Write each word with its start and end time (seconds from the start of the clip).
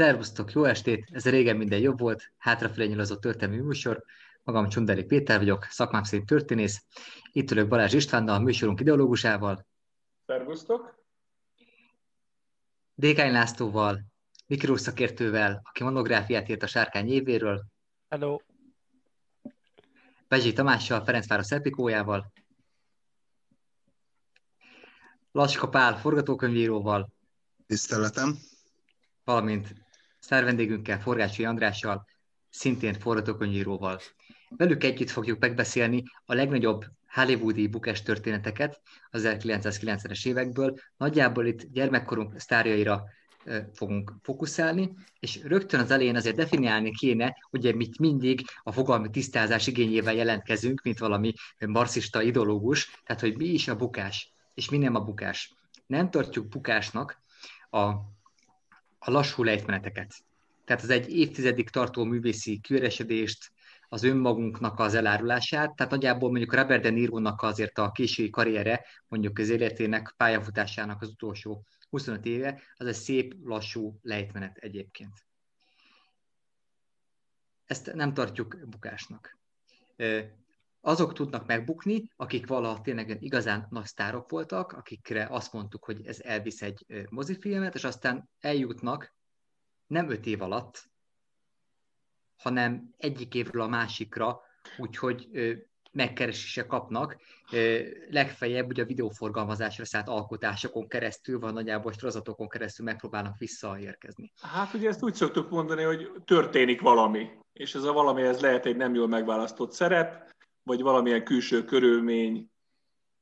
Szervusztok, 0.00 0.52
jó 0.52 0.64
estét! 0.64 1.08
Ez 1.12 1.24
régen 1.24 1.56
minden 1.56 1.78
jobb 1.78 1.98
volt, 1.98 2.32
hátrafelé 2.38 2.86
nyilazott 2.86 3.20
történelmi 3.20 3.62
műsor. 3.62 4.04
Magam 4.42 4.68
Csundeli 4.68 5.04
Péter 5.04 5.38
vagyok, 5.38 5.64
szakmám 5.64 6.02
szerint 6.02 6.28
történész. 6.28 6.84
Itt 7.32 7.50
ülök 7.50 7.68
Balázs 7.68 7.92
Istvánnal, 7.92 8.34
a 8.34 8.38
műsorunk 8.38 8.80
ideológusával. 8.80 9.66
Szervusztok! 10.26 11.04
Dékány 12.94 13.32
Lászlóval, 13.32 14.00
Mikró 14.46 14.76
szakértővel, 14.76 15.60
aki 15.64 15.84
monográfiát 15.84 16.48
írt 16.48 16.62
a 16.62 16.66
sárkány 16.66 17.08
évéről. 17.08 17.64
Hello! 18.08 18.38
Bezsi 20.28 20.52
Tamással, 20.52 21.04
Ferencváros 21.04 21.46
Szepikójával. 21.46 22.32
Laska 25.32 25.68
Pál 25.68 25.98
forgatókönyvíróval. 25.98 27.12
Tiszteletem! 27.66 28.38
Valamint 29.24 29.88
szárvendégünkkel, 30.20 31.00
Forgácsi 31.00 31.44
Andrással, 31.44 32.06
szintén 32.50 32.94
forgatókönyvíróval. 32.94 34.00
Velük 34.56 34.84
együtt 34.84 35.10
fogjuk 35.10 35.38
megbeszélni 35.38 36.02
a 36.24 36.34
legnagyobb 36.34 36.84
hollywoodi 37.08 37.66
bukás 37.66 38.02
történeteket 38.02 38.80
az 39.10 39.22
1990-es 39.26 40.26
évekből. 40.26 40.74
Nagyjából 40.96 41.46
itt 41.46 41.62
gyermekkorunk 41.72 42.40
sztárjaira 42.40 43.04
fogunk 43.72 44.12
fókuszálni, 44.22 44.92
és 45.20 45.42
rögtön 45.42 45.80
az 45.80 45.90
elején 45.90 46.16
azért 46.16 46.36
definiálni 46.36 46.90
kéne, 46.90 47.36
ugye 47.50 47.74
mit 47.74 47.98
mindig 47.98 48.40
a 48.62 48.72
fogalmi 48.72 49.10
tisztázás 49.10 49.66
igényével 49.66 50.14
jelentkezünk, 50.14 50.82
mint 50.82 50.98
valami 50.98 51.32
marxista 51.66 52.22
ideológus, 52.22 53.00
tehát 53.04 53.22
hogy 53.22 53.36
mi 53.36 53.44
is 53.44 53.68
a 53.68 53.76
bukás, 53.76 54.34
és 54.54 54.70
mi 54.70 54.78
nem 54.78 54.94
a 54.94 55.00
bukás. 55.00 55.54
Nem 55.86 56.10
tartjuk 56.10 56.48
bukásnak 56.48 57.22
a, 57.70 57.90
a 59.02 59.10
lassú 59.10 59.42
lejtmeneteket. 59.42 60.14
Tehát 60.64 60.82
az 60.82 60.90
egy 60.90 61.16
évtizedig 61.16 61.70
tartó 61.70 62.04
művészi 62.04 62.58
kiüresedést, 62.58 63.52
az 63.88 64.02
önmagunknak 64.02 64.78
az 64.78 64.94
elárulását, 64.94 65.74
tehát 65.74 65.92
nagyjából 65.92 66.30
mondjuk 66.30 66.54
Robert 66.54 66.82
De 66.82 66.90
Niro-nak 66.90 67.42
azért 67.42 67.78
a 67.78 67.90
késői 67.90 68.30
karriere, 68.30 68.84
mondjuk 69.08 69.38
az 69.38 69.48
életének, 69.48 70.14
pályafutásának 70.16 71.02
az 71.02 71.08
utolsó 71.08 71.64
25 71.88 72.26
éve, 72.26 72.60
az 72.76 72.86
egy 72.86 72.94
szép, 72.94 73.34
lassú 73.44 73.98
lejtmenet 74.02 74.56
egyébként. 74.56 75.26
Ezt 77.66 77.92
nem 77.94 78.14
tartjuk 78.14 78.58
bukásnak. 78.68 79.38
Azok 80.80 81.12
tudnak 81.12 81.46
megbukni, 81.46 82.10
akik 82.16 82.46
valaha 82.46 82.80
tényleg 82.80 83.16
igazán 83.22 83.66
nagy 83.70 83.84
sztárok 83.84 84.30
voltak, 84.30 84.72
akikre 84.72 85.26
azt 85.30 85.52
mondtuk, 85.52 85.84
hogy 85.84 86.06
ez 86.06 86.20
elvisz 86.20 86.62
egy 86.62 87.06
mozifilmet, 87.08 87.74
és 87.74 87.84
aztán 87.84 88.28
eljutnak 88.40 89.14
nem 89.86 90.10
öt 90.10 90.26
év 90.26 90.42
alatt, 90.42 90.90
hanem 92.36 92.94
egyik 92.96 93.34
évről 93.34 93.62
a 93.62 93.68
másikra, 93.68 94.40
úgyhogy 94.78 95.28
megkeresése 95.92 96.66
kapnak. 96.66 97.16
Legfeljebb 98.10 98.68
ugye 98.68 98.82
a 98.82 98.86
videóforgalmazásra 98.86 99.84
szállt 99.84 100.08
alkotásokon 100.08 100.88
keresztül, 100.88 101.38
van 101.38 101.52
nagyjából 101.52 101.92
sorozatokon 101.92 102.48
keresztül 102.48 102.84
megpróbálnak 102.84 103.38
visszaérkezni. 103.38 104.32
Hát 104.40 104.74
ugye 104.74 104.88
ezt 104.88 105.02
úgy 105.02 105.14
szoktuk 105.14 105.50
mondani, 105.50 105.82
hogy 105.82 106.10
történik 106.24 106.80
valami, 106.80 107.30
és 107.52 107.74
ez 107.74 107.82
a 107.82 107.92
valami 107.92 108.22
ez 108.22 108.40
lehet 108.40 108.66
egy 108.66 108.76
nem 108.76 108.94
jól 108.94 109.08
megválasztott 109.08 109.72
szerep, 109.72 110.32
vagy 110.70 110.82
valamilyen 110.82 111.24
külső 111.24 111.64
körülmény, 111.64 112.50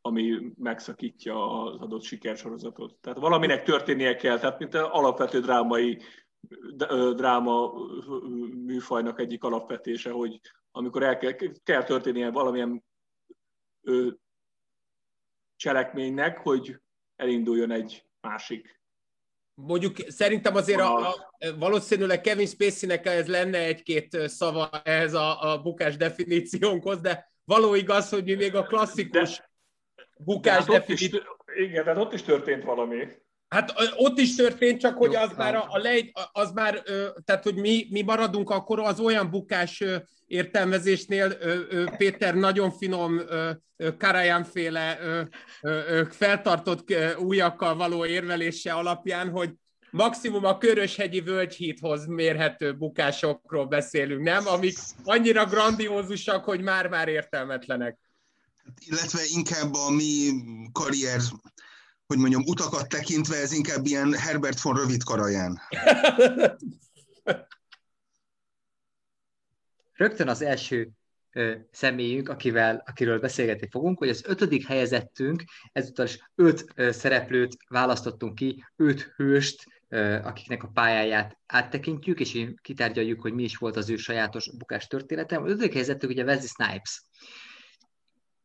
ami 0.01 0.53
megszakítja 0.57 1.63
az 1.63 1.81
adott 1.81 2.03
sikersorozatot. 2.03 2.95
Tehát 3.01 3.19
valaminek 3.19 3.63
történnie 3.63 4.17
kell, 4.17 4.39
tehát 4.39 4.59
mint 4.59 4.75
alapvető 4.75 5.41
drámai 5.41 5.99
dráma 7.15 7.73
műfajnak 8.65 9.21
egyik 9.21 9.45
alapvetése, 9.45 10.11
hogy 10.11 10.41
amikor 10.71 11.03
el 11.03 11.19
kell, 11.19 11.33
kell 11.65 11.83
történnie 11.83 12.31
valamilyen 12.31 12.85
ö, 13.83 14.09
cselekménynek, 15.57 16.39
hogy 16.39 16.81
elinduljon 17.17 17.71
egy 17.71 18.05
másik. 18.21 18.81
Mondjuk 19.55 19.97
szerintem 20.07 20.55
azért 20.55 20.81
a, 20.81 21.09
a, 21.09 21.33
valószínűleg 21.59 22.21
Kevin 22.21 22.47
Spacey-nek 22.47 23.07
ez 23.07 23.27
lenne 23.29 23.59
egy-két 23.59 24.29
szava 24.29 24.71
ehhez 24.83 25.15
a, 25.15 25.53
a 25.53 25.63
bukás 25.63 25.97
definíciónkhoz, 25.97 27.01
de 27.01 27.37
való 27.49 27.75
igaz, 27.75 28.09
hogy 28.09 28.25
mi 28.25 28.35
még 28.35 28.55
a 28.55 28.63
klasszikus 28.63 29.37
de, 29.37 29.51
bukás 30.17 30.65
de 30.65 30.73
hát 30.73 30.87
definíció... 30.87 31.21
Igen, 31.57 31.85
tehát 31.85 31.99
ott 31.99 32.13
is 32.13 32.23
történt 32.23 32.65
valami. 32.65 33.07
Hát 33.49 33.73
ott 33.97 34.19
is 34.19 34.35
történt, 34.35 34.81
csak 34.81 34.97
hogy 34.97 35.15
az 35.15 35.33
már, 35.37 35.55
a, 35.55 35.67
a 35.69 35.79
lej, 35.79 36.13
az 36.33 36.53
már, 36.53 36.83
tehát 37.25 37.43
hogy 37.43 37.55
mi, 37.55 37.87
mi 37.91 38.03
maradunk 38.03 38.51
akkor 38.51 38.81
az 38.81 39.01
olyan 39.01 39.31
bukás 39.31 39.85
értelmezésnél, 40.27 41.33
Péter 41.97 42.35
nagyon 42.35 42.71
finom 42.71 43.21
Karajánféle 43.99 44.99
feltartott 46.11 46.95
újakkal 47.19 47.77
való 47.77 48.07
érvelése 48.07 48.73
alapján, 48.73 49.31
hogy 49.31 49.51
maximum 49.91 50.45
a 50.45 50.59
Köröshegyi 50.59 51.21
Völgyhíthoz 51.21 52.07
mérhető 52.07 52.77
bukásokról 52.77 53.67
beszélünk, 53.67 54.23
nem? 54.23 54.47
Amik 54.47 54.79
annyira 55.05 55.45
grandiózusak, 55.45 56.45
hogy 56.45 56.61
már-már 56.61 57.09
értelmetlenek. 57.09 57.99
Illetve 58.87 59.21
inkább 59.35 59.75
a 59.75 59.91
mi 59.91 60.31
karrier 60.73 61.21
hogy 62.09 62.19
mondjam, 62.19 62.43
utakat 62.47 62.89
tekintve 62.89 63.37
ez 63.37 63.53
inkább 63.53 63.87
ilyen 63.87 64.15
Herbert 64.15 64.61
von 64.61 64.77
Rövid 64.77 65.03
karaján. 65.03 65.61
Rögtön 69.93 70.29
az 70.29 70.43
első 70.43 70.91
ö, 71.33 71.55
személyünk, 71.71 72.29
akivel, 72.29 72.83
akiről 72.87 73.21
beszélgetni 73.21 73.69
fogunk, 73.71 73.99
hogy 73.99 74.09
az 74.09 74.25
ötödik 74.27 74.67
helyezettünk, 74.67 75.45
ezúttal 75.73 76.07
is 76.07 76.31
öt 76.35 76.65
ö, 76.75 76.93
szereplőt 76.93 77.57
választottunk 77.69 78.35
ki, 78.35 78.65
öt 78.77 79.13
hőst, 79.17 79.65
akiknek 80.23 80.63
a 80.63 80.71
pályáját 80.75 81.39
áttekintjük, 81.47 82.21
és 82.21 82.51
kitárgyaljuk, 82.63 83.21
hogy 83.21 83.33
mi 83.33 83.43
is 83.43 83.57
volt 83.57 83.77
az 83.77 83.91
ő 83.91 83.97
sajátos 83.97 84.57
bukás 84.57 84.87
története. 84.87 85.39
Az 85.39 85.51
ötödik 85.51 85.73
helyezettünk 85.73 86.13
ugye 86.13 86.25
Wesley 86.25 86.47
Snipes. 86.47 87.03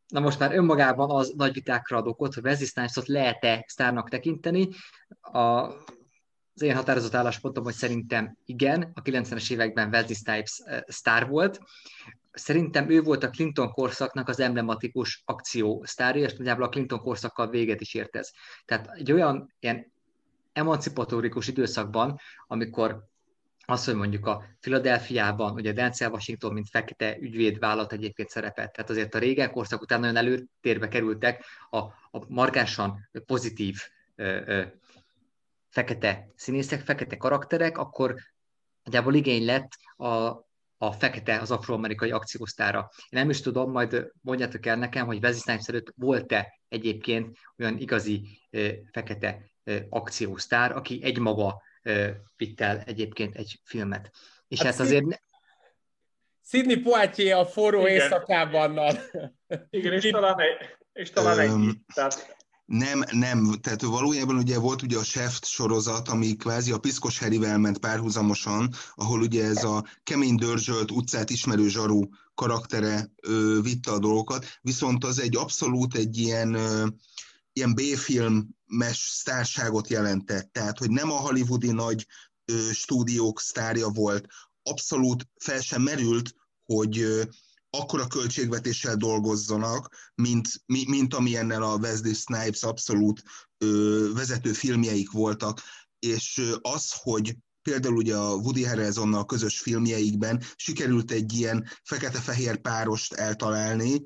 Na 0.08 0.20
most 0.20 0.38
már 0.38 0.54
önmagában 0.54 1.10
az 1.10 1.32
nagy 1.36 1.52
vitákra 1.52 1.96
ad 1.96 2.06
okot, 2.06 2.34
hogy 2.34 2.44
Wesley 2.44 2.66
Snipes-ot 2.66 3.06
lehet-e 3.06 3.64
sztárnak 3.66 4.08
tekinteni. 4.08 4.68
A, 5.20 5.38
az 5.38 6.62
én 6.62 6.74
határozott 6.74 7.14
álláspontom, 7.14 7.64
hogy 7.64 7.74
szerintem 7.74 8.36
igen, 8.44 8.90
a 8.94 9.02
90-es 9.02 9.52
években 9.52 9.88
Wesley 9.88 10.14
Snipes 10.14 10.62
sztár 10.86 11.28
volt. 11.28 11.60
Szerintem 12.32 12.90
ő 12.90 13.02
volt 13.02 13.24
a 13.24 13.30
Clinton 13.30 13.70
korszaknak 13.70 14.28
az 14.28 14.40
emblematikus 14.40 15.22
akció 15.24 15.82
sztárja, 15.86 16.24
és 16.24 16.36
nagyjából 16.36 16.64
a 16.64 16.68
Clinton 16.68 17.00
korszakkal 17.00 17.48
véget 17.48 17.80
is 17.80 17.94
ért 17.94 18.16
ez. 18.16 18.30
Tehát 18.64 18.88
egy 18.92 19.12
olyan 19.12 19.54
ilyen 19.58 19.92
emancipatórikus 20.54 21.48
időszakban, 21.48 22.18
amikor 22.46 23.04
az, 23.66 23.84
hogy 23.84 23.94
mondjuk 23.94 24.26
a 24.26 24.44
Filadelfiában, 24.60 25.52
ugye 25.52 25.72
Denzel 25.72 26.10
Washington, 26.10 26.52
mint 26.52 26.68
fekete 26.68 27.16
ügyvéd 27.20 27.58
vállalt 27.58 27.92
egyébként 27.92 28.28
szerepet. 28.28 28.72
Tehát 28.72 28.90
azért 28.90 29.14
a 29.14 29.18
régen 29.18 29.50
korszak 29.50 29.82
után 29.82 30.00
nagyon 30.00 30.16
előtérbe 30.16 30.88
kerültek 30.88 31.44
a, 31.70 31.78
a 31.78 32.24
markánsan 32.28 33.08
pozitív 33.26 33.80
ö, 34.14 34.40
ö, 34.46 34.62
fekete 35.68 36.28
színészek, 36.36 36.80
fekete 36.80 37.16
karakterek, 37.16 37.78
akkor 37.78 38.14
nagyjából 38.82 39.14
igény 39.14 39.44
lett 39.44 39.68
a, 39.96 40.08
a 40.78 40.92
fekete, 40.92 41.40
az 41.40 41.50
afroamerikai 41.50 42.10
akciósztára. 42.10 42.90
Én 42.96 43.20
nem 43.20 43.30
is 43.30 43.40
tudom, 43.40 43.70
majd 43.70 44.10
mondjátok 44.20 44.66
el 44.66 44.76
nekem, 44.76 45.06
hogy 45.06 45.22
Wesley 45.22 45.40
Snipes 45.40 45.68
előtt 45.68 45.92
volt-e 45.96 46.60
egyébként 46.68 47.38
olyan 47.58 47.78
igazi 47.78 48.40
fekete 48.92 49.53
akciósztár, 49.88 50.76
aki 50.76 51.00
egymaga 51.02 51.62
vitt 52.36 52.60
el 52.60 52.80
egyébként 52.80 53.36
egy 53.36 53.60
filmet. 53.64 54.10
És 54.48 54.58
hát, 54.58 54.72
hát 54.72 54.80
azért... 54.80 55.22
Sidney 56.46 56.76
Poitier 56.76 57.38
a 57.38 57.46
forró 57.46 57.80
Igen. 57.80 57.92
éjszakában. 57.92 58.78
Igen, 59.70 59.92
és 59.92 60.10
talán 60.10 60.40
egy, 60.40 60.76
és 60.92 61.10
talán 61.10 61.38
egy 61.38 61.76
tehát... 61.94 62.36
Nem, 62.64 63.04
nem, 63.10 63.54
tehát 63.60 63.82
valójában 63.82 64.36
ugye 64.36 64.58
volt 64.58 64.82
ugye 64.82 64.98
a 64.98 65.02
Chef 65.02 65.38
sorozat, 65.42 66.08
ami 66.08 66.36
kvázi 66.36 66.72
a 66.72 66.78
Piszkos 66.78 67.18
Herivel 67.18 67.58
ment 67.58 67.78
párhuzamosan, 67.78 68.68
ahol 68.94 69.20
ugye 69.20 69.44
ez 69.44 69.64
a 69.64 69.84
kemény 70.02 70.34
dörzsölt 70.34 70.90
utcát 70.90 71.30
ismerő 71.30 71.68
zsaru 71.68 72.02
karaktere 72.34 73.10
ö, 73.22 73.58
vitte 73.62 73.90
a 73.90 73.98
dolgokat, 73.98 74.46
viszont 74.60 75.04
az 75.04 75.20
egy 75.20 75.36
abszolút 75.36 75.94
egy 75.94 76.18
ilyen, 76.18 76.54
ö, 76.54 76.86
ilyen 77.52 77.74
B-filmes 77.74 78.42
sztárságot 78.92 79.88
jelentett, 79.88 80.52
tehát 80.52 80.78
hogy 80.78 80.90
nem 80.90 81.10
a 81.10 81.16
hollywoodi 81.16 81.70
nagy 81.70 82.06
ö, 82.44 82.70
stúdiók 82.72 83.40
sztárja 83.40 83.88
volt, 83.88 84.26
abszolút 84.62 85.28
fel 85.36 85.60
sem 85.60 85.82
merült, 85.82 86.34
hogy 86.64 86.98
ö, 86.98 87.22
akkora 87.70 88.06
költségvetéssel 88.06 88.96
dolgozzanak, 88.96 90.12
mint, 90.14 90.48
mint 90.66 91.14
amilyennel 91.14 91.62
a 91.62 91.76
Wesley 91.76 92.14
Snipes 92.14 92.62
abszolút 92.62 93.22
ö, 93.58 94.08
vezető 94.14 94.52
filmjeik 94.52 95.10
voltak, 95.10 95.60
és 95.98 96.42
az, 96.60 96.92
hogy 96.92 97.36
például 97.62 97.96
ugye 97.96 98.16
a 98.16 98.34
Woody 98.34 98.64
Harrelsonnal 98.64 99.24
közös 99.24 99.58
filmjeikben 99.58 100.42
sikerült 100.56 101.10
egy 101.10 101.32
ilyen 101.32 101.68
fekete-fehér 101.82 102.60
párost 102.60 103.12
eltalálni, 103.12 104.02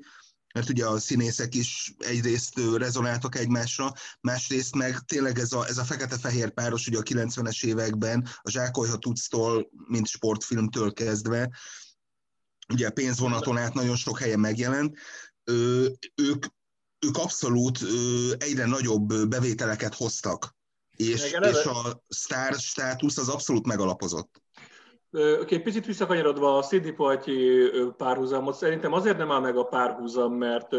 mert 0.53 0.69
ugye 0.69 0.85
a 0.85 0.99
színészek 0.99 1.55
is 1.55 1.93
egyrészt 1.97 2.59
rezonáltak 2.75 3.35
egymásra, 3.35 3.93
másrészt 4.21 4.75
meg 4.75 4.99
tényleg 4.99 5.39
ez 5.39 5.51
a, 5.51 5.67
ez 5.67 5.77
a 5.77 5.83
fekete-fehér 5.83 6.49
páros 6.49 6.87
ugye 6.87 6.97
a 6.97 7.03
90-es 7.03 7.65
években 7.65 8.27
a 8.41 8.49
Zsákolyha 8.49 8.97
tudsztól, 8.97 9.69
mint 9.87 10.07
sportfilmtől 10.07 10.93
kezdve, 10.93 11.49
ugye 12.73 12.87
a 12.87 12.91
pénzvonaton 12.91 13.57
át 13.57 13.73
nagyon 13.73 13.95
sok 13.95 14.19
helyen 14.19 14.39
megjelent, 14.39 14.97
ö, 15.43 15.87
ők, 16.15 16.45
ők 16.99 17.17
abszolút 17.17 17.81
ö, 17.81 18.33
egyre 18.37 18.65
nagyobb 18.65 19.27
bevételeket 19.27 19.95
hoztak, 19.95 20.57
és, 20.95 21.23
és 21.39 21.65
a 21.65 22.03
sztár 22.07 22.53
státusz 22.53 23.17
az 23.17 23.29
abszolút 23.29 23.65
megalapozott. 23.65 24.41
Oké, 25.11 25.39
okay, 25.39 25.59
picit 25.59 25.85
visszakanyarodva 25.85 26.57
a 26.57 26.61
Sidney 26.61 26.91
Poitier 26.91 27.95
párhuzamot, 27.97 28.55
szerintem 28.55 28.93
azért 28.93 29.17
nem 29.17 29.31
áll 29.31 29.39
meg 29.39 29.57
a 29.57 29.63
párhuzam, 29.63 30.33
mert 30.33 30.75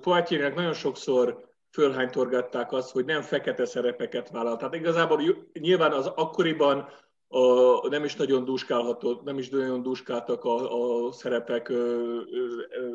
Poitiernek 0.00 0.54
nagyon 0.54 0.72
sokszor 0.72 1.48
fölhánytorgatták 1.72 2.72
azt, 2.72 2.90
hogy 2.90 3.04
nem 3.04 3.22
fekete 3.22 3.64
szerepeket 3.64 4.30
vállal. 4.30 4.56
Tehát 4.56 4.74
igazából 4.74 5.22
nyilván 5.52 5.92
az 5.92 6.06
akkoriban 6.06 6.88
a, 7.28 7.88
nem 7.88 8.04
is 8.04 8.16
nagyon 8.16 8.44
duskálhatott, 8.44 9.22
nem 9.22 9.38
is 9.38 9.48
nagyon 9.48 9.82
duskáltak 9.82 10.44
a, 10.44 11.06
a 11.06 11.12
szerepek 11.12 11.72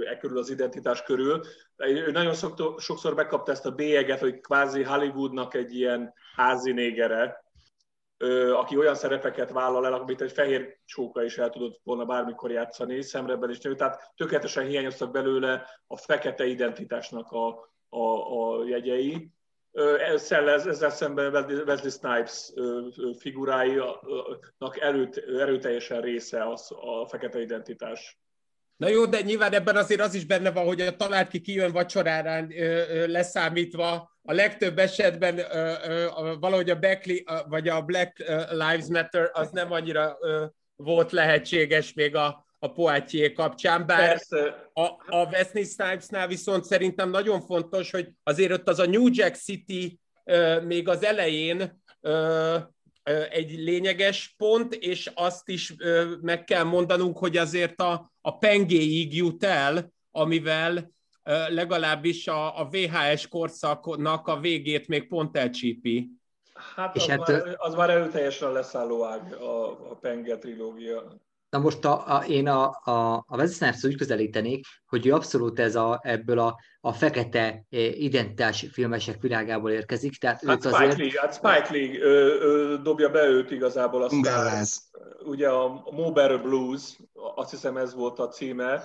e 0.10 0.18
körül 0.18 0.38
az 0.38 0.50
identitás 0.50 1.04
körül. 1.04 1.42
Ő 1.78 2.12
nagyon 2.12 2.34
sokszor 2.78 3.14
megkapta 3.14 3.52
ezt 3.52 3.66
a 3.66 3.72
bélyeget, 3.72 4.20
hogy 4.20 4.40
kvázi 4.40 4.84
Hollywoodnak 4.84 5.54
egy 5.54 5.76
ilyen 5.76 6.14
házi 6.36 6.72
négere, 6.72 7.45
aki 8.54 8.78
olyan 8.78 8.96
szerepeket 8.96 9.52
vállal 9.52 9.86
el, 9.86 9.94
amit 9.94 10.22
egy 10.22 10.32
fehér 10.32 10.78
csóka 10.86 11.24
is 11.24 11.38
el 11.38 11.50
tudott 11.50 11.80
volna 11.84 12.06
bármikor 12.06 12.52
játszani, 12.52 13.02
szemrebben 13.02 13.50
is 13.50 13.60
nő. 13.60 13.76
Tehát 13.76 14.12
tökéletesen 14.16 14.66
hiányoztak 14.66 15.12
belőle 15.12 15.70
a 15.88 15.98
fekete 15.98 16.46
identitásnak 16.46 17.32
a, 17.32 17.48
a, 17.90 18.00
a 18.00 18.68
jegyei. 18.68 19.30
Ezzel, 20.12 20.50
ezzel 20.50 20.90
szemben 20.90 21.34
Wesley 21.68 21.90
Snipes 21.90 22.54
figuráinak 23.20 24.80
erőt, 24.80 25.18
erőteljesen 25.18 26.02
része 26.02 26.50
az, 26.50 26.72
a 26.72 27.08
fekete 27.08 27.42
identitás. 27.42 28.20
Na 28.76 28.88
jó, 28.88 29.06
de 29.06 29.22
nyilván 29.22 29.54
ebben 29.54 29.76
azért 29.76 30.02
az 30.02 30.14
is 30.14 30.26
benne 30.26 30.52
van, 30.52 30.66
hogy 30.66 30.82
a 30.82 30.96
talált 30.96 31.28
ki 31.28 31.42
kijön 31.42 31.72
vacsorára 31.72 32.48
leszámítva, 33.08 34.15
a 34.26 34.34
legtöbb 34.34 34.80
esetben 34.80 35.38
ö, 35.38 35.74
ö, 35.88 36.08
valahogy 36.40 36.70
a 36.70 36.76
Beckley 36.76 37.18
vagy 37.48 37.68
a 37.68 37.82
Black 37.82 38.18
Lives 38.50 38.88
Matter 38.88 39.30
az 39.34 39.50
nem 39.52 39.72
annyira 39.72 40.18
ö, 40.22 40.46
volt 40.76 41.12
lehetséges 41.12 41.94
még 41.94 42.16
a, 42.16 42.46
a 42.60 42.72
Poitier 42.72 43.34
kapcsán, 43.34 43.86
bár 43.86 44.08
Persze. 44.08 44.70
a, 44.74 44.82
a 45.08 45.26
Wesley 45.32 45.64
Snipesnál 45.64 46.28
viszont 46.28 46.64
szerintem 46.64 47.10
nagyon 47.10 47.42
fontos, 47.42 47.92
hogy 47.92 48.10
azért 48.24 48.52
ott 48.52 48.70
az 48.70 48.80
a 48.80 48.86
New 48.86 49.08
Jack 49.12 49.36
City 49.36 50.00
ö, 50.24 50.62
még 50.62 50.88
az 50.88 51.04
elején 51.04 51.82
ö, 52.02 52.58
egy 53.30 53.52
lényeges 53.52 54.34
pont, 54.38 54.74
és 54.74 55.12
azt 55.14 55.50
is 55.50 55.76
meg 56.22 56.44
kell 56.44 56.64
mondanunk, 56.64 57.18
hogy 57.18 57.38
azért 57.38 57.82
a, 57.82 58.12
a 58.22 58.38
pengéig 58.38 59.16
jut 59.16 59.44
el, 59.44 59.94
amivel 60.12 60.95
legalábbis 61.50 62.28
a, 62.28 62.60
a 62.60 62.68
VHS 62.72 63.28
korszaknak 63.28 64.28
a 64.28 64.40
végét 64.40 64.88
még 64.88 65.08
pont 65.08 65.38
elcsípi. 65.38 66.10
Hát, 66.76 66.96
és 66.96 67.02
az, 67.02 67.08
hát 67.08 67.28
már, 67.28 67.56
az 67.58 67.76
már 67.76 67.90
erőteljesen 67.90 68.52
leszálló 68.52 69.06
ág 69.06 69.34
a, 69.34 69.70
a 69.92 69.96
Penge 70.02 70.38
trilógia. 70.38 71.04
Na 71.50 71.62
most 71.62 71.86
a, 71.86 72.16
a, 72.16 72.24
én 72.24 72.48
a, 72.48 72.80
a, 72.84 73.14
a 73.28 73.38
Wesley 73.38 73.72
úgy 73.84 73.98
közelítenék, 73.98 74.66
hogy 74.86 75.08
ő 75.08 75.14
abszolút 75.14 75.60
ez 75.60 75.76
a, 75.76 76.00
ebből 76.04 76.40
a, 76.40 76.60
a 76.82 76.94
fekete 76.94 77.66
eh, 77.70 78.02
identitás 78.02 78.66
filmesek 78.72 79.22
világából 79.22 79.72
érkezik. 79.72 80.18
Tehát 80.18 80.44
hát 80.46 80.62
Spike 80.62 80.76
azért... 80.76 80.98
League, 80.98 81.20
hát 81.22 81.34
Spike 81.34 81.68
League 81.78 82.00
ö, 82.00 82.38
ö, 82.40 82.78
dobja 82.84 83.10
be 83.10 83.26
őt 83.26 83.52
igazából. 83.52 84.04
Aztán, 84.04 84.66
ugye 85.26 85.50
a 85.50 85.84
Mober 85.92 86.42
Blues, 86.42 87.00
azt 87.36 87.50
hiszem 87.50 87.78
ez 87.78 87.94
volt 87.94 88.20
a 88.20 88.28
címe, 88.28 88.84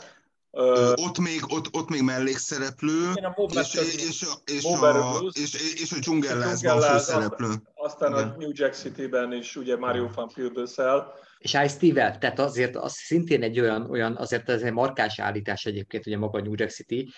Uh, 0.52 0.92
ott, 0.94 1.18
még, 1.18 1.40
ott, 1.48 1.74
ott 1.76 1.88
még 1.88 2.02
mellékszereplő, 2.02 3.12
és, 3.54 3.74
és, 3.74 3.94
és, 3.94 4.26
és, 4.44 4.64
a, 4.64 5.30
és, 5.32 5.80
és 5.82 5.92
a 5.92 5.98
dzsungellázban 5.98 6.80
főszereplő. 6.80 7.48
Aztán 7.74 8.12
Igen. 8.12 8.28
a 8.28 8.36
New 8.36 8.50
Jack 8.52 8.74
City-ben 8.74 9.32
is 9.32 9.56
ugye 9.56 9.76
Mario 9.76 10.08
van 10.14 10.28
Pilbőszel. 10.34 11.14
És 11.38 11.52
Ice 11.52 11.68
Steve-vel, 11.68 12.18
tehát 12.18 12.38
azért 12.38 12.76
az 12.76 12.92
szintén 12.92 13.42
egy 13.42 13.60
olyan, 13.60 13.90
olyan 13.90 14.16
azért 14.16 14.48
ez 14.48 14.62
egy 14.62 14.72
markás 14.72 15.18
állítás 15.18 15.66
egyébként, 15.66 16.06
ugye 16.06 16.18
maga 16.18 16.38
a 16.38 16.42
New 16.42 16.54
Jack 16.56 16.70
City. 16.70 17.12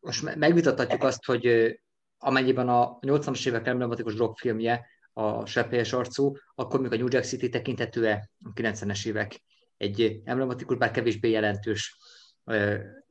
Most 0.00 0.36
megvitathatjuk 0.36 1.02
azt, 1.02 1.24
hogy 1.24 1.74
amennyiben 2.18 2.68
a 2.68 2.98
80-as 2.98 3.46
évek 3.46 3.66
emblematikus 3.66 4.14
drogfilmje 4.14 4.86
a 5.12 5.46
Seppélyes 5.46 5.92
arcú, 5.92 6.32
akkor 6.54 6.80
még 6.80 6.92
a 6.92 6.96
New 6.96 7.08
Jack 7.10 7.24
City 7.24 7.48
tekintető-e 7.48 8.30
a 8.44 8.52
90-es 8.52 9.06
évek 9.06 9.42
egy 9.76 10.20
emblematikus, 10.24 10.76
bár 10.76 10.90
kevésbé 10.90 11.30
jelentős 11.30 11.96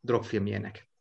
drogfilmjének. 0.01 0.91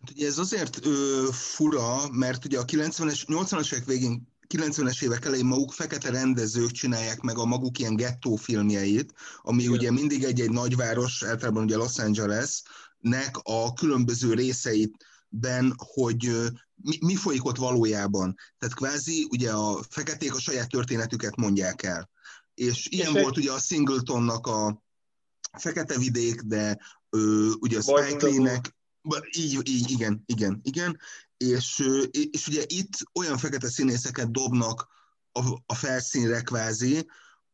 Hát 0.00 0.10
ugye 0.10 0.26
ez 0.26 0.38
azért 0.38 0.86
ö, 0.86 1.28
fura, 1.32 2.08
mert 2.10 2.44
ugye 2.44 2.58
a 2.58 2.64
90-es, 2.64 3.24
80-as 3.26 3.72
évek 3.72 3.84
végén 3.84 4.28
90-es 4.54 5.02
évek 5.02 5.24
elején 5.24 5.46
maguk 5.46 5.72
fekete 5.72 6.10
rendezők 6.10 6.70
csinálják 6.70 7.20
meg 7.20 7.38
a 7.38 7.44
maguk 7.44 7.78
ilyen 7.78 7.96
gettó 7.96 8.36
filmjeit, 8.36 9.12
ami 9.42 9.62
Igen. 9.62 9.74
ugye 9.74 9.90
mindig 9.90 10.24
egy-egy 10.24 10.50
nagyváros, 10.50 11.22
általában 11.22 11.62
ugye 11.62 11.76
Los 11.76 11.98
Angeles-nek 11.98 13.36
a 13.42 13.72
különböző 13.72 14.34
részeitben, 14.34 15.74
hogy 15.76 16.30
mi, 16.74 16.98
mi 17.00 17.14
folyik 17.14 17.44
ott 17.44 17.56
valójában. 17.56 18.34
Tehát 18.58 18.74
kvázi 18.74 19.26
ugye 19.30 19.50
a 19.50 19.82
feketék 19.88 20.34
a 20.34 20.40
saját 20.40 20.68
történetüket 20.68 21.36
mondják 21.36 21.82
el 21.82 22.10
és 22.54 22.86
ilyen 22.90 23.16
és 23.16 23.22
volt 23.22 23.36
ugye 23.36 23.52
a 23.52 23.58
Singletonnak 23.58 24.46
a 24.46 24.82
Fekete 25.58 25.98
vidék, 25.98 26.40
de 26.40 26.78
ö, 27.10 27.50
ugye 27.60 27.78
a 27.78 27.80
Spike 27.80 28.26
Lee-nek, 28.26 28.76
így, 29.36 29.68
így, 29.68 29.90
igen, 29.90 30.22
igen, 30.26 30.60
igen, 30.62 30.98
és, 31.36 31.84
és 32.30 32.48
ugye 32.48 32.62
itt 32.66 32.92
olyan 33.12 33.38
fekete 33.38 33.68
színészeket 33.68 34.30
dobnak 34.30 34.88
a, 35.32 35.40
a 35.66 35.74
felszínre 35.74 36.40
kvázi, 36.40 37.06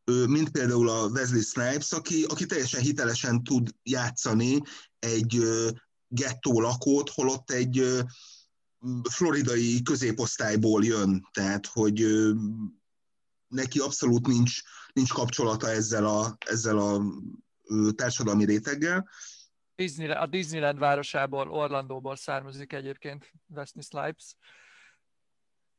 mint 0.05 0.49
például 0.49 0.89
a 0.89 1.07
Wesley 1.07 1.41
Snipes, 1.41 1.91
aki, 1.91 2.23
aki 2.23 2.45
teljesen 2.45 2.81
hitelesen 2.81 3.43
tud 3.43 3.69
játszani 3.83 4.61
egy 4.99 5.43
gettó 6.07 6.61
lakót, 6.61 7.09
holott 7.09 7.51
egy 7.51 8.03
floridai 9.09 9.81
középosztályból 9.81 10.83
jön, 10.83 11.27
tehát 11.31 11.65
hogy 11.65 12.07
neki 13.47 13.79
abszolút 13.79 14.27
nincs, 14.27 14.61
nincs 14.97 15.13
kapcsolata 15.13 15.69
ezzel 15.69 16.05
a, 16.05 16.37
ezzel 16.45 16.77
a 16.77 17.01
társadalmi 17.95 18.45
réteggel. 18.45 19.09
Disney, 19.75 20.09
a 20.09 20.25
Disneyland 20.25 20.79
városából, 20.79 21.51
Orlandóból 21.51 22.15
származik 22.15 22.73
egyébként 22.73 23.31
Wesley 23.47 23.83
Snipes. 23.83 24.35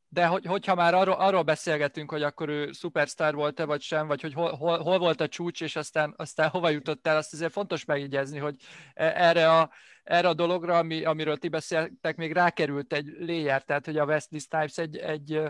De 0.09 0.27
hogy, 0.27 0.45
hogyha 0.45 0.75
már 0.75 0.95
arról, 0.95 1.15
arról 1.15 1.43
beszélgetünk, 1.43 2.11
hogy 2.11 2.23
akkor 2.23 2.49
ő 2.49 2.73
szupersztár 2.73 3.35
volt-e 3.35 3.65
vagy 3.65 3.81
sem, 3.81 4.07
vagy 4.07 4.21
hogy 4.21 4.33
hol, 4.33 4.53
hol, 4.53 4.79
hol 4.79 4.99
volt 4.99 5.21
a 5.21 5.29
csúcs, 5.29 5.61
és 5.61 5.77
aztán, 5.77 6.15
aztán 6.17 6.49
hova 6.49 6.69
jutott 6.69 7.07
el, 7.07 7.17
azt 7.17 7.33
azért 7.33 7.53
fontos 7.53 7.85
megjegyezni, 7.85 8.39
hogy 8.39 8.55
e, 8.95 9.13
erre 9.17 9.51
a, 9.59 9.71
erre 10.05 10.29
a 10.29 10.35
dologra, 10.35 10.79
ami, 10.79 11.05
amiről 11.05 11.37
ti 11.37 11.49
beszéltek, 11.49 12.17
még 12.17 12.33
rákerült 12.33 12.93
egy 12.93 13.07
layer, 13.19 13.63
tehát 13.65 13.85
hogy 13.85 13.99
a 13.99 14.05
Wesley 14.05 14.41
Snipes 14.41 14.79
egy, 14.79 14.97
egy, 14.97 15.41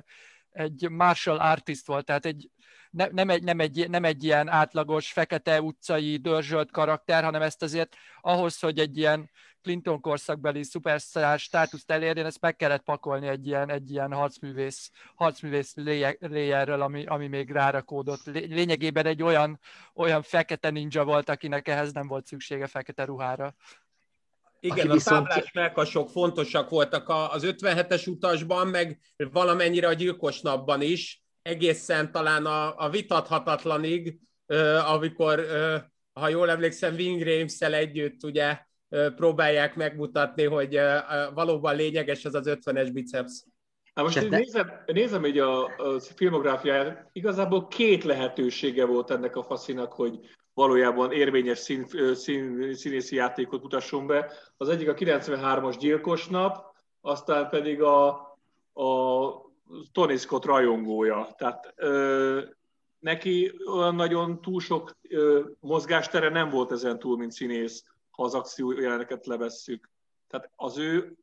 egy 0.51 0.91
martial 0.91 1.39
artist 1.39 1.87
volt, 1.87 2.05
tehát 2.05 2.27
egy, 2.27 2.51
ne, 2.91 3.07
nem, 3.07 3.31
egy, 3.31 3.43
nem, 3.43 3.61
egy, 3.61 3.91
nem 3.91 4.05
egy 4.05 4.25
ilyen 4.25 4.49
átlagos, 4.49 5.13
fekete 5.13 5.63
utcai, 5.63 6.17
dörzsölt 6.17 6.71
karakter, 6.71 7.25
hanem 7.25 7.43
ezt 7.43 7.63
azért 7.63 7.97
ahhoz, 8.21 8.59
hogy 8.59 8.79
egy 8.79 8.97
ilyen 8.97 9.31
Clinton 9.63 10.01
korszakbeli 10.01 10.63
szupersztár 10.63 11.39
státuszt 11.39 11.91
elérjen, 11.91 12.27
ezt 12.27 12.41
meg 12.41 12.57
kellett 12.57 12.83
pakolni 12.83 13.29
egy 13.29 13.47
ilyen, 13.47 13.71
egy 13.71 13.91
ilyen 13.91 14.13
harcművész, 14.13 14.91
harcművész 15.15 15.75
layerről, 16.21 16.83
ami, 16.83 17.07
ami 17.07 17.27
még 17.27 17.51
rárakódott. 17.51 18.25
Lényegében 18.25 19.07
egy 19.07 19.23
olyan, 19.23 19.61
olyan 19.95 20.23
fekete 20.23 20.71
ninja 20.71 21.05
volt, 21.05 21.29
akinek 21.29 21.69
ehhez 21.69 21.93
nem 21.93 22.07
volt 22.07 22.27
szüksége 22.27 22.67
fekete 22.67 23.05
ruhára. 23.05 23.55
Igen, 24.61 24.91
a 24.91 24.93
viszont... 24.93 25.29
táblás 25.29 25.53
melkasok 25.53 26.11
fontosak 26.11 26.71
voltak 26.71 27.09
az 27.09 27.43
57-es 27.47 28.09
utasban, 28.09 28.67
meg 28.67 29.01
valamennyire 29.17 29.89
a 29.89 29.93
gyilkos 29.93 30.41
napban 30.41 30.83
is, 30.83 31.23
egészen 31.49 32.13
talán 32.13 32.47
a, 32.47 32.75
a 32.77 32.89
vitathatatlanig, 32.89 34.19
amikor, 34.93 35.47
ha 36.13 36.29
jól 36.29 36.51
emlékszem, 36.51 36.95
Wing 36.95 37.23
rames 37.23 37.61
együtt 37.61 38.25
ugye 38.25 38.59
próbálják 39.17 39.77
megmutatni, 39.77 40.45
hogy 40.45 40.81
valóban 41.35 41.77
lényeges 41.77 42.25
az 42.25 42.35
az 42.35 42.47
50-es 42.47 42.91
biceps. 42.93 43.45
Hát 43.95 44.05
most 44.05 44.23
így 44.23 44.31
nézem, 44.31 44.71
nézem 44.87 45.25
így 45.25 45.39
a, 45.39 45.65
a 45.65 46.01
filmográfiáját, 46.15 47.09
igazából 47.13 47.67
két 47.67 48.05
lehetősége 48.05 48.85
volt 48.85 49.11
ennek 49.11 49.37
a 49.37 49.43
faszinak, 49.43 49.93
hogy 49.93 50.19
valójában 50.55 51.13
érvényes 51.13 51.59
szín, 51.59 51.87
szín, 52.15 52.75
színészi 52.75 53.17
játékot 53.17 53.63
mutasson 53.63 54.07
be. 54.07 54.33
Az 54.57 54.69
egyik 54.69 54.89
a 54.89 54.95
93-as 54.95 55.77
gyilkos 55.79 56.29
nap, 56.29 56.65
aztán 57.01 57.49
pedig 57.49 57.83
a, 57.83 58.09
a 58.73 59.48
Tony 59.93 60.17
Scott 60.17 60.45
rajongója. 60.45 61.35
Tehát 61.37 61.73
ö, 61.77 62.43
neki 62.99 63.53
olyan 63.67 63.95
nagyon 63.95 64.41
túl 64.41 64.61
sok 64.61 64.97
ö, 65.09 65.45
mozgástere 65.61 66.29
nem 66.29 66.51
volt 66.51 66.73
ezen 66.73 66.99
túl, 66.99 67.17
mint 67.17 67.33
színész, 67.33 67.85
ha 68.11 68.23
az 68.23 68.35
akció 68.35 68.81
jeleneket 68.81 69.27
levesszük. 69.27 69.91
Tehát 70.29 70.51
az 70.57 70.79
ő 70.79 71.17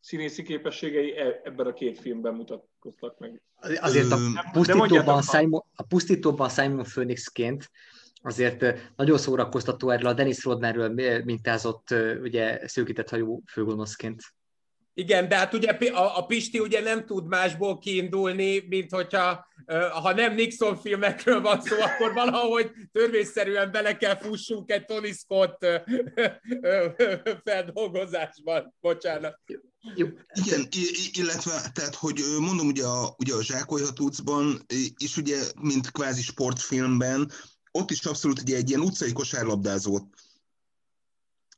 színészi 0.00 0.42
képességei 0.42 1.16
e, 1.16 1.40
ebben 1.44 1.66
a 1.66 1.72
két 1.72 1.98
filmben 1.98 2.34
mutatkoztak 2.34 3.18
meg. 3.18 3.42
Azért 3.80 4.10
a 4.10 4.50
pusztítóban, 4.52 5.22
Simon, 5.22 5.64
a 5.74 5.82
pusztítóban 5.82 6.48
Simon 6.48 6.82
Phoenixként 6.82 7.70
azért 8.22 8.64
nagyon 8.96 9.18
szórakoztató 9.18 9.90
erről 9.90 10.10
a 10.10 10.12
Dennis 10.12 10.44
Rodmanről 10.44 10.88
mintázott 11.24 11.94
ugye 12.22 12.68
szőkített 12.68 13.08
hajú 13.08 13.42
főgonoszként. 13.46 14.22
Igen, 14.94 15.28
de 15.28 15.36
hát 15.36 15.54
ugye 15.54 15.70
a, 15.70 16.18
a 16.18 16.26
Pisti 16.26 16.58
ugye 16.58 16.80
nem 16.80 17.06
tud 17.06 17.26
másból 17.26 17.78
kiindulni, 17.78 18.64
mint 18.68 18.90
hogyha 18.90 19.48
ha 20.02 20.12
nem 20.12 20.34
Nixon 20.34 20.76
filmekről 20.76 21.40
van 21.40 21.62
szó, 21.62 21.76
akkor 21.80 22.12
valahogy 22.12 22.70
törvényszerűen 22.92 23.70
bele 23.70 23.96
kell 23.96 24.16
fussunk 24.16 24.70
egy 24.70 24.84
Tony 24.84 25.12
Scott 25.12 25.66
feldolgozásban. 27.44 28.74
Bocsánat. 28.80 29.38
Jó. 29.94 30.06
Igen, 30.44 30.68
illetve, 31.12 31.70
tehát, 31.72 31.94
hogy 31.94 32.22
mondom, 32.38 32.66
ugye 32.66 32.84
a, 32.84 33.14
ugye 33.18 33.34
a 33.34 33.42
Zsákolyhatúcban, 33.42 34.66
és 34.96 35.16
ugye, 35.16 35.42
mint 35.60 35.90
kvázi 35.90 36.22
sportfilmben, 36.22 37.30
ott 37.72 37.90
is 37.90 38.04
abszolút 38.04 38.40
ugye 38.40 38.56
egy 38.56 38.68
ilyen 38.68 38.80
utcai 38.80 39.12
kosárlabdázót 39.12 40.04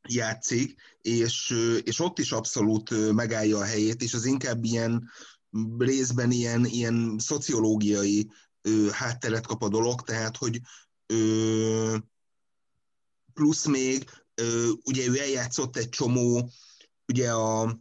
játszik, 0.08 0.74
és, 1.00 1.54
és 1.84 2.00
ott 2.00 2.18
is 2.18 2.32
abszolút 2.32 3.12
megállja 3.12 3.58
a 3.58 3.64
helyét, 3.64 4.02
és 4.02 4.14
az 4.14 4.24
inkább 4.24 4.64
ilyen 4.64 5.10
részben 5.78 6.30
ilyen, 6.30 6.64
ilyen 6.64 7.16
szociológiai 7.18 8.30
ö, 8.62 8.88
hátteret 8.90 9.46
kap 9.46 9.62
a 9.62 9.68
dolog, 9.68 10.02
tehát, 10.02 10.36
hogy 10.36 10.60
ö, 11.06 11.96
plusz 13.34 13.64
még, 13.64 14.10
ö, 14.34 14.70
ugye 14.84 15.06
ő 15.06 15.18
eljátszott 15.18 15.76
egy 15.76 15.88
csomó, 15.88 16.50
ugye 17.06 17.32
a 17.32 17.80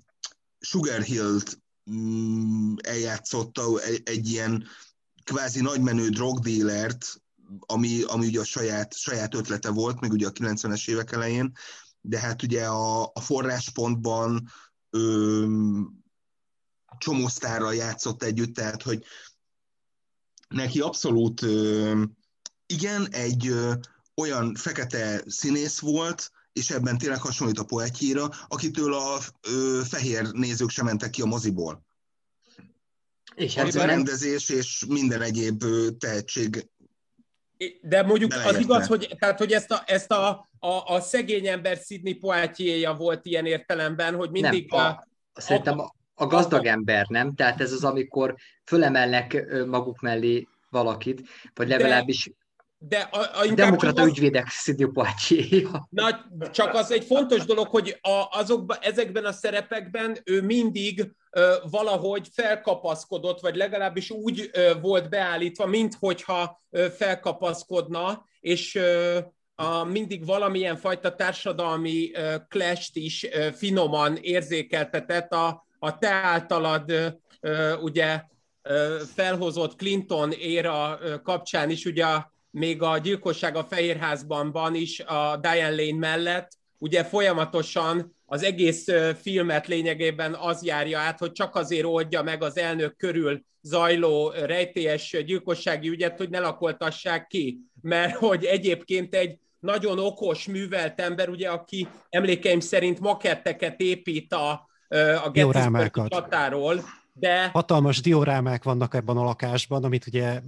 Sugar 0.60 1.02
Hill-t 1.02 1.62
mm, 1.92 2.74
eljátszotta 2.82 3.80
egy, 4.04 4.30
ilyen 4.30 4.68
kvázi 5.24 5.62
nagymenő 5.62 6.10
drogdílert, 6.10 7.22
ami, 7.60 8.02
ami 8.02 8.26
ugye 8.26 8.40
a 8.40 8.44
saját, 8.44 8.94
saját 8.94 9.36
ötlete 9.36 9.70
volt, 9.70 10.00
még 10.00 10.12
ugye 10.12 10.28
a 10.28 10.32
90-es 10.32 10.90
évek 10.90 11.12
elején, 11.12 11.52
de 12.02 12.20
hát 12.20 12.44
ugye 12.44 12.66
a, 12.66 13.04
a 13.04 13.20
forráspontban 13.20 14.52
ö, 14.90 15.46
csomó 16.98 17.28
sztárral 17.28 17.76
játszott 17.76 18.24
együtt, 18.24 18.54
tehát 18.54 18.82
hogy 18.82 19.04
neki 20.48 20.80
abszolút 20.80 21.42
ö, 21.42 22.04
igen, 22.66 23.08
egy 23.12 23.48
ö, 23.48 23.74
olyan 24.16 24.56
fekete 24.56 25.24
színész 25.28 25.80
volt, 25.80 26.32
és 26.54 26.70
ebben 26.70 26.98
tényleg 26.98 27.22
hasonlít 27.22 27.60
a 27.60 27.64
poetjéra, 27.64 28.30
akitől 28.48 28.94
a 28.94 29.20
ö, 29.48 29.82
fehér 29.84 30.32
nézők 30.32 30.70
sem 30.70 30.86
mentek 30.86 31.10
ki 31.10 31.22
a 31.22 31.26
moziból. 31.26 31.86
És 33.36 33.56
hát 33.56 33.76
a 33.76 33.86
rendezés 33.86 34.50
és 34.50 34.86
minden 34.88 35.22
egyéb 35.22 35.64
tehetség 35.98 36.71
de 37.82 38.04
mondjuk 38.04 38.34
az 38.46 38.60
igaz, 38.60 38.88
hogy, 38.88 39.16
tehát, 39.20 39.38
hogy 39.38 39.52
ezt, 39.52 39.72
a, 39.72 39.84
ezt 39.86 40.12
a, 40.12 40.50
a, 40.60 40.94
a 40.94 41.00
szegény 41.00 41.48
ember 41.48 41.78
Sidney 41.78 42.14
Poitier 42.14 42.96
volt 42.98 43.26
ilyen 43.26 43.46
értelemben, 43.46 44.16
hogy 44.16 44.30
mindig... 44.30 44.72
Nem, 44.72 44.86
a, 44.86 44.88
a, 45.34 45.42
szerintem 45.42 45.80
a, 45.80 45.96
a 46.16 46.26
gazdag 46.26 46.66
ember, 46.66 47.06
nem? 47.08 47.36
Tehát 47.36 47.62
ez 47.62 47.72
az, 47.72 47.84
amikor 47.84 48.36
fölemelnek 48.66 49.46
maguk 49.66 50.00
mellé 50.00 50.48
valakit, 50.70 51.22
vagy 51.54 51.68
legalábbis 51.68 52.32
de 52.84 52.98
a, 53.12 53.40
a 53.40 53.54
Demokrata 53.54 54.02
az... 54.02 54.08
ügyvédek 54.08 54.48
Poitier. 54.94 55.70
Na, 55.90 56.26
csak 56.52 56.74
az 56.74 56.92
egy 56.92 57.04
fontos 57.04 57.46
dolog, 57.46 57.68
hogy 57.68 58.00
a, 58.02 58.28
azokban, 58.32 58.78
ezekben 58.82 59.26
a 59.26 59.32
szerepekben 59.32 60.18
ő 60.24 60.42
mindig 60.42 61.12
ö, 61.32 61.56
valahogy 61.70 62.28
felkapaszkodott, 62.34 63.40
vagy 63.40 63.56
legalábbis 63.56 64.10
úgy 64.10 64.50
ö, 64.54 64.72
volt 64.82 65.10
beállítva, 65.10 65.66
minthogyha 65.66 66.62
ö, 66.70 66.88
felkapaszkodna, 66.98 68.26
és 68.40 68.76
ö, 68.76 69.20
a, 69.56 69.84
mindig 69.84 70.26
valamilyen 70.26 70.78
fajta 70.78 71.16
társadalmi 71.16 72.12
ö, 72.14 72.36
clash 72.48 72.90
is 72.94 73.24
ö, 73.24 73.48
finoman 73.52 74.18
érzékeltetett 74.22 75.32
a, 75.32 75.66
a 75.80 75.98
te 75.98 76.10
általad 76.10 76.92
ö, 77.40 77.76
ugye 77.76 78.24
ö, 78.62 78.98
felhozott 79.16 79.76
Clinton 79.76 80.32
éra 80.32 81.00
kapcsán 81.24 81.70
is, 81.70 81.86
ugye 81.86 82.06
a 82.06 82.32
még 82.52 82.82
a 82.82 82.98
gyilkosság 82.98 83.56
a 83.56 83.64
Fehérházban 83.64 84.52
van 84.52 84.76
is 84.76 85.00
a 85.00 85.38
Diane 85.42 85.76
Lane 85.76 85.98
mellett, 85.98 86.52
ugye 86.78 87.04
folyamatosan 87.04 88.16
az 88.26 88.44
egész 88.44 88.86
filmet 89.22 89.68
lényegében 89.68 90.34
az 90.34 90.64
járja 90.64 91.00
át, 91.00 91.20
hogy 91.20 91.32
csak 91.32 91.56
azért 91.56 91.86
oldja 91.86 92.22
meg 92.22 92.44
az 92.44 92.58
elnök 92.58 92.96
körül 92.98 93.42
zajló 93.62 94.30
rejtélyes 94.30 95.18
gyilkossági 95.26 95.88
ügyet, 95.88 96.18
hogy 96.18 96.30
ne 96.30 96.40
lakoltassák 96.40 97.28
ki. 97.28 97.60
Mert 97.82 98.16
hogy 98.16 98.46
egyébként 98.46 99.16
egy 99.16 99.38
nagyon 99.60 100.00
okos, 100.00 100.48
művelt 100.48 101.00
ember, 101.00 101.30
ugye, 101.30 101.50
aki 101.50 101.88
emlékeim 102.10 102.60
szerint 102.60 103.00
maketteket 103.00 103.80
épít 103.80 104.34
a, 104.34 104.70
a 105.24 105.30
Gettysburg 105.30 106.08
csatáról, 106.08 106.84
de... 107.14 107.48
Hatalmas 107.48 108.02
diorámák 108.02 108.64
vannak 108.64 108.94
ebben 108.94 109.18
a 109.18 109.24
lakásban, 109.24 109.84
amit 109.84 110.08
ugye 110.08 110.42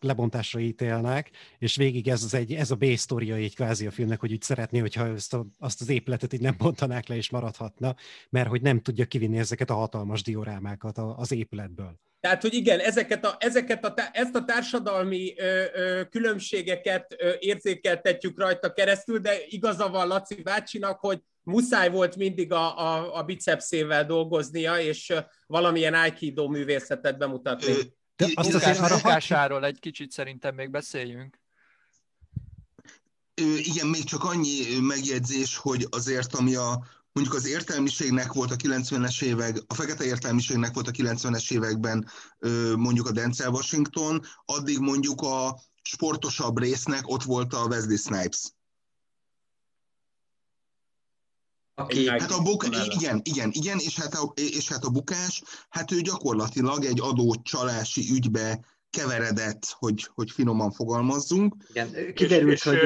lebontásra 0.00 0.60
ítélnek, 0.60 1.30
és 1.58 1.76
végig 1.76 2.08
ez, 2.08 2.22
az 2.22 2.34
egy, 2.34 2.52
ez 2.52 2.70
a 2.70 2.74
B-sztoria 2.74 3.38
így 3.38 3.54
kvázi 3.54 3.86
a 3.86 3.90
filmnek, 3.90 4.20
hogy 4.20 4.32
úgy 4.32 4.42
szeretné, 4.42 4.78
hogyha 4.78 5.06
ezt 5.06 5.34
a, 5.34 5.46
azt 5.58 5.80
az 5.80 5.88
épületet 5.88 6.32
így 6.32 6.40
nem 6.40 6.54
bontanák 6.58 7.08
le 7.08 7.16
és 7.16 7.30
maradhatna, 7.30 7.94
mert 8.30 8.48
hogy 8.48 8.62
nem 8.62 8.80
tudja 8.80 9.04
kivinni 9.04 9.38
ezeket 9.38 9.70
a 9.70 9.74
hatalmas 9.74 10.22
diorámákat 10.22 10.98
az 11.16 11.32
épületből. 11.32 11.98
Tehát, 12.20 12.42
hogy 12.42 12.54
igen, 12.54 12.78
ezeket 12.80 13.24
a, 13.24 13.36
ezeket 13.38 13.84
a, 13.84 13.94
ezt 14.12 14.34
a 14.34 14.44
társadalmi 14.44 15.34
ö, 15.36 15.64
ö, 15.74 16.04
különbségeket 16.10 17.14
ö, 17.18 17.32
érzékeltetjük 17.38 18.38
rajta 18.38 18.72
keresztül, 18.72 19.18
de 19.18 19.32
igaza 19.48 19.88
van 19.88 20.06
Laci 20.06 20.42
bácsinak, 20.42 21.00
hogy 21.00 21.22
muszáj 21.46 21.90
volt 21.90 22.16
mindig 22.16 22.52
a, 22.52 22.78
a, 22.78 23.16
a 23.16 23.22
bicepszével 23.22 24.06
dolgoznia, 24.06 24.80
és 24.80 25.12
valamilyen 25.46 25.94
aikido 25.94 26.48
művészetet 26.48 27.18
bemutatni. 27.18 27.72
De 28.16 28.26
azt 28.34 28.54
az 28.54 28.88
rakásáról 28.88 29.64
egy 29.64 29.78
kicsit 29.78 30.10
szerintem 30.10 30.54
még 30.54 30.70
beszéljünk. 30.70 31.38
Igen, 33.56 33.86
még 33.86 34.04
csak 34.04 34.24
annyi 34.24 34.80
megjegyzés, 34.80 35.56
hogy 35.56 35.86
azért, 35.90 36.34
ami 36.34 36.54
a 36.54 36.86
mondjuk 37.12 37.36
az 37.36 37.46
értelmiségnek 37.46 38.32
volt 38.32 38.50
a 38.50 38.56
90-es 38.56 39.22
évek, 39.22 39.56
a 39.66 39.74
fekete 39.74 40.04
értelmiségnek 40.04 40.74
volt 40.74 40.88
a 40.88 40.90
90-es 40.90 41.52
években 41.52 42.08
mondjuk 42.76 43.06
a 43.06 43.12
Denzel 43.12 43.50
Washington, 43.50 44.22
addig 44.44 44.78
mondjuk 44.78 45.20
a 45.20 45.60
sportosabb 45.82 46.58
résznek 46.58 47.08
ott 47.08 47.22
volt 47.22 47.54
a 47.54 47.64
Wesley 47.64 47.96
Snipes. 47.96 48.42
Aki, 51.78 52.08
hát 52.08 52.30
a 52.30 52.42
buk, 52.42 52.64
igen, 52.94 53.20
igen, 53.24 53.50
igen, 53.52 53.78
és 53.78 54.00
hát, 54.00 54.14
a, 54.14 54.32
és 54.34 54.68
hát 54.68 54.84
a 54.84 54.90
bukás, 54.90 55.42
hát 55.68 55.92
ő 55.92 56.00
gyakorlatilag 56.00 56.84
egy 56.84 57.00
adócsalási 57.00 58.10
ügybe 58.12 58.60
keveredett, 58.90 59.66
hogy, 59.78 60.08
hogy 60.14 60.30
finoman 60.30 60.70
fogalmazzunk. 60.70 61.54
Igen, 61.68 62.14
kiderült, 62.14 62.52
és, 62.52 62.62
hogy... 62.62 62.78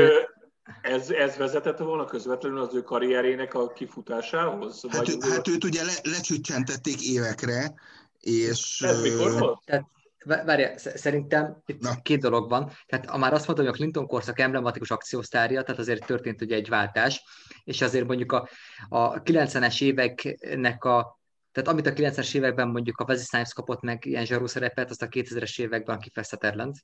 Ez, 0.82 1.10
ez 1.10 1.36
vezetette 1.36 1.82
volna 1.84 2.04
közvetlenül 2.04 2.60
az 2.60 2.74
ő 2.74 2.82
karrierének 2.82 3.54
a 3.54 3.72
kifutásához? 3.72 4.84
Hát, 4.88 5.08
ő, 5.08 5.16
hát 5.20 5.48
őt 5.48 5.64
ugye 5.64 5.84
le, 5.84 5.92
lecsücsentették 6.02 7.02
évekre, 7.02 7.74
és... 8.20 8.80
Ez 8.80 9.00
mikor 9.00 9.38
volt? 9.38 9.60
Tehát 9.64 9.84
Várja, 10.24 10.78
szerintem 10.78 11.62
itt 11.66 11.80
Na. 11.80 12.00
két 12.02 12.20
dolog 12.20 12.48
van. 12.48 12.70
Tehát 12.86 13.16
már 13.16 13.32
azt 13.32 13.46
mondtam, 13.46 13.66
hogy 13.66 13.74
a 13.74 13.78
Clinton 13.78 14.06
korszak 14.06 14.38
emblematikus 14.38 14.90
akciósztárja, 14.90 15.62
tehát 15.62 15.80
azért 15.80 16.06
történt 16.06 16.42
ugye 16.42 16.54
egy 16.54 16.68
váltás, 16.68 17.22
és 17.64 17.80
azért 17.80 18.06
mondjuk 18.06 18.32
a, 18.32 18.48
a 18.88 19.22
90-es 19.22 19.82
éveknek 19.82 20.84
a 20.84 21.18
tehát 21.52 21.68
amit 21.68 21.86
a 21.86 21.92
90-es 21.92 22.34
években 22.34 22.68
mondjuk 22.68 22.98
a 22.98 23.04
Wesley 23.04 23.24
Snipes 23.24 23.52
kapott 23.52 23.80
meg 23.80 24.04
ilyen 24.04 24.24
zsarú 24.24 24.46
szerepet, 24.46 24.90
azt 24.90 25.02
a 25.02 25.08
2000-es 25.08 25.60
években 25.60 25.96
a 25.96 25.98
Kiefer 25.98 26.24
Sutherland, 26.24 26.76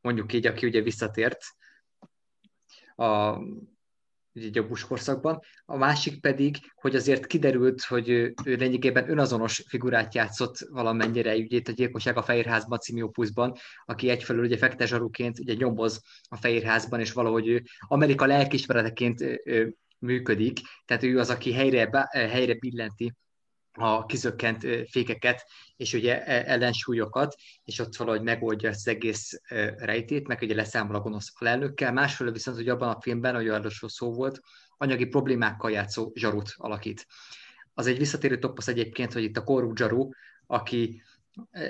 mondjuk 0.00 0.32
így, 0.32 0.46
aki 0.46 0.66
ugye 0.66 0.82
visszatért. 0.82 1.44
A, 2.94 3.38
ugye 4.34 4.62
Bush 4.62 4.86
korszakban, 4.86 5.40
a 5.64 5.76
másik 5.76 6.20
pedig, 6.20 6.56
hogy 6.74 6.96
azért 6.96 7.26
kiderült, 7.26 7.82
hogy 7.82 8.08
ő, 8.08 8.34
ő 8.44 8.54
lényegében 8.54 9.10
önazonos 9.10 9.64
figurát 9.68 10.14
játszott 10.14 10.58
valamennyire, 10.70 11.36
ugye 11.36 11.56
itt 11.56 11.68
a 11.68 11.72
Gyilkosság 11.72 12.16
a 12.16 12.22
Fehérházban 12.22 12.78
című 12.78 13.02
opuszban, 13.02 13.56
aki 13.84 14.08
egyfelől 14.08 14.44
ugye 14.44 14.56
fekete 14.56 14.86
zsaruként 14.86 15.38
ugye 15.38 15.54
nyomoz 15.54 16.02
a 16.28 16.36
Fehérházban, 16.36 17.00
és 17.00 17.12
valahogy 17.12 17.48
ő 17.48 17.62
Amerika 17.80 18.26
lelkismereteként 18.26 19.24
működik, 19.98 20.58
tehát 20.84 21.02
ő 21.02 21.18
az, 21.18 21.30
aki 21.30 21.52
helyre, 21.52 22.08
helyre 22.10 22.54
billenti 22.54 23.12
a 23.78 24.06
kizökkent 24.06 24.66
fékeket, 24.90 25.46
és 25.76 25.92
ugye 25.92 26.24
e, 26.24 26.52
ellensúlyokat, 26.52 27.34
és 27.64 27.78
ott 27.78 27.96
valahogy 27.96 28.22
megoldja 28.22 28.70
az 28.70 28.88
egész 28.88 29.40
rejtét, 29.76 30.26
meg 30.26 30.38
ugye 30.42 30.54
leszámol 30.54 30.94
a 30.94 31.00
gonosz 31.00 31.32
alelnökkel. 31.38 31.92
Másfelől 31.92 32.32
viszont, 32.32 32.56
hogy 32.56 32.68
abban 32.68 32.88
a 32.88 33.00
filmben, 33.00 33.34
hogy 33.34 33.48
arról 33.48 33.70
szó 33.70 34.12
volt, 34.12 34.40
anyagi 34.76 35.06
problémákkal 35.06 35.70
játszó 35.70 36.12
zsarut 36.14 36.54
alakít. 36.56 37.06
Az 37.74 37.86
egy 37.86 37.98
visszatérő 37.98 38.38
toposz 38.38 38.68
egyébként, 38.68 39.12
hogy 39.12 39.22
itt 39.22 39.36
a 39.36 39.44
korrupt 39.44 39.78
zsaru, 39.78 40.08
aki 40.46 41.02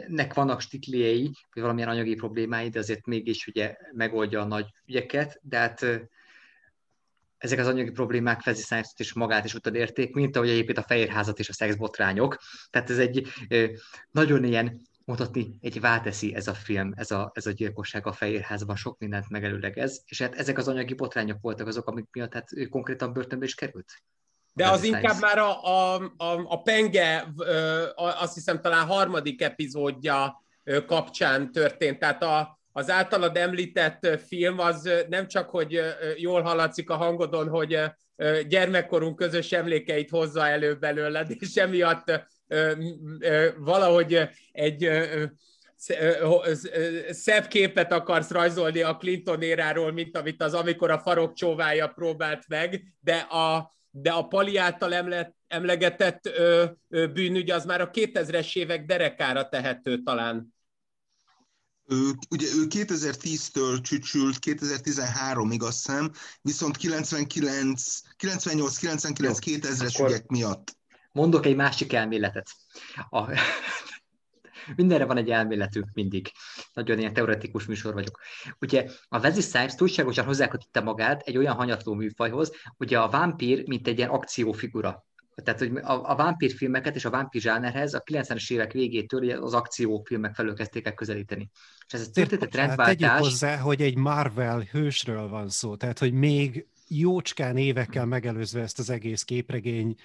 nek 0.07 0.35
vannak 0.35 0.61
stikliei, 0.61 1.31
vagy 1.53 1.63
valamilyen 1.63 1.89
anyagi 1.89 2.15
problémái, 2.15 2.69
de 2.69 2.79
azért 2.79 3.07
mégis 3.07 3.47
ugye 3.47 3.77
megoldja 3.93 4.41
a 4.41 4.47
nagy 4.47 4.67
ügyeket, 4.87 5.41
de 5.43 5.59
hát 5.59 5.87
ezek 7.39 7.59
az 7.59 7.67
anyagi 7.67 7.91
problémák 7.91 8.41
Fezi 8.41 8.63
Science-t 8.63 9.01
is 9.01 9.13
magát 9.13 9.45
is 9.45 9.55
utad 9.55 9.75
érték, 9.75 10.15
mint 10.15 10.37
ahogy 10.37 10.49
egyébként 10.49 10.79
a 10.79 10.83
Fehérházat 10.83 11.39
és 11.39 11.49
a 11.49 11.53
szexbotrányok. 11.53 12.39
Tehát 12.71 12.91
ez 12.91 12.99
egy 12.99 13.27
nagyon 14.11 14.45
ilyen 14.45 14.81
mondhatni, 15.05 15.59
egy 15.61 15.81
válteszi 15.81 16.35
ez 16.35 16.49
a 16.49 16.55
film, 16.55 16.93
ez 16.97 17.11
a, 17.11 17.31
ez 17.35 17.47
a 17.47 17.51
gyilkosság 17.51 18.07
a 18.07 18.13
Fehérházban, 18.13 18.77
sok 18.77 18.99
mindent 18.99 19.29
megelőlegez, 19.29 20.03
és 20.07 20.21
hát 20.21 20.35
ezek 20.35 20.59
az 20.59 20.69
anyagi 20.69 20.95
botrányok 20.95 21.39
voltak 21.41 21.67
azok, 21.67 21.87
amik 21.87 22.07
miatt 22.13 22.33
hát 22.33 22.53
ő 22.53 22.67
konkrétan 22.67 23.13
börtönbe 23.13 23.45
is 23.45 23.55
került. 23.55 23.93
De 24.53 24.69
az 24.71 24.83
inkább 24.83 25.21
már 25.21 25.39
a, 25.39 25.65
a, 25.65 25.95
a, 26.17 26.45
a 26.49 26.63
Penge, 26.63 27.33
azt 27.97 28.35
hiszem 28.35 28.61
talán 28.61 28.87
harmadik 28.87 29.43
epizódja 29.43 30.45
kapcsán 30.87 31.53
történt, 31.53 31.99
tehát 31.99 32.23
a, 32.23 32.58
az 32.79 32.91
általad 32.91 33.37
említett 33.37 34.21
film 34.27 34.59
az 34.59 34.91
nem 35.09 35.29
csak, 35.29 35.51
hogy 35.51 35.81
jól 36.17 36.43
hallatszik 36.43 36.91
a 36.91 36.97
hangodon, 36.97 37.49
hogy 37.49 37.81
gyermekkorunk 38.49 39.17
közös 39.17 39.53
emlékeit 39.53 40.11
hozza 40.11 40.47
elő 40.47 40.75
belőled, 40.75 41.31
és 41.39 41.55
emiatt 41.55 42.13
valahogy 43.57 44.29
egy 44.53 44.91
szebb 47.11 47.47
képet 47.47 47.93
akarsz 47.93 48.31
rajzolni 48.31 48.83
a 48.83 48.97
Clinton 48.97 49.43
éráról, 49.43 49.93
mint 49.93 50.17
amit 50.17 50.43
az 50.43 50.55
amikor 50.55 50.91
a 50.91 50.99
farok 50.99 51.33
csóvája 51.33 51.89
próbált 51.89 52.45
meg, 52.49 52.83
de 53.01 53.17
a, 53.17 53.75
de 53.91 54.11
a 54.11 54.27
Pali 54.27 54.57
által 54.57 54.95
emle, 54.95 55.35
emlegetett 55.47 56.27
ö, 56.27 56.65
bűnügy 56.89 57.51
az 57.51 57.65
már 57.65 57.81
a 57.81 57.91
2000-es 57.91 58.57
évek 58.57 58.85
derekára 58.85 59.49
tehető 59.49 60.03
talán. 60.03 60.57
Ő, 61.91 62.11
ugye 62.31 62.47
ő 62.55 62.67
2010-től 62.69 63.83
csücsült 63.83 64.37
2013-ig 64.47 65.61
azt 65.61 65.87
hiszem, 65.87 66.13
viszont 66.43 66.77
99, 66.77 68.01
98, 68.17 68.77
99, 68.77 69.39
2000-es 69.45 70.07
ügyek 70.07 70.27
miatt. 70.27 70.77
Mondok 71.13 71.47
egy 71.47 71.57
másik 71.57 71.93
elméletet. 71.93 72.51
A, 73.11 73.41
mindenre 74.77 75.05
van 75.05 75.17
egy 75.17 75.31
elméletünk 75.31 75.89
mindig. 75.93 76.33
Nagyon 76.73 76.99
ilyen 76.99 77.13
teoretikus 77.13 77.67
műsor 77.67 77.95
vagyok. 77.95 78.21
Ugye 78.61 78.89
a 79.09 79.19
Wesley 79.19 79.43
Snipes 79.43 79.75
túlságosan 79.75 80.25
hozzákötötte 80.25 80.81
magát 80.81 81.23
egy 81.23 81.37
olyan 81.37 81.55
hanyatló 81.55 81.95
műfajhoz, 81.95 82.53
ugye 82.79 82.99
a 82.99 83.09
vámpír, 83.09 83.69
mint 83.69 83.87
egy 83.87 83.99
ilyen 83.99 84.11
akciófigura. 84.11 85.07
Tehát, 85.45 85.59
hogy 85.59 85.77
a, 85.77 86.11
a 86.11 86.15
vámpírfilmeket 86.17 86.95
és 86.95 87.05
a 87.05 87.11
vámpír 87.11 87.41
zsánerhez 87.41 87.95
a 87.95 88.03
90-es 88.03 88.51
évek 88.51 88.73
végétől 88.73 89.31
az 89.31 89.55
akciófilmek 89.55 90.35
felől 90.35 90.55
kezdték 90.55 90.87
el 90.87 90.95
közelíteni. 90.95 91.51
És 91.87 91.93
ez 91.93 92.01
a 92.01 92.11
történet 92.11 92.55
rendváltás... 92.55 92.97
Tegyük 92.97 93.17
hozzá, 93.17 93.57
hogy 93.57 93.83
egy 93.83 93.97
Marvel 93.97 94.61
hősről 94.61 95.29
van 95.29 95.49
szó, 95.49 95.77
tehát, 95.77 95.99
hogy 95.99 96.13
még 96.13 96.67
jócskán 96.89 97.57
évekkel 97.57 98.07
megelőzve 98.07 98.61
ezt 98.61 98.79
az 98.79 98.91
egész 98.91 99.23
képregény 99.23 99.97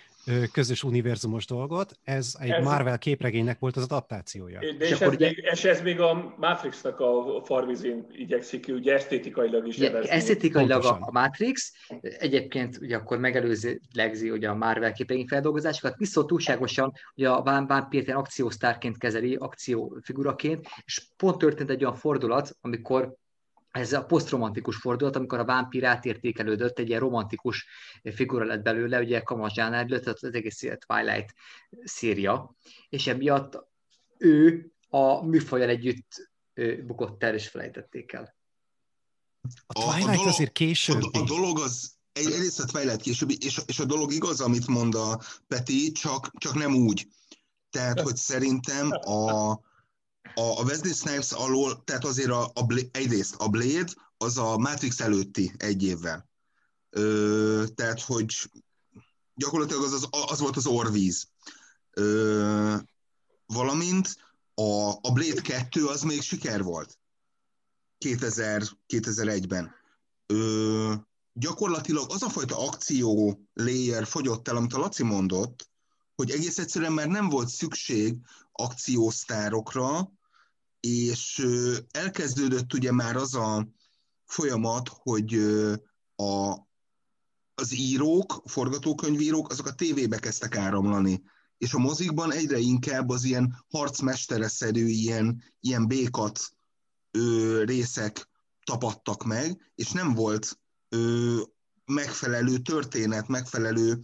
közös 0.52 0.84
univerzumos 0.84 1.46
dolgot, 1.46 2.00
ez 2.04 2.36
egy 2.40 2.50
ez 2.50 2.64
Marvel 2.64 2.98
képregénynek 2.98 3.60
volt 3.60 3.76
az 3.76 3.84
adaptációja. 3.84 4.60
De 4.60 4.86
és, 4.86 4.92
és, 4.92 5.00
ez, 5.00 5.14
ugye... 5.14 5.26
még, 5.26 5.50
és 5.52 5.64
ez 5.64 5.82
még 5.82 6.00
a 6.00 6.36
Matrixnak 6.38 7.00
a 7.00 7.42
farvizén 7.46 8.06
igyekszik, 8.12 8.66
ugye 8.68 8.94
esztétikailag 8.94 9.68
is 9.68 9.78
ja, 9.78 10.00
Esztétikailag 10.02 10.84
a 10.86 11.12
Matrix, 11.12 11.74
egyébként 12.02 12.78
ugye 12.78 12.96
akkor 12.96 13.18
megelőzi 13.18 13.80
legzi 13.94 14.30
ugye 14.30 14.50
a 14.50 14.56
Marvel 14.56 14.92
képregény 14.92 15.28
feldolgozásokat, 15.28 15.98
viszont 15.98 16.28
túlságosan 16.28 16.94
ugye 17.16 17.30
a 17.30 17.44
vámpírt 17.44 18.10
akciósztárként 18.10 18.98
kezeli, 18.98 19.36
akciófiguraként, 19.36 20.68
és 20.86 21.02
pont 21.18 21.38
történt 21.38 21.70
egy 21.70 21.84
olyan 21.84 21.96
fordulat, 21.96 22.58
amikor 22.62 23.16
ez 23.74 23.94
a 23.94 24.04
posztromantikus 24.06 24.76
fordulat, 24.76 25.16
amikor 25.16 25.40
a 25.40 25.46
vámpír 25.46 25.84
átértékelődött, 25.84 26.80
egy 26.80 26.88
ilyen 26.88 27.00
romantikus 27.00 27.66
figura 28.04 28.46
lett 28.46 28.62
belőle, 28.62 29.00
ugye 29.00 29.22
Kamas 29.22 29.54
Zsánár 29.54 29.88
lett 29.88 30.08
az 30.08 30.34
egész 30.34 30.60
Twilight 30.60 31.34
széria, 31.84 32.56
és 32.90 33.08
emiatt 33.08 33.68
ő 34.18 34.72
a 34.90 35.26
műfajjal 35.26 35.70
együtt 35.70 36.32
bukott 36.86 37.24
el, 37.24 37.34
és 37.34 37.48
felejtették 37.48 38.12
el. 38.12 38.36
A 39.66 39.74
Twilight 39.74 40.08
a, 40.08 40.12
a 40.12 40.16
dolog, 40.16 40.28
azért 40.28 40.52
később. 40.52 41.02
A, 41.02 41.20
a 41.20 41.24
dolog 41.24 41.60
az, 41.60 41.96
egy, 42.12 42.26
egyrészt 42.26 42.60
a 42.60 42.66
Twilight 42.66 43.02
későbbi, 43.02 43.38
és, 43.40 43.62
és 43.66 43.80
a 43.80 43.86
dolog 43.86 44.12
igaz, 44.12 44.42
amit 44.42 44.68
mond 44.68 44.96
a 44.96 45.22
Peti, 45.48 45.92
csak, 45.92 46.32
csak 46.38 46.54
nem 46.54 46.76
úgy. 46.76 47.08
Tehát, 47.70 48.02
hogy 48.02 48.16
szerintem 48.16 48.92
a, 48.92 49.60
a, 50.36 50.60
a 50.60 50.64
Wesley 50.64 50.94
Snipes 50.94 51.32
alól, 51.32 51.84
tehát 51.84 52.06
azért 52.06 52.30
a, 52.30 52.52
a 52.54 52.66
Blade, 52.66 52.88
egyrészt 52.92 53.36
a 53.36 53.48
Blade 53.50 53.92
az 54.18 54.38
a 54.38 54.58
Matrix 54.58 55.00
előtti 55.00 55.54
egy 55.58 55.84
évvel. 55.84 56.30
Ö, 56.90 57.64
tehát, 57.76 58.02
hogy 58.02 58.52
gyakorlatilag 59.36 59.84
az, 59.84 59.94
az, 59.94 60.08
az 60.32 60.40
volt 60.40 60.56
az 60.56 60.66
orvíz. 60.66 61.28
Ö, 61.92 62.76
valamint 63.46 64.18
a, 64.54 64.92
a 65.02 65.12
Blade 65.14 65.42
2 65.42 65.86
az 65.86 66.02
még 66.02 66.22
siker 66.22 66.64
volt 66.64 66.98
2000, 67.98 68.64
2001-ben. 68.88 69.72
Ö, 70.26 70.94
gyakorlatilag 71.34 72.12
az 72.12 72.24
a 72.24 72.30
fajta 72.30 72.68
akció 72.68 73.40
layer 73.54 74.06
fogyott 74.06 74.48
el, 74.48 74.56
amit 74.56 74.74
a 74.74 74.78
Laci 74.78 75.04
mondott, 75.04 75.70
hogy 76.16 76.32
egész 76.32 76.58
egyszerűen 76.58 76.94
már 76.94 77.08
nem 77.08 77.30
volt 77.30 77.50
szükség 77.50 78.18
akciósztárokra, 78.52 80.12
és 80.80 81.48
elkezdődött 81.92 82.74
ugye 82.74 82.92
már 82.92 83.16
az 83.16 83.36
a 83.36 83.68
folyamat, 84.26 84.90
hogy 84.94 85.34
a, 86.16 86.52
az 87.56 87.74
írók, 87.74 88.42
forgatókönyvírók, 88.46 89.50
azok 89.52 89.66
a 89.66 89.74
tévébe 89.74 90.20
kezdtek 90.20 90.56
áramlani. 90.56 91.24
És 91.58 91.74
a 91.74 91.80
mozikban 91.80 92.32
egyre 92.32 92.58
inkább 92.58 93.10
az 93.10 93.24
ilyen 93.24 93.64
harcmestereszerű, 93.70 94.86
ilyen, 94.86 95.44
ilyen 95.60 95.88
békat 95.88 96.40
ö, 97.12 97.64
részek 97.66 98.30
tapadtak 98.64 99.24
meg, 99.24 99.72
és 99.76 99.92
nem 99.92 100.14
volt 100.14 100.60
ö, 100.90 101.42
megfelelő 101.86 102.58
történet, 102.58 103.28
megfelelő 103.28 104.02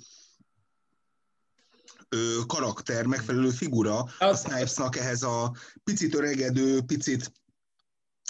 ö, 2.09 2.39
karakter, 2.47 3.05
megfelelő 3.05 3.49
figura 3.49 3.97
a 4.19 4.35
Snipesnak 4.35 4.97
ehhez 4.97 5.23
a 5.23 5.53
picit 5.83 6.15
öregedő, 6.15 6.81
picit 6.81 7.31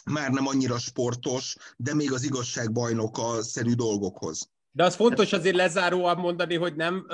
már 0.06 0.32
nem 0.32 0.48
annyira 0.48 0.78
sportos, 0.78 1.56
de 1.78 1.94
még 1.94 2.12
az 2.12 2.24
igazságbajnoka 2.24 3.44
szerű 3.44 3.74
dolgokhoz. 3.74 4.52
De 4.72 4.84
az 4.84 4.96
fontos 4.96 5.34
azért 5.34 5.56
lezáróan 5.56 6.18
mondani, 6.18 6.56
hogy 6.56 6.76
nem, 6.76 7.06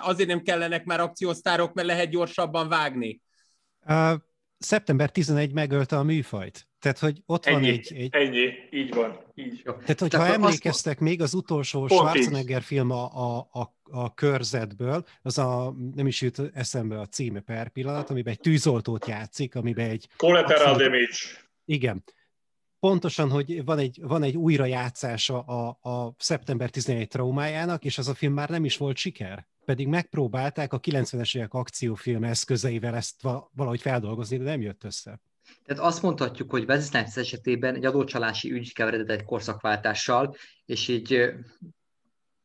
azért 0.00 0.28
nem 0.28 0.42
kellenek 0.42 0.84
már 0.84 1.00
akciósztárok, 1.00 1.72
mert 1.72 1.88
lehet 1.88 2.10
gyorsabban 2.10 2.68
vágni. 2.68 3.20
Uh, 3.86 4.12
szeptember 4.58 5.10
11 5.10 5.52
megölte 5.52 5.98
a 5.98 6.02
műfajt. 6.02 6.68
Tehát, 6.78 6.98
hogy 6.98 7.22
ott 7.26 7.44
ennyi, 7.44 7.60
van 7.60 7.70
egy, 7.70 7.92
egy... 7.94 8.14
Ennyi, 8.14 8.48
így 8.70 8.94
van. 8.94 9.23
Így. 9.34 9.62
Tehát, 9.62 10.00
hogyha 10.00 10.18
Tehát 10.18 10.34
emlékeztek, 10.34 10.98
még 11.00 11.22
az 11.22 11.34
utolsó 11.34 11.86
Schwarzenegger 11.86 12.58
így. 12.58 12.64
film 12.64 12.90
a, 12.90 13.36
a, 13.36 13.48
a, 13.52 13.74
a 13.82 14.14
körzetből, 14.14 15.04
az 15.22 15.38
a, 15.38 15.74
nem 15.94 16.06
is 16.06 16.20
jut 16.20 16.38
eszembe 16.54 17.00
a 17.00 17.06
címe 17.06 17.40
per 17.40 17.68
pillanat, 17.68 18.10
amiben 18.10 18.32
egy 18.32 18.40
tűzoltót 18.40 19.06
játszik, 19.06 19.54
amiben 19.54 19.90
egy... 19.90 20.08
Collateral 20.16 20.58
abszolút... 20.58 20.82
damage. 20.82 21.16
Igen. 21.64 22.04
Pontosan, 22.80 23.30
hogy 23.30 23.64
van 23.64 23.78
egy, 23.78 24.00
van 24.02 24.22
egy 24.22 24.36
újrajátszása 24.36 25.40
a, 25.40 25.90
a 25.90 26.14
szeptember 26.18 26.70
11 26.70 27.08
traumájának, 27.08 27.84
és 27.84 27.98
az 27.98 28.08
a 28.08 28.14
film 28.14 28.32
már 28.32 28.48
nem 28.48 28.64
is 28.64 28.76
volt 28.76 28.96
siker 28.96 29.46
pedig 29.64 29.86
megpróbálták 29.88 30.72
a 30.72 30.80
90-es 30.80 31.36
évek 31.36 31.54
akciófilm 31.54 32.24
eszközeivel 32.24 32.96
ezt 32.96 33.22
valahogy 33.52 33.80
feldolgozni, 33.80 34.36
de 34.36 34.44
nem 34.44 34.60
jött 34.60 34.84
össze. 34.84 35.20
Tehát 35.64 35.82
azt 35.82 36.02
mondhatjuk, 36.02 36.50
hogy 36.50 36.64
Wesley 36.64 37.02
esetében 37.14 37.74
egy 37.74 37.84
adócsalási 37.84 38.52
ügy 38.52 38.72
keveredett 38.72 39.18
egy 39.20 39.24
korszakváltással, 39.24 40.36
és 40.64 40.88
így 40.88 41.34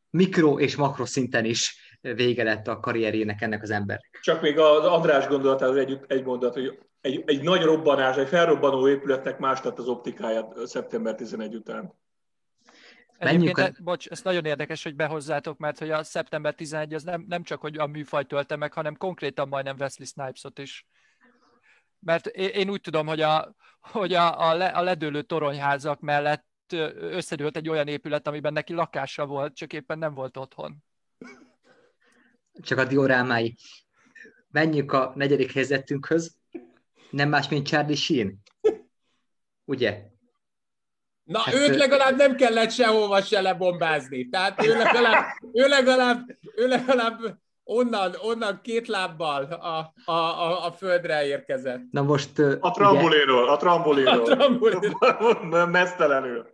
mikro 0.09 0.59
és 0.59 0.75
makro 0.75 1.05
szinten 1.05 1.45
is 1.45 1.77
vége 2.01 2.43
lett 2.43 2.67
a 2.67 2.79
karrierjének 2.79 3.41
ennek 3.41 3.61
az 3.61 3.69
embernek. 3.69 4.19
Csak 4.21 4.41
még 4.41 4.57
az 4.59 4.85
András 4.85 5.27
gondolatához 5.27 5.77
egy, 5.77 5.99
egy 6.07 6.23
mondat, 6.23 6.53
hogy 6.53 6.79
egy, 7.01 7.23
egy 7.25 7.41
nagy 7.41 7.61
robbanás, 7.61 8.15
egy 8.17 8.27
felrobbanó 8.27 8.89
épületnek 8.89 9.39
más 9.39 9.63
lett 9.63 9.79
az 9.79 9.87
optikája 9.87 10.47
szeptember 10.65 11.15
11 11.15 11.55
után. 11.55 11.93
Egyébként, 13.17 13.77
a... 13.79 13.83
bocs, 13.83 14.07
ez 14.07 14.21
nagyon 14.21 14.45
érdekes, 14.45 14.83
hogy 14.83 14.95
behozzátok, 14.95 15.57
mert 15.57 15.79
hogy 15.79 15.89
a 15.89 16.03
szeptember 16.03 16.53
11 16.53 16.93
az 16.93 17.03
nem, 17.03 17.25
nem 17.27 17.43
csak, 17.43 17.61
hogy 17.61 17.77
a 17.77 17.87
műfaj 17.87 18.23
tölte 18.23 18.55
meg, 18.55 18.73
hanem 18.73 18.97
konkrétan 18.97 19.47
majdnem 19.47 19.75
Wesley 19.79 20.07
Snipes-ot 20.07 20.59
is. 20.59 20.85
Mert 21.99 22.27
én 22.27 22.69
úgy 22.69 22.81
tudom, 22.81 23.07
hogy 23.07 23.21
a, 23.21 23.55
hogy 23.79 24.13
a, 24.13 24.49
a, 24.49 24.53
le, 24.53 24.67
a 24.67 24.81
ledőlő 24.81 25.21
toronyházak 25.21 25.99
mellett 25.99 26.47
összedőlt 26.99 27.57
egy 27.57 27.69
olyan 27.69 27.87
épület, 27.87 28.27
amiben 28.27 28.53
neki 28.53 28.73
lakása 28.73 29.25
volt, 29.25 29.55
csak 29.55 29.73
éppen 29.73 29.97
nem 29.97 30.13
volt 30.13 30.37
otthon. 30.37 30.83
Csak 32.61 32.77
a 32.77 32.85
diorámái. 32.85 33.55
Menjünk 34.51 34.91
a 34.91 35.11
negyedik 35.15 35.51
helyzetünkhöz. 35.51 36.37
Nem 37.09 37.29
más, 37.29 37.49
mint 37.49 37.67
Charlie 37.67 37.95
Sheen. 37.95 38.39
Ugye? 39.65 40.07
Na, 41.23 41.39
hát, 41.39 41.53
őt 41.53 41.75
legalább 41.75 42.15
nem 42.15 42.35
kellett 42.35 42.71
sehova 42.71 43.21
se 43.21 43.41
lebombázni. 43.41 44.29
Tehát 44.29 44.63
ő 44.63 44.77
legalább, 44.77 45.25
ő 45.53 45.67
legalább, 45.67 46.37
ő 46.55 46.67
legalább 46.67 47.39
onnan, 47.69 48.15
onnan 48.21 48.59
két 48.63 48.87
lábbal 48.87 49.43
a, 49.43 49.93
a, 50.11 50.13
a, 50.13 50.65
a 50.65 50.71
földre 50.71 51.25
érkezett. 51.25 51.81
Na 51.91 52.01
most... 52.01 52.39
A 52.59 52.71
trambulinról, 52.71 53.49
a 53.49 53.57
trambulinról. 53.57 54.31
A 54.31 54.35
trambulinról. 54.35 55.65
Mesztelenül. 55.79 56.45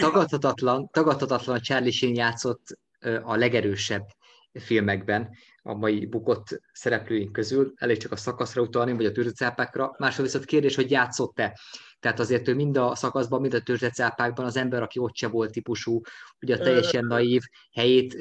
Tagadhatatlan, 0.00 0.88
tagadhatatlan 0.92 1.60
Charlie 1.60 1.90
Sheen 1.90 2.14
játszott 2.14 2.78
a 3.22 3.36
legerősebb 3.36 4.06
filmekben 4.52 5.28
a 5.62 5.74
mai 5.74 6.06
bukott 6.06 6.60
szereplőink 6.72 7.32
közül, 7.32 7.72
elég 7.76 7.96
csak 7.96 8.12
a 8.12 8.16
szakaszra 8.16 8.62
utalni, 8.62 8.92
vagy 8.92 9.06
a 9.06 9.12
tűzőcápákra. 9.12 9.94
Másról 9.98 10.26
viszont 10.26 10.44
kérdés, 10.44 10.74
hogy 10.74 10.90
játszott-e. 10.90 11.58
Tehát 12.04 12.20
azért 12.20 12.48
ő 12.48 12.54
mind 12.54 12.76
a 12.76 12.94
szakaszban, 12.94 13.40
mind 13.40 13.54
a 13.54 13.60
tűzőcápákban 13.60 14.44
az 14.44 14.56
ember, 14.56 14.82
aki 14.82 14.98
ott 14.98 15.16
se 15.16 15.28
volt 15.28 15.52
típusú, 15.52 16.00
ugye 16.40 16.54
a 16.54 16.58
teljesen 16.58 17.04
naív, 17.04 17.42
helyét 17.72 18.16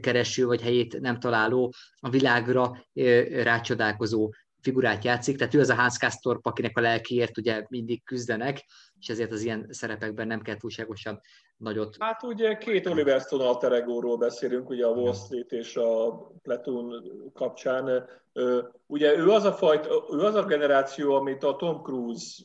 kereső, 0.00 0.46
vagy 0.46 0.62
helyét 0.62 1.00
nem 1.00 1.20
találó, 1.20 1.72
a 2.00 2.10
világra 2.10 2.86
rácsodálkozó 3.42 4.30
figurát 4.60 5.04
játszik, 5.04 5.36
tehát 5.36 5.54
ő 5.54 5.60
az 5.60 5.68
a 5.68 5.74
Hans 5.74 5.98
Kastorp, 5.98 6.46
akinek 6.46 6.78
a 6.78 6.80
lelkiért 6.80 7.38
ugye 7.38 7.64
mindig 7.68 8.04
küzdenek, 8.04 8.64
és 9.00 9.08
ezért 9.08 9.32
az 9.32 9.42
ilyen 9.42 9.66
szerepekben 9.70 10.26
nem 10.26 10.42
kell 10.42 10.56
túlságosan 10.56 11.20
nagyot. 11.56 11.96
Hát 11.98 12.22
ugye 12.22 12.56
két 12.56 12.86
Oliver 12.86 13.20
Stone 13.20 13.44
alter 13.44 13.72
ego 13.72 14.16
beszélünk, 14.16 14.68
ugye 14.68 14.86
a 14.86 14.90
Wall 14.90 15.14
Street 15.14 15.52
és 15.52 15.76
a 15.76 16.16
Platoon 16.42 17.04
kapcsán. 17.34 18.08
Ugye 18.86 19.16
ő 19.16 19.30
az 19.30 19.44
a 19.44 19.52
fajta, 19.52 20.04
ő 20.12 20.18
az 20.18 20.34
a 20.34 20.44
generáció, 20.44 21.14
amit 21.14 21.44
a 21.44 21.56
Tom 21.56 21.82
Cruise 21.82 22.42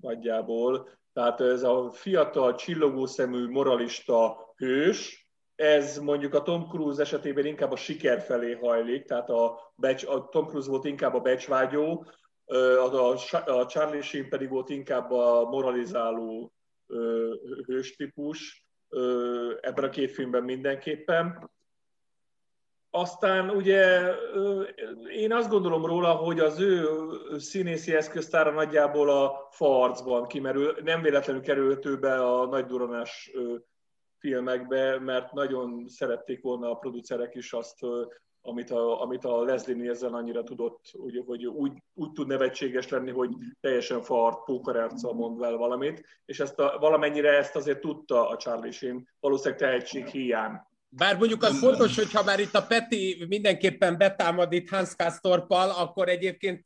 nagyjából, 0.00 0.88
tehát 1.12 1.40
ez 1.40 1.62
a 1.62 1.90
fiatal, 1.92 2.54
csillogó 2.54 3.06
szemű, 3.06 3.48
moralista 3.48 4.36
hős, 4.56 5.26
ez 5.54 5.98
mondjuk 5.98 6.34
a 6.34 6.42
Tom 6.42 6.68
Cruise 6.68 7.00
esetében 7.00 7.46
inkább 7.46 7.72
a 7.72 7.76
siker 7.76 8.20
felé 8.20 8.52
hajlik, 8.52 9.04
tehát 9.04 9.30
a, 9.30 9.72
becs, 9.74 10.04
a 10.06 10.28
Tom 10.28 10.46
Cruise 10.46 10.70
volt 10.70 10.84
inkább 10.84 11.14
a 11.14 11.20
becsvágyó, 11.20 12.06
a, 12.46 13.16
a, 13.46 13.66
Charlie 13.66 14.00
Sheen 14.00 14.28
pedig 14.28 14.48
volt 14.48 14.68
inkább 14.68 15.10
a 15.10 15.48
moralizáló 15.50 16.52
hőstípus 17.66 18.66
ebben 19.60 19.84
a 19.84 19.88
két 19.88 20.12
filmben 20.12 20.42
mindenképpen. 20.42 21.50
Aztán 22.90 23.50
ugye 23.50 24.12
én 25.08 25.32
azt 25.32 25.50
gondolom 25.50 25.84
róla, 25.86 26.12
hogy 26.12 26.40
az 26.40 26.60
ő 26.60 26.88
színészi 27.38 27.94
eszköztára 27.94 28.50
nagyjából 28.50 29.10
a 29.10 29.48
farcban 29.50 30.26
kimerül, 30.26 30.76
nem 30.82 31.02
véletlenül 31.02 31.42
került 31.42 31.86
ő 31.86 31.98
be 31.98 32.14
a 32.14 32.46
nagy 32.46 32.66
duranás 32.66 33.30
filmekbe, 34.18 34.98
mert 34.98 35.32
nagyon 35.32 35.88
szerették 35.88 36.42
volna 36.42 36.70
a 36.70 36.74
producerek 36.74 37.34
is 37.34 37.52
azt, 37.52 37.78
amit 38.42 38.70
a, 38.70 39.02
amit 39.02 39.24
a 39.24 39.42
Leslie 39.42 39.76
Nielsen 39.76 40.14
annyira 40.14 40.42
tudott, 40.42 40.80
hogy, 40.98 41.22
hogy 41.26 41.46
úgy, 41.46 41.72
úgy 41.94 42.12
tud 42.12 42.26
nevetséges 42.26 42.88
lenni, 42.88 43.10
hogy 43.10 43.30
teljesen 43.60 44.02
fart, 44.02 44.44
pókerárccal 44.44 45.14
mond 45.14 45.42
el 45.42 45.56
valamit, 45.56 46.04
és 46.24 46.40
ezt 46.40 46.58
a, 46.58 46.76
valamennyire 46.80 47.36
ezt 47.36 47.56
azért 47.56 47.80
tudta 47.80 48.28
a 48.28 48.36
Charlie 48.36 48.70
Sheen, 48.70 49.08
valószínűleg 49.20 49.58
tehetség 49.58 50.06
hiány. 50.06 50.52
Bár 50.88 51.16
mondjuk 51.16 51.42
az 51.42 51.58
fontos, 51.58 51.96
hogy 51.96 52.12
ha 52.12 52.22
már 52.24 52.40
itt 52.40 52.54
a 52.54 52.66
Peti 52.66 53.24
mindenképpen 53.28 53.98
betámad 53.98 54.52
itt 54.52 54.68
Hans 54.68 54.96
Kastorpal, 54.96 55.70
akkor 55.70 56.08
egyébként 56.08 56.62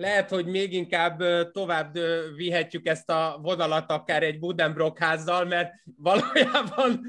lehet, 0.00 0.30
hogy 0.30 0.46
még 0.46 0.72
inkább 0.72 1.22
tovább 1.52 1.98
vihetjük 2.36 2.86
ezt 2.86 3.10
a 3.10 3.38
vonalat 3.42 3.90
akár 3.90 4.22
egy 4.22 4.38
Budenbrock 4.38 4.98
házzal, 4.98 5.44
mert 5.44 5.72
valójában 5.96 7.00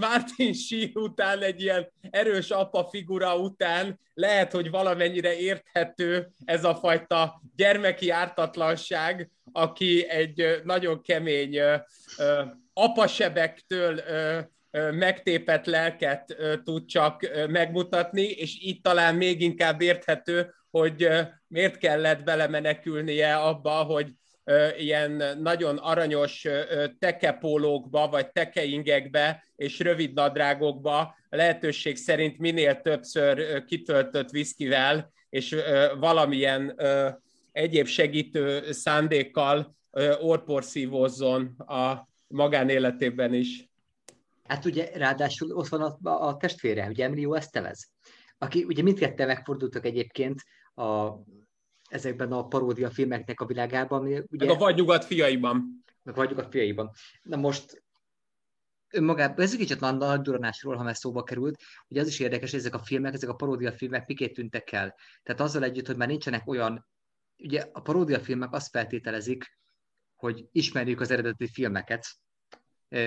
Martin 0.00 0.52
Sheen 0.52 0.90
után 0.94 1.42
egy 1.42 1.62
ilyen 1.62 1.92
erős 2.10 2.50
apa 2.50 2.88
figura 2.90 3.36
után 3.36 4.00
lehet, 4.14 4.52
hogy 4.52 4.70
valamennyire 4.70 5.38
érthető 5.38 6.28
ez 6.44 6.64
a 6.64 6.74
fajta 6.74 7.42
gyermeki 7.56 8.10
ártatlanság, 8.10 9.30
aki 9.52 10.08
egy 10.08 10.60
nagyon 10.64 11.02
kemény 11.02 11.58
apasebektől 12.72 14.00
megtépett 14.90 15.66
lelket 15.66 16.36
tud 16.64 16.86
csak 16.86 17.30
megmutatni, 17.48 18.22
és 18.22 18.58
itt 18.60 18.82
talán 18.82 19.14
még 19.14 19.40
inkább 19.40 19.80
érthető, 19.80 20.54
hogy 20.78 21.08
miért 21.46 21.78
kellett 21.78 22.24
belemenekülnie 22.24 23.36
abba, 23.36 23.70
hogy 23.70 24.12
ilyen 24.78 25.38
nagyon 25.40 25.76
aranyos 25.76 26.46
tekepólókba, 26.98 28.08
vagy 28.08 28.30
tekeingekbe 28.30 29.44
és 29.56 29.78
rövid 29.78 30.14
nadrágokba 30.14 31.14
lehetőség 31.28 31.96
szerint 31.96 32.38
minél 32.38 32.80
többször 32.80 33.64
kitöltött 33.64 34.30
viszkivel, 34.30 35.12
és 35.28 35.56
valamilyen 35.98 36.80
egyéb 37.52 37.86
segítő 37.86 38.72
szándékkal 38.72 39.76
orporszívózzon 40.20 41.54
a 41.56 42.08
magánéletében 42.26 43.34
is. 43.34 43.68
Hát 44.44 44.64
ugye 44.64 44.90
ráadásul 44.94 45.50
ott 45.52 45.68
van 45.68 45.82
a, 45.82 46.10
a 46.26 46.36
testvére, 46.36 46.86
ugye 46.88 47.04
Emilio 47.04 47.34
Estevez, 47.34 47.88
aki 48.38 48.64
ugye 48.64 48.82
mindketten 48.82 49.26
megfordultak 49.26 49.84
egyébként 49.84 50.42
a, 50.76 51.12
ezekben 51.88 52.32
a 52.32 52.46
paródia 52.46 52.90
filmeknek 52.90 53.40
a 53.40 53.46
világában. 53.46 54.02
Ugye, 54.02 54.22
meg 54.30 54.48
a 54.48 54.54
Vagy 54.54 54.76
Nyugat 54.76 55.04
fiaiban. 55.04 55.84
Meg 56.02 56.14
a 56.14 56.16
Vagy 56.16 56.28
Nyugat 56.28 56.50
fiaiban. 56.50 56.90
Na 57.22 57.36
most 57.36 57.84
önmagában, 58.90 59.44
ez 59.44 59.56
kicsit 59.56 59.80
nagy 59.80 60.20
duranásról, 60.20 60.76
ha 60.76 60.82
már 60.82 60.96
szóba 60.96 61.22
került, 61.22 61.60
ugye 61.88 62.00
az 62.00 62.06
is 62.06 62.20
érdekes, 62.20 62.50
hogy 62.50 62.58
ezek 62.58 62.74
a 62.74 62.78
filmek, 62.78 63.14
ezek 63.14 63.28
a 63.28 63.34
paródia 63.34 63.72
filmek 63.72 64.06
miként 64.06 64.32
tűntek 64.32 64.72
el. 64.72 64.94
Tehát 65.22 65.40
azzal 65.40 65.64
együtt, 65.64 65.86
hogy 65.86 65.96
már 65.96 66.08
nincsenek 66.08 66.48
olyan, 66.48 66.86
ugye 67.38 67.68
a 67.72 67.80
paródia 67.80 68.20
filmek 68.20 68.52
azt 68.52 68.70
feltételezik, 68.70 69.58
hogy 70.14 70.48
ismerjük 70.52 71.00
az 71.00 71.10
eredeti 71.10 71.46
filmeket, 71.46 72.06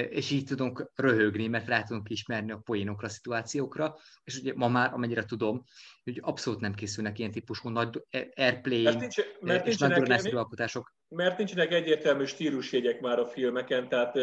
és 0.10 0.32
így 0.32 0.46
tudunk 0.46 0.92
röhögni, 0.96 1.48
mert 1.48 1.68
rá 1.68 1.84
tudunk 1.84 2.10
ismerni 2.10 2.52
a 2.52 2.58
poénokra, 2.58 3.08
a 3.08 3.10
szituációkra, 3.10 3.96
és 4.24 4.38
ugye 4.38 4.54
ma 4.56 4.68
már, 4.68 4.94
amennyire 4.94 5.26
tudom, 5.26 5.63
hogy 6.04 6.20
abszolút 6.22 6.60
nem 6.60 6.74
készülnek 6.74 7.20
ilyen 7.20 7.32
típusú 7.32 7.70
nagy 7.70 8.04
airplay 8.36 8.84
mert 8.84 9.00
nincs, 9.00 9.15
mert 9.39 9.68
és 9.68 9.78
nagy 9.78 10.34
alkotások. 10.34 10.94
Mert 11.08 11.38
nincsenek 11.38 11.72
egyértelmű 11.72 12.26
stílusjegyek 12.26 13.00
már 13.00 13.20
a 13.20 13.28
filmeken, 13.28 13.89
tehát 13.89 14.15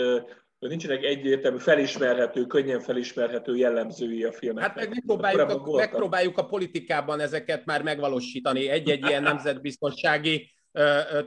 nincsenek 0.58 1.02
egyértelmű, 1.02 1.58
felismerhető, 1.58 2.46
könnyen 2.46 2.80
felismerhető 2.80 3.56
jellemzői 3.56 4.24
a 4.24 4.32
filmeknek. 4.32 4.68
Hát 4.68 4.76
meg 4.76 4.88
megpróbáljuk, 4.88 5.66
a, 5.66 5.76
megpróbáljuk 5.76 6.38
a 6.38 6.46
politikában 6.46 7.20
ezeket 7.20 7.64
már 7.64 7.82
megvalósítani. 7.82 8.68
Egy-egy 8.68 9.06
ilyen 9.06 9.22
nemzetbiztonsági 9.22 10.55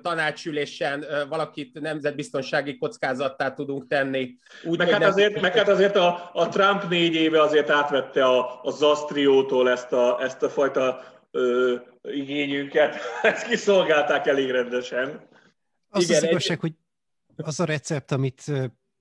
tanácsülésen 0.02 1.06
valakit 1.30 1.80
nemzetbiztonsági 1.80 2.78
kockázattá 2.78 3.54
tudunk 3.54 3.88
tenni. 3.88 4.36
Úgy, 4.64 4.78
meg, 4.78 4.90
hát 4.90 5.04
azért, 5.04 5.42
meg 5.42 5.56
hát 5.56 5.68
azért 5.68 5.96
a, 5.96 6.30
a 6.34 6.48
Trump 6.48 6.90
négy 6.90 7.16
éve 7.16 7.42
azért 7.42 7.70
átvette 7.70 8.26
a, 8.26 8.60
a 8.64 8.72
Zastriótól 8.72 9.70
ezt 9.70 9.92
a, 9.92 10.22
ezt 10.22 10.44
a 10.44 10.50
fajta 10.50 11.04
ö, 11.32 11.76
igényünket. 12.02 12.96
Ezt 13.22 13.48
kiszolgálták 13.48 14.28
elég 14.28 14.52
rendesen. 14.52 15.28
Az 15.90 16.04
Igen, 16.04 16.18
az 16.18 16.24
igazság, 16.24 16.60
egy... 16.62 16.74
hogy 17.36 17.46
az 17.46 17.60
a 17.60 17.66
recept, 17.66 18.12
amit 18.12 18.44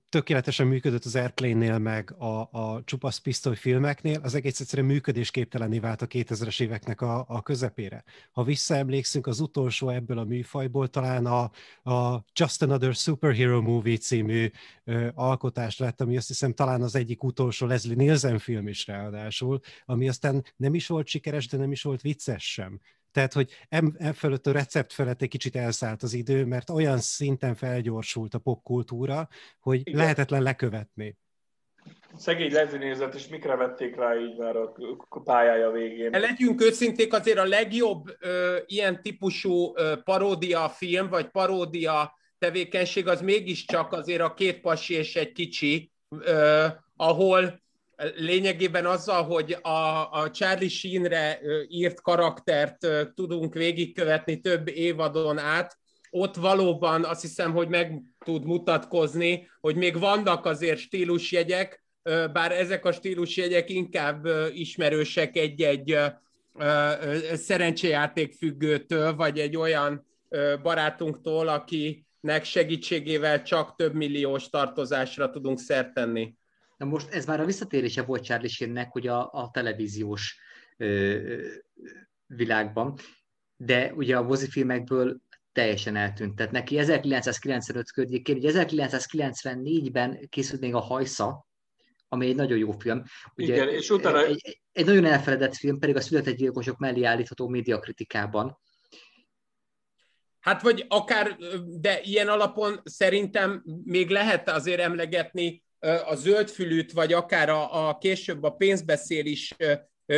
tökéletesen 0.09 0.67
működött 0.67 1.05
az 1.05 1.15
Airplane-nél, 1.15 1.77
meg 1.77 2.13
a, 2.17 2.49
a 2.51 2.81
csupasz 2.85 3.17
pisztoly 3.17 3.55
filmeknél, 3.55 4.19
az 4.23 4.35
egész 4.35 4.59
egyszerűen 4.59 4.87
működésképtelenné 4.87 5.79
vált 5.79 6.01
a 6.01 6.07
2000-es 6.07 6.61
éveknek 6.61 7.01
a, 7.01 7.25
a 7.27 7.41
közepére. 7.41 8.03
Ha 8.31 8.43
visszaemlékszünk, 8.43 9.27
az 9.27 9.39
utolsó 9.39 9.89
ebből 9.89 10.17
a 10.17 10.23
műfajból 10.23 10.87
talán 10.87 11.25
a, 11.25 11.51
a 11.91 12.25
Just 12.33 12.61
Another 12.61 12.93
Superhero 12.93 13.61
Movie 13.61 13.97
című 13.97 14.51
ö, 14.83 15.07
alkotás 15.13 15.77
lett, 15.77 16.01
ami 16.01 16.17
azt 16.17 16.27
hiszem 16.27 16.53
talán 16.53 16.81
az 16.81 16.95
egyik 16.95 17.23
utolsó 17.23 17.65
Leslie 17.65 17.95
Nielsen 17.95 18.39
film 18.39 18.67
is 18.67 18.87
ráadásul, 18.87 19.59
ami 19.85 20.09
aztán 20.09 20.45
nem 20.55 20.73
is 20.73 20.87
volt 20.87 21.07
sikeres, 21.07 21.47
de 21.47 21.57
nem 21.57 21.71
is 21.71 21.83
volt 21.83 22.01
vicces 22.01 22.51
sem. 22.51 22.79
Tehát, 23.11 23.33
hogy 23.33 23.51
em, 23.69 23.95
em 23.97 24.13
fölött 24.13 24.47
a 24.47 24.51
recept 24.51 24.93
felett 24.93 25.21
egy 25.21 25.29
kicsit 25.29 25.55
elszállt 25.55 26.03
az 26.03 26.13
idő, 26.13 26.45
mert 26.45 26.69
olyan 26.69 26.97
szinten 26.97 27.55
felgyorsult 27.55 28.33
a 28.33 28.39
popkultúra, 28.39 29.27
hogy 29.59 29.79
Igen. 29.79 29.99
lehetetlen 29.99 30.43
lekövetni. 30.43 31.17
Szegény 32.15 32.51
lezinézet, 32.51 33.15
és 33.15 33.27
mikre 33.27 33.55
vették 33.55 33.95
rá 33.95 34.15
így 34.15 34.37
már 34.37 34.55
a, 34.55 34.73
a 35.09 35.21
pályája 35.21 35.71
végén. 35.71 36.09
Legyünk 36.09 36.61
őszinték, 36.61 37.13
azért 37.13 37.37
a 37.37 37.45
legjobb 37.45 38.15
ö, 38.19 38.57
ilyen 38.65 39.01
típusú 39.01 39.73
ö, 39.75 39.95
paródia 40.03 40.69
film, 40.69 41.09
vagy 41.09 41.27
paródia 41.29 42.17
tevékenység, 42.37 43.07
az 43.07 43.21
mégiscsak 43.21 43.91
azért 43.91 44.21
a 44.21 44.33
két 44.33 44.61
pasi 44.61 44.93
és 44.93 45.15
egy 45.15 45.31
kicsi, 45.31 45.91
ö, 46.09 46.67
ahol 46.95 47.61
lényegében 48.15 48.85
azzal, 48.85 49.23
hogy 49.23 49.57
a, 49.61 50.11
a 50.11 50.29
Charlie 50.31 50.69
Sheenre 50.69 51.39
írt 51.67 52.01
karaktert 52.01 52.87
tudunk 53.15 53.53
végigkövetni 53.53 54.39
több 54.39 54.67
évadon 54.67 55.37
át, 55.37 55.77
ott 56.09 56.35
valóban 56.35 57.03
azt 57.03 57.21
hiszem, 57.21 57.51
hogy 57.53 57.67
meg 57.67 58.01
tud 58.25 58.45
mutatkozni, 58.45 59.49
hogy 59.61 59.75
még 59.75 59.99
vannak 59.99 60.45
azért 60.45 60.79
stílusjegyek, 60.79 61.83
bár 62.33 62.51
ezek 62.51 62.85
a 62.85 62.91
stílusjegyek 62.91 63.69
inkább 63.69 64.27
ismerősek 64.53 65.37
egy-egy 65.37 65.97
szerencséjáték 67.33 68.33
függőtől, 68.33 69.15
vagy 69.15 69.39
egy 69.39 69.57
olyan 69.57 70.05
barátunktól, 70.61 71.47
akinek 71.47 72.43
segítségével 72.43 73.43
csak 73.43 73.75
több 73.75 73.93
milliós 73.93 74.49
tartozásra 74.49 75.29
tudunk 75.29 75.59
szert 75.59 75.93
tenni. 75.93 76.33
Na 76.79 76.85
most 76.85 77.09
ez 77.09 77.25
már 77.25 77.39
a 77.39 77.45
visszatérése 77.45 78.01
volt 78.01 78.23
Charlie 78.23 78.47
Sheennek, 78.47 78.91
hogy 78.91 79.07
a, 79.07 79.29
a 79.31 79.49
televíziós 79.53 80.39
ö, 80.77 81.47
világban, 82.25 82.97
de 83.55 83.93
ugye 83.93 84.17
a 84.17 84.23
mozifilmekből 84.23 85.17
teljesen 85.51 85.95
eltűnt. 85.95 86.35
Tehát 86.35 86.51
neki 86.51 86.77
1995 86.77 87.91
környékén, 87.91 88.35
ugye 88.35 88.51
1994-ben 88.53 90.27
készült 90.29 90.61
még 90.61 90.73
a 90.73 90.79
Hajsza, 90.79 91.47
ami 92.07 92.27
egy 92.27 92.35
nagyon 92.35 92.57
jó 92.57 92.71
film. 92.71 93.03
Ugye 93.35 93.53
Igen, 93.53 93.69
és 93.69 93.89
utána... 93.89 94.23
Egy, 94.25 94.39
egy, 94.43 94.61
egy 94.71 94.85
nagyon 94.85 95.05
elfeledett 95.05 95.55
film, 95.55 95.79
pedig 95.79 95.95
a 95.95 96.01
született 96.01 96.35
gyilkosok 96.35 96.77
mellé 96.77 97.03
állítható 97.03 97.47
médiakritikában. 97.47 98.59
Hát 100.39 100.61
vagy 100.61 100.85
akár, 100.87 101.37
de 101.65 102.01
ilyen 102.01 102.27
alapon 102.27 102.81
szerintem 102.83 103.63
még 103.83 104.09
lehet 104.09 104.49
azért 104.49 104.79
emlegetni 104.79 105.63
a 106.05 106.15
zöldfülűt, 106.15 106.91
vagy 106.91 107.13
akár 107.13 107.49
a, 107.49 107.87
a 107.87 107.97
később 107.97 108.43
a 108.43 108.49
pénzbeszél 108.49 109.25
is 109.25 109.55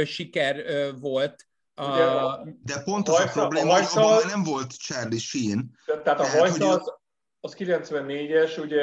siker 0.05 0.65
volt. 0.99 1.45
A... 1.73 1.85
De 2.63 2.81
pont 2.83 3.07
az 3.07 3.13
a, 3.13 3.17
hajszal, 3.17 3.43
a 3.43 3.47
probléma, 3.47 3.73
hogy 3.73 3.87
abban 3.95 4.27
nem 4.27 4.43
volt 4.43 4.77
Charlie 4.77 5.19
Sheen. 5.19 5.77
Tehát 6.03 6.19
a 6.19 6.25
hajszal 6.25 6.71
az, 6.71 6.93
az 7.39 7.55
94-es, 7.57 8.61
ugye 8.61 8.81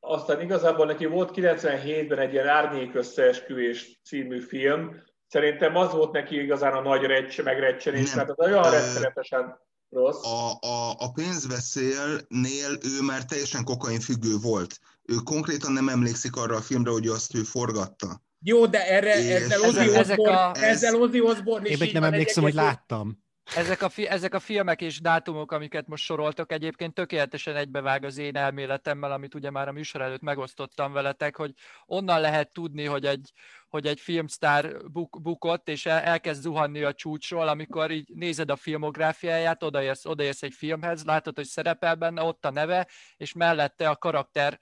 aztán 0.00 0.40
igazából 0.40 0.86
neki 0.86 1.06
volt 1.06 1.30
97-ben 1.34 2.18
egy 2.18 2.32
ilyen 2.32 2.48
árnyék 2.48 2.94
összeesküvés 2.94 4.00
című 4.04 4.40
film. 4.40 5.02
Szerintem 5.28 5.76
az 5.76 5.92
volt 5.92 6.12
neki 6.12 6.42
igazán 6.42 6.72
a 6.72 6.80
nagy 6.80 7.02
reccs, 7.02 7.42
megrecsenés, 7.42 8.14
mert 8.14 8.30
az 8.30 8.46
olyan 8.46 8.70
rettenetesen 8.70 9.58
rossz. 9.90 10.24
A, 10.24 10.50
a, 10.60 10.90
a 10.98 11.12
pénzveszélnél 11.14 12.70
ő 12.82 13.02
már 13.06 13.24
teljesen 13.24 13.64
kokain 13.64 14.00
függő 14.00 14.36
volt 14.42 14.80
ő 15.06 15.14
konkrétan 15.14 15.72
nem 15.72 15.88
emlékszik 15.88 16.36
arra 16.36 16.56
a 16.56 16.60
filmre, 16.60 16.90
hogy 16.90 17.06
azt 17.06 17.34
ő 17.34 17.42
forgatta. 17.42 18.24
Jó, 18.38 18.66
de 18.66 18.88
erre, 18.88 19.18
és 19.18 19.30
ezzel 19.30 19.60
Ozzy 19.60 19.98
Osbourne, 19.98 20.36
a, 20.36 20.54
ezzel 20.54 20.94
Ozzy 20.94 21.20
Osbourne 21.20 21.68
is 21.68 21.80
Én 21.80 21.90
nem 21.92 22.02
emlékszem, 22.02 22.42
hogy 22.42 22.54
láttam. 22.54 23.24
Ezek 23.54 23.82
a, 23.82 23.88
fi, 23.88 24.06
ezek 24.06 24.34
a 24.34 24.38
filmek 24.38 24.80
és 24.80 25.00
dátumok, 25.00 25.52
amiket 25.52 25.86
most 25.86 26.04
soroltok, 26.04 26.52
egyébként 26.52 26.94
tökéletesen 26.94 27.56
egybevág 27.56 28.04
az 28.04 28.18
én 28.18 28.36
elméletemmel, 28.36 29.12
amit 29.12 29.34
ugye 29.34 29.50
már 29.50 29.68
a 29.68 29.72
műsor 29.72 30.00
előtt 30.00 30.20
megosztottam 30.20 30.92
veletek, 30.92 31.36
hogy 31.36 31.52
onnan 31.86 32.20
lehet 32.20 32.52
tudni, 32.52 32.84
hogy 32.84 33.04
egy, 33.04 33.32
hogy 33.68 33.86
egy 33.86 34.00
filmsztár 34.00 34.90
buk, 34.90 35.22
bukott, 35.22 35.68
és 35.68 35.86
el, 35.86 36.00
elkezd 36.00 36.42
zuhanni 36.42 36.82
a 36.82 36.94
csúcsról, 36.94 37.48
amikor 37.48 37.90
így 37.90 38.08
nézed 38.14 38.50
a 38.50 38.56
filmográfiáját, 38.56 39.62
odaérsz, 39.62 40.06
odaérsz 40.06 40.42
egy 40.42 40.54
filmhez, 40.54 41.04
látod, 41.04 41.36
hogy 41.36 41.46
szerepel 41.46 41.94
benne, 41.94 42.22
ott 42.22 42.44
a 42.44 42.50
neve, 42.50 42.88
és 43.16 43.32
mellette 43.32 43.88
a 43.88 43.96
karakter 43.96 44.58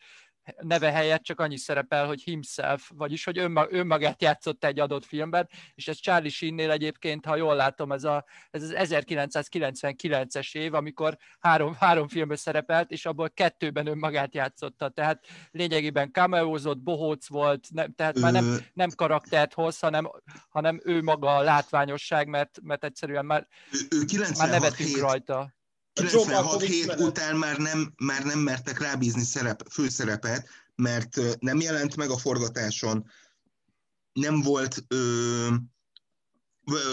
neve 0.61 0.91
helyett 0.91 1.23
csak 1.23 1.41
annyi 1.41 1.57
szerepel, 1.57 2.07
hogy 2.07 2.23
himself, 2.23 2.91
vagyis 2.95 3.25
hogy 3.25 3.39
önmag, 3.39 3.73
önmagát 3.73 4.23
játszott 4.23 4.65
egy 4.65 4.81
adott 4.81 5.05
filmben, 5.05 5.49
és 5.75 5.89
ez 5.89 6.01
Charlie 6.01 6.29
Sheen-nél 6.29 6.71
egyébként, 6.71 7.27
ha 7.27 7.37
jól 7.37 7.55
látom, 7.55 7.93
ez, 7.93 8.05
a, 8.05 8.25
ez 8.51 8.63
az 8.63 8.75
1999-es 8.77 10.55
év, 10.55 10.75
amikor 10.75 11.17
három, 11.41 11.75
három 11.79 12.09
filmben 12.09 12.37
szerepelt, 12.37 12.91
és 12.91 13.07
abból 13.07 13.31
kettőben 13.31 13.87
önmagát 13.87 14.35
játszotta, 14.35 14.89
tehát 14.89 15.27
lényegében 15.51 16.13
cameózott, 16.13 16.79
bohóc 16.79 17.29
volt, 17.29 17.67
nem, 17.71 17.95
tehát 17.95 18.19
már 18.19 18.33
nem, 18.33 18.59
nem 18.73 18.91
karaktert 18.95 19.55
hoz, 19.55 19.79
hanem, 19.79 20.11
hanem 20.49 20.81
ő 20.85 21.03
maga 21.03 21.37
a 21.37 21.43
látványosság, 21.43 22.29
mert, 22.29 22.59
mert 22.63 22.85
egyszerűen 22.85 23.25
már, 23.25 23.47
ő, 23.73 24.05
ő 24.19 24.25
már 24.39 24.51
nevetünk 24.51 24.99
rajta. 24.99 25.53
96 25.95 26.63
hét 26.63 26.95
után 26.99 27.37
már 27.37 27.59
nem, 27.59 27.93
már 27.97 28.25
nem 28.25 28.39
mertek 28.39 28.79
rábízni 28.79 29.23
szerep, 29.23 29.63
főszerepet, 29.71 30.49
mert 30.75 31.21
nem 31.39 31.61
jelent 31.61 31.97
meg 31.97 32.11
a 32.11 32.19
forgatáson, 32.19 33.11
nem 34.13 34.41
volt 34.41 34.85
ö, 34.89 35.49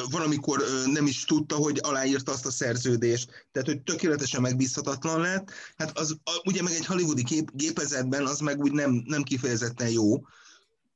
valamikor 0.09 0.63
nem 0.85 1.05
is 1.05 1.23
tudta, 1.23 1.55
hogy 1.55 1.79
aláírta 1.81 2.31
azt 2.31 2.45
a 2.45 2.51
szerződést, 2.51 3.47
tehát 3.51 3.67
hogy 3.67 3.81
tökéletesen 3.81 4.41
megbízhatatlan 4.41 5.19
lett. 5.19 5.51
Hát 5.75 5.97
az, 5.97 6.17
ugye 6.43 6.61
meg 6.61 6.73
egy 6.73 6.85
hollywoodi 6.85 7.23
kép, 7.23 7.49
gépezetben 7.53 8.25
az 8.25 8.39
meg 8.39 8.59
úgy 8.59 8.71
nem, 8.71 9.03
nem 9.05 9.23
kifejezetten 9.23 9.89
jó, 9.89 10.21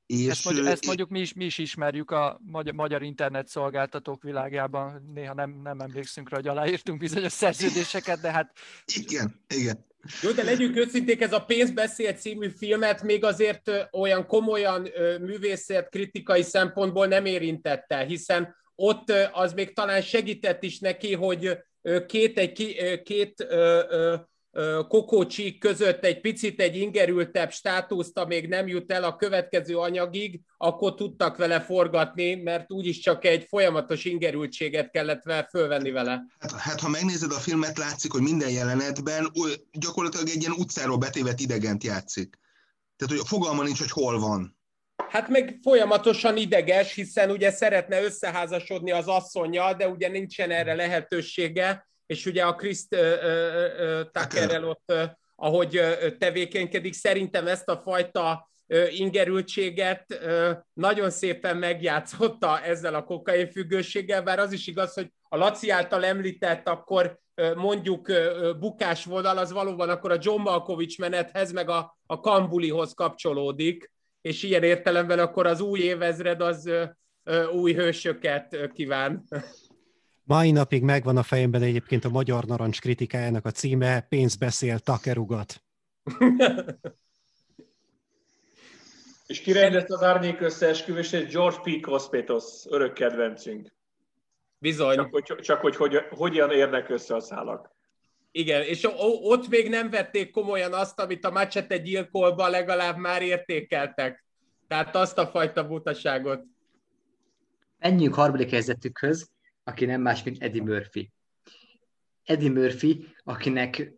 és, 0.06 0.28
ezt, 0.28 0.46
mondjuk, 0.46 0.68
ezt 0.68 0.86
mondjuk 0.86 1.10
mi 1.10 1.20
is, 1.20 1.34
mi 1.34 1.46
is 1.46 1.58
ismerjük 1.58 2.12
a 2.12 2.42
magyar, 2.46 2.74
magyar 2.74 3.04
internet 3.04 3.48
szolgáltatók 3.48 4.24
világában, 4.24 5.12
néha 5.14 5.34
nem, 5.34 5.60
nem 5.64 5.80
emlékszünk 5.80 6.30
rá, 6.30 6.36
hogy 6.36 6.48
aláírtunk 6.48 7.00
bizonyos 7.00 7.32
szerződéseket, 7.32 8.22
de 8.22 8.32
hát... 8.32 8.52
Igen, 8.86 9.44
igen. 9.56 9.86
Jó, 10.22 10.32
de 10.32 10.44
legyünk 10.44 10.76
őszinték, 10.76 11.22
ez 11.22 11.34
a 11.34 11.46
Pénzbeszél 11.46 12.14
című 12.14 12.50
filmet 12.50 13.04
még 13.04 13.24
azért 13.24 13.72
olyan 13.92 14.28
komolyan 14.28 14.90
művészet 15.22 15.90
kritikai 15.90 16.42
szempontból 16.42 17.08
nem 17.08 17.26
érintette, 17.26 18.04
hiszen 18.04 18.56
ott 18.76 19.14
az 19.32 19.54
még 19.54 19.74
talán 19.74 20.02
segített 20.02 20.64
is 20.64 20.80
neki, 20.80 21.14
hogy 21.14 21.58
két, 22.08 22.38
egy, 22.38 22.52
két, 22.52 23.02
két 23.04 23.48
kokócsik 24.88 25.60
között 25.60 26.06
egy 26.06 26.22
picit 26.22 26.62
egy 26.62 26.76
ingerültebb 26.76 27.52
státuszta 27.52 28.26
még 28.26 28.48
nem 28.48 28.68
jut 28.68 28.92
el 28.92 29.04
a 29.04 29.16
következő 29.16 29.78
anyagig, 29.78 30.40
akkor 30.58 30.96
tudtak 30.96 31.38
vele 31.38 31.62
forgatni, 31.62 32.36
mert 32.36 32.72
úgyis 32.72 33.00
csak 33.00 33.26
egy 33.26 33.46
folyamatos 33.50 34.06
ingerültséget 34.06 34.92
kellett 34.92 35.24
vele 35.24 35.48
fölvenni 35.50 35.92
vele. 35.92 36.26
Hát, 36.40 36.52
hát 36.52 36.80
ha 36.80 36.90
megnézed 36.90 37.32
a 37.32 37.40
filmet, 37.40 37.78
látszik, 37.78 38.12
hogy 38.12 38.22
minden 38.22 38.50
jelenetben 38.50 39.32
gyakorlatilag 39.72 40.28
egy 40.28 40.42
ilyen 40.42 40.56
utcáról 40.58 40.98
betévet 40.98 41.40
idegent 41.40 41.84
játszik. 41.84 42.40
Tehát, 42.96 43.14
hogy 43.14 43.24
a 43.24 43.28
fogalma 43.28 43.64
nincs, 43.64 43.80
hogy 43.80 43.92
hol 43.92 44.20
van. 44.20 44.58
Hát 45.10 45.30
meg 45.30 45.60
folyamatosan 45.62 46.38
ideges, 46.38 46.94
hiszen 46.94 47.32
ugye 47.32 47.52
szeretne 47.52 48.04
összeházasodni 48.04 48.92
az 48.92 49.08
asszonyjal, 49.08 49.74
de 49.74 49.88
ugye 49.88 50.08
nincsen 50.08 50.52
erre 50.52 50.74
lehetősége, 50.74 51.88
és 52.06 52.26
ugye 52.26 52.44
a 52.44 52.56
Chris 52.56 52.88
Tuckerrel 54.12 54.64
ott, 54.64 54.94
ahogy 55.36 55.82
tevékenykedik, 56.18 56.94
szerintem 56.94 57.48
ezt 57.48 57.70
a 57.70 57.78
fajta 57.78 58.50
ingerültséget 58.90 60.20
nagyon 60.74 61.10
szépen 61.10 61.58
megjátszotta 61.58 62.62
ezzel 62.62 62.96
a 62.96 63.04
kokain 63.04 63.52
függőséggel, 63.52 64.22
bár 64.22 64.40
az 64.40 64.52
is 64.52 64.68
igaz, 64.68 64.94
hogy 64.94 65.12
a 65.30 65.38
Laci 65.38 65.70
által 65.70 66.06
említett 66.06 66.68
akkor 66.68 67.20
mondjuk 67.56 68.12
bukás 68.60 69.06
vonal, 69.06 69.38
az 69.38 69.52
valóban 69.52 69.90
akkor 69.90 70.12
a 70.12 70.18
John 70.20 70.42
Malkovich 70.42 71.00
menethez, 71.00 71.52
meg 71.52 71.70
a, 71.70 71.98
a 72.06 72.20
Kambulihoz 72.20 72.94
kapcsolódik, 72.94 73.92
és 74.22 74.44
ilyen 74.44 74.64
értelemben 74.64 75.20
akkor 75.20 75.46
az 75.46 75.60
új 75.60 75.80
évezred 75.80 76.42
az 76.42 76.70
új 77.52 77.74
hősöket 77.74 78.70
kíván. 78.74 79.24
Mai 80.28 80.52
napig 80.52 80.84
megvan 80.84 81.18
a 81.18 81.24
fejemben 81.24 81.62
egyébként 81.62 82.06
a 82.06 82.10
Magyar 82.10 82.44
Narancs 82.46 82.82
kritikájának 82.82 83.46
a 83.46 83.52
címe 83.52 84.02
Pénz 84.02 84.36
beszél, 84.36 84.80
takerugat. 84.80 85.64
És 89.28 89.42
ki 89.42 89.52
rendezte 89.52 89.94
az 89.94 90.04
árnyék 90.04 90.42
összeesküvését? 90.42 91.32
George 91.32 91.58
P. 91.64 91.82
Kospétos, 91.82 92.44
örök 92.70 92.94
kedvencünk. 92.94 93.74
Bizony. 94.58 94.96
Csak 94.96 95.12
hogy, 95.12 95.24
csak 95.24 95.62
hogy, 95.62 95.76
hogy 95.76 95.96
hogyan 96.10 96.52
érnek 96.52 96.90
össze 96.90 97.16
a 97.16 97.20
szálak. 97.20 97.76
Igen, 98.32 98.62
és 98.62 98.88
ott 99.22 99.48
még 99.48 99.70
nem 99.70 99.90
vették 99.90 100.32
komolyan 100.32 100.74
azt, 100.74 101.00
amit 101.00 101.26
a 101.26 101.32
Machete 101.32 101.78
gyilkolba 101.78 102.48
legalább 102.48 102.98
már 102.98 103.22
értékeltek. 103.22 104.26
Tehát 104.68 104.96
azt 104.96 105.18
a 105.18 105.28
fajta 105.28 105.68
butaságot. 105.68 106.44
Menjünk 107.78 108.14
harmadik 108.14 108.50
helyzetükhöz, 108.50 109.30
aki 109.68 109.86
nem 109.86 110.02
más, 110.02 110.24
mint 110.24 110.44
Eddie 110.44 110.64
Murphy. 110.64 111.12
Eddie 112.24 112.50
Murphy, 112.52 113.06
akinek 113.24 113.94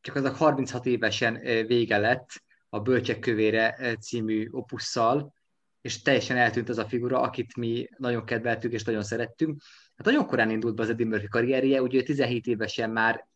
csak 0.00 0.14
az 0.14 0.24
a 0.24 0.30
36 0.30 0.86
évesen 0.86 1.40
vége 1.66 1.98
lett 1.98 2.28
a 2.68 2.80
Bölcsek 2.80 3.18
kövére 3.18 3.96
című 4.00 4.48
opusszal, 4.50 5.34
és 5.80 6.02
teljesen 6.02 6.36
eltűnt 6.36 6.68
az 6.68 6.78
a 6.78 6.88
figura, 6.88 7.20
akit 7.20 7.56
mi 7.56 7.88
nagyon 7.96 8.24
kedveltük 8.24 8.72
és 8.72 8.84
nagyon 8.84 9.02
szerettünk. 9.02 9.62
Hát 9.96 10.06
nagyon 10.06 10.26
korán 10.26 10.50
indult 10.50 10.74
be 10.74 10.82
az 10.82 10.88
Eddie 10.88 11.06
Murphy 11.06 11.28
karrierje, 11.28 11.82
ugye 11.82 12.02
17 12.02 12.46
évesen 12.46 12.90
már 12.90 13.26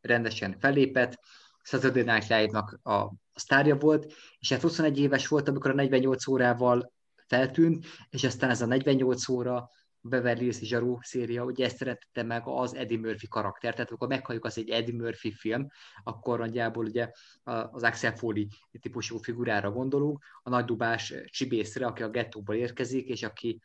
rendesen 0.00 0.56
fellépett, 0.58 1.18
Saturday 1.62 2.02
Night 2.02 2.28
Live-nak 2.28 2.78
a, 2.82 2.92
a 2.92 3.12
sztárja 3.34 3.76
volt, 3.76 4.12
és 4.38 4.48
hát 4.48 4.60
21 4.60 4.98
éves 4.98 5.28
volt, 5.28 5.48
amikor 5.48 5.70
a 5.70 5.74
48 5.74 6.26
órával 6.26 6.92
feltűnt, 7.26 7.86
és 8.08 8.24
aztán 8.24 8.50
ez 8.50 8.62
a 8.62 8.66
48 8.66 9.28
óra 9.28 9.70
Beverly 10.00 10.42
Hills 10.42 10.58
Zsaru 10.58 10.98
széria, 11.02 11.44
ugye 11.44 11.64
ezt 11.64 11.76
szeretette 11.76 12.22
meg 12.22 12.42
az 12.44 12.74
Eddie 12.74 12.98
Murphy 12.98 13.28
karakter, 13.28 13.72
tehát 13.72 13.88
amikor 13.88 14.08
meghalljuk 14.08 14.44
azt 14.44 14.56
egy 14.56 14.68
Eddie 14.68 14.96
Murphy 14.96 15.32
film, 15.32 15.66
akkor 16.04 16.38
nagyjából 16.38 16.84
ugye 16.84 17.10
az 17.70 17.82
Axel 17.82 18.16
Foley 18.16 18.46
típusú 18.80 19.16
figurára 19.16 19.70
gondolunk, 19.70 20.24
a 20.42 20.50
nagy 20.50 20.64
dubás 20.64 21.14
csibészre, 21.24 21.86
aki 21.86 22.02
a 22.02 22.10
gettóból 22.10 22.54
érkezik, 22.54 23.08
és 23.08 23.22
aki 23.22 23.60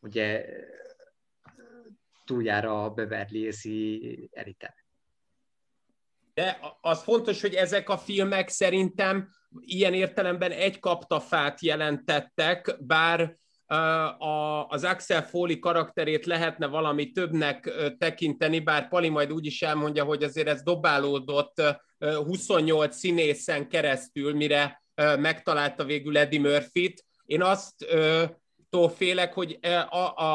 ugye 0.00 0.44
túljára 2.24 2.84
a 2.84 2.90
Beverly 2.90 3.38
Hills-i. 3.38 4.30
De 6.34 6.58
az 6.80 7.02
fontos, 7.02 7.40
hogy 7.40 7.54
ezek 7.54 7.88
a 7.88 7.98
filmek 7.98 8.48
szerintem 8.48 9.28
ilyen 9.60 9.94
értelemben 9.94 10.50
egy 10.50 10.78
kaptafát 10.78 11.60
jelentettek, 11.60 12.76
bár 12.80 13.36
az 14.68 14.84
Axel 14.84 15.22
Foley 15.22 15.58
karakterét 15.58 16.26
lehetne 16.26 16.66
valami 16.66 17.10
többnek 17.10 17.72
tekinteni, 17.98 18.60
bár 18.60 18.88
Pali 18.88 19.08
majd 19.08 19.32
úgy 19.32 19.46
is 19.46 19.62
elmondja, 19.62 20.04
hogy 20.04 20.22
azért 20.22 20.48
ez 20.48 20.62
dobálódott 20.62 21.62
28 21.98 22.96
színészen 22.96 23.68
keresztül, 23.68 24.34
mire 24.34 24.82
megtalálta 25.18 25.84
végül 25.84 26.18
Eddie 26.18 26.40
Murphy-t. 26.40 27.04
Én 27.24 27.42
azt 27.42 27.74
félek, 28.96 29.32
hogy 29.34 29.58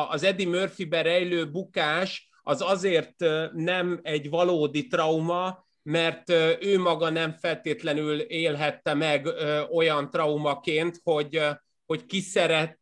az 0.09 0.23
Eddie 0.23 0.49
Murphy-be 0.49 1.01
rejlő 1.01 1.51
bukás 1.51 2.29
az 2.43 2.61
azért 2.61 3.15
nem 3.53 3.99
egy 4.01 4.29
valódi 4.29 4.87
trauma, 4.87 5.67
mert 5.83 6.29
ő 6.59 6.79
maga 6.79 7.09
nem 7.09 7.31
feltétlenül 7.31 8.19
élhette 8.19 8.93
meg 8.93 9.27
olyan 9.71 10.09
traumaként, 10.09 10.99
hogy, 11.03 11.41
hogy 11.85 12.05
kiszeret, 12.05 12.79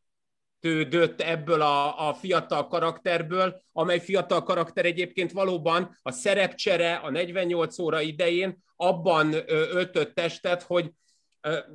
tődött 0.61 1.21
ebből 1.21 1.61
a, 1.61 2.09
a 2.09 2.13
fiatal 2.13 2.67
karakterből, 2.67 3.61
amely 3.71 3.99
fiatal 3.99 4.43
karakter 4.43 4.85
egyébként 4.85 5.31
valóban 5.31 5.97
a 6.01 6.11
szerepcsere 6.11 6.93
a 6.93 7.09
48 7.09 7.79
óra 7.79 8.01
idején 8.01 8.63
abban 8.75 9.33
öltött 9.47 10.15
testet, 10.15 10.61
hogy 10.61 10.91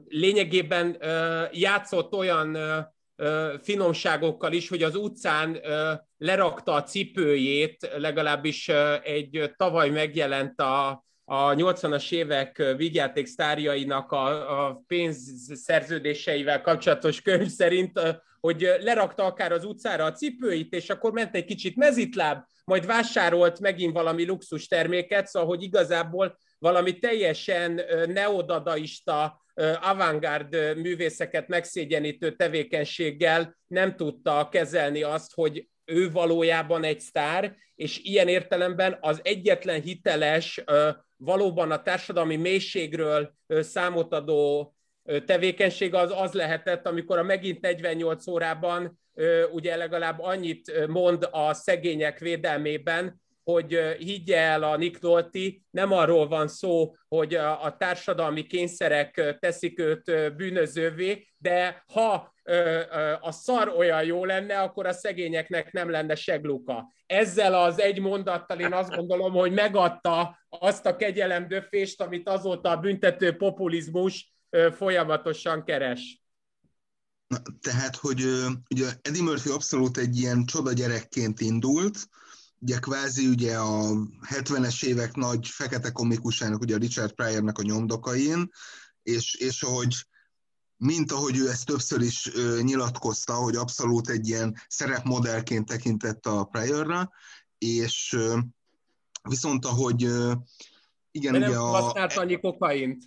lényegében 0.08 0.96
játszott 1.52 2.14
olyan 2.14 2.58
finomságokkal 3.62 4.52
is, 4.52 4.68
hogy 4.68 4.82
az 4.82 4.96
utcán 4.96 5.60
lerakta 6.18 6.72
a 6.72 6.82
cipőjét, 6.82 7.90
legalábbis 7.96 8.68
egy 9.02 9.52
tavaly 9.56 9.90
megjelent 9.90 10.60
a, 10.60 11.04
a 11.24 11.54
80-as 11.54 12.12
évek 12.12 12.74
vígjáték 12.76 13.26
sztárjainak 13.26 14.12
a, 14.12 14.66
a 14.66 14.82
pénzszerződéseivel 14.86 16.60
kapcsolatos 16.60 17.22
könyv 17.22 17.48
szerint, 17.48 18.00
hogy 18.46 18.70
lerakta 18.80 19.24
akár 19.24 19.52
az 19.52 19.64
utcára 19.64 20.04
a 20.04 20.12
cipőit, 20.12 20.72
és 20.72 20.90
akkor 20.90 21.12
ment 21.12 21.34
egy 21.34 21.44
kicsit 21.44 21.76
mezitláb, 21.76 22.44
majd 22.64 22.86
vásárolt 22.86 23.60
megint 23.60 23.92
valami 23.92 24.26
luxus 24.26 24.66
terméket, 24.66 25.26
szóval 25.26 25.48
hogy 25.48 25.62
igazából 25.62 26.38
valami 26.58 26.98
teljesen 26.98 27.80
neodadaista, 28.06 29.44
avantgárd 29.80 30.76
művészeket 30.76 31.48
megszégyenítő 31.48 32.36
tevékenységgel 32.36 33.56
nem 33.66 33.96
tudta 33.96 34.48
kezelni 34.50 35.02
azt, 35.02 35.34
hogy 35.34 35.68
ő 35.84 36.10
valójában 36.10 36.84
egy 36.84 37.00
sztár, 37.00 37.56
és 37.74 37.98
ilyen 37.98 38.28
értelemben 38.28 38.98
az 39.00 39.20
egyetlen 39.22 39.80
hiteles, 39.80 40.64
valóban 41.16 41.70
a 41.70 41.82
társadalmi 41.82 42.36
mélységről 42.36 43.34
számot 43.46 44.12
adó 44.12 44.75
tevékenység 45.26 45.94
az 45.94 46.12
az 46.16 46.32
lehetett, 46.32 46.86
amikor 46.86 47.18
a 47.18 47.22
megint 47.22 47.60
48 47.60 48.26
órában 48.26 48.98
ugye 49.52 49.76
legalább 49.76 50.20
annyit 50.20 50.86
mond 50.86 51.28
a 51.30 51.54
szegények 51.54 52.18
védelmében, 52.18 53.24
hogy 53.44 53.78
higgye 53.98 54.38
el 54.38 54.62
a 54.62 54.76
Nick 54.76 55.00
Nolte, 55.00 55.38
nem 55.70 55.92
arról 55.92 56.28
van 56.28 56.48
szó, 56.48 56.94
hogy 57.08 57.34
a 57.34 57.76
társadalmi 57.78 58.46
kényszerek 58.46 59.36
teszik 59.40 59.78
őt 59.80 60.34
bűnözővé, 60.36 61.26
de 61.36 61.84
ha 61.92 62.34
a 63.20 63.32
szar 63.32 63.68
olyan 63.68 64.04
jó 64.04 64.24
lenne, 64.24 64.60
akkor 64.60 64.86
a 64.86 64.92
szegényeknek 64.92 65.72
nem 65.72 65.90
lenne 65.90 66.14
segluka. 66.14 66.92
Ezzel 67.06 67.54
az 67.54 67.80
egy 67.80 68.00
mondattal 68.00 68.60
én 68.60 68.72
azt 68.72 68.96
gondolom, 68.96 69.32
hogy 69.32 69.52
megadta 69.52 70.38
azt 70.48 70.86
a 70.86 70.96
kegyelemdöfést, 70.96 72.00
amit 72.00 72.28
azóta 72.28 72.70
a 72.70 72.76
büntető 72.76 73.36
populizmus 73.36 74.34
folyamatosan 74.76 75.64
keres. 75.64 76.24
Na, 77.26 77.38
tehát, 77.60 77.96
hogy 77.96 78.24
ugye 78.70 78.88
Eddie 79.02 79.22
Murphy 79.22 79.50
abszolút 79.50 79.96
egy 79.96 80.18
ilyen 80.18 80.44
csoda 80.44 80.72
gyerekként 80.72 81.40
indult, 81.40 82.08
ugye 82.58 82.78
kvázi 82.78 83.26
ugye 83.26 83.56
a 83.56 83.92
70-es 84.20 84.84
évek 84.84 85.14
nagy 85.14 85.46
fekete 85.48 85.90
komikusának, 85.90 86.60
ugye 86.60 86.74
a 86.74 86.78
Richard 86.78 87.12
Pryornak 87.12 87.58
a 87.58 87.62
nyomdokain, 87.62 88.50
és, 89.02 89.34
és 89.34 89.62
ahogy 89.62 89.94
mint 90.76 91.12
ahogy 91.12 91.38
ő 91.38 91.48
ezt 91.48 91.66
többször 91.66 92.00
is 92.00 92.34
ö, 92.34 92.60
nyilatkozta, 92.62 93.34
hogy 93.34 93.56
abszolút 93.56 94.08
egy 94.08 94.28
ilyen 94.28 94.56
szerepmodellként 94.68 95.66
tekintett 95.66 96.26
a 96.26 96.44
Pryorra, 96.44 97.10
és 97.58 98.12
ö, 98.12 98.38
viszont 99.22 99.64
ahogy 99.64 100.04
ö, 100.04 100.32
igen, 101.10 101.32
De 101.32 101.38
nem 101.38 101.48
ugye 101.48 101.58
a... 101.58 101.64
használt 101.64 102.16
annyi 102.16 102.40
kokaint. 102.40 103.04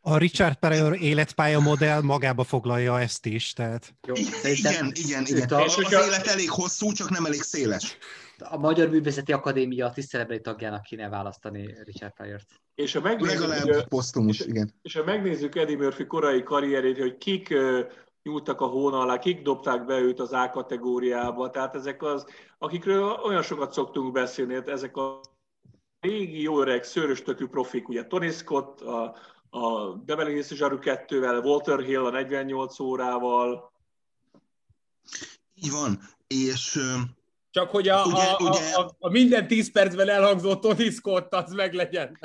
A 0.00 0.16
Richard 0.16 0.54
Pryor 0.54 1.02
életpálya 1.02 1.60
modell 1.60 2.00
magába 2.00 2.44
foglalja 2.44 3.00
ezt 3.00 3.26
is, 3.26 3.52
tehát... 3.52 3.94
Jó, 4.06 4.14
igen, 4.42 4.92
igen, 4.94 5.24
igen. 5.26 5.48
A, 5.48 5.62
az 5.62 5.92
élet 5.92 6.26
elég 6.26 6.50
hosszú, 6.50 6.92
csak 6.92 7.10
nem 7.10 7.24
elég 7.24 7.42
széles. 7.42 7.98
A 8.38 8.56
Magyar 8.56 8.88
Művészeti 8.88 9.32
Akadémia 9.32 9.90
tiszteletbeli 9.90 10.40
tagjának 10.40 10.82
kéne 10.82 11.08
választani 11.08 11.74
Richard 11.84 12.12
Pryor-t. 12.12 12.46
És 12.74 12.92
ha 12.92 13.00
megnézzük, 13.00 13.46
Legalább 13.46 13.88
posztumus, 13.88 14.40
igen. 14.40 14.74
És 14.82 14.94
ha 14.94 15.04
megnézzük 15.04 15.54
Eddie 15.54 15.76
Murphy 15.76 16.06
korai 16.06 16.42
karrierét, 16.42 16.98
hogy 16.98 17.16
kik 17.16 17.54
nyúltak 18.22 18.60
a 18.60 18.66
hóna 18.66 18.98
alá, 18.98 19.18
kik 19.18 19.42
dobták 19.42 19.84
be 19.84 19.98
őt 19.98 20.20
az 20.20 20.32
A 20.32 20.50
kategóriába, 20.50 21.50
tehát 21.50 21.74
ezek 21.74 22.02
az, 22.02 22.26
akikről 22.58 23.20
olyan 23.24 23.42
sokat 23.42 23.72
szoktunk 23.72 24.12
beszélni, 24.12 24.54
hát 24.54 24.68
ezek 24.68 24.96
a 24.96 25.20
régi, 26.00 26.42
jó 26.42 26.60
öreg, 26.60 26.84
szőröstökű 26.84 27.46
profik, 27.46 27.88
ugye 27.88 28.06
Tony 28.06 28.30
Scott, 28.30 28.80
a, 28.80 29.16
a 29.50 29.92
Beverly 29.92 30.32
Hills 30.32 30.48
Zsaru 30.48 30.78
2-vel, 30.80 31.44
Walter 31.44 31.80
Hill 31.80 32.04
a 32.04 32.10
48 32.10 32.78
órával. 32.80 33.72
Így 35.54 35.70
van, 35.70 36.00
és... 36.26 36.78
Csak 37.50 37.70
hogy 37.70 37.88
a, 37.88 38.04
ugye, 38.04 38.22
a, 38.22 38.36
ugye, 38.38 38.74
a, 38.74 38.96
a 38.98 39.10
minden 39.10 39.46
10 39.46 39.72
percben 39.72 40.08
elhangzó 40.08 40.56
Tony 40.56 40.90
Scott 40.90 41.34
az 41.34 41.52
meg 41.52 41.72
legyen. 41.72 42.18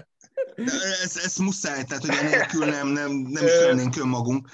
Ez, 1.04 1.18
ez 1.24 1.38
muszáj, 1.38 1.84
tehát 1.84 2.06
hogy 2.06 2.16
enélkül 2.26 2.66
nem, 2.66 2.88
nem, 2.88 3.12
nem 3.12 3.46
is 3.46 3.60
lennénk 3.60 3.98
önmagunk. 3.98 4.50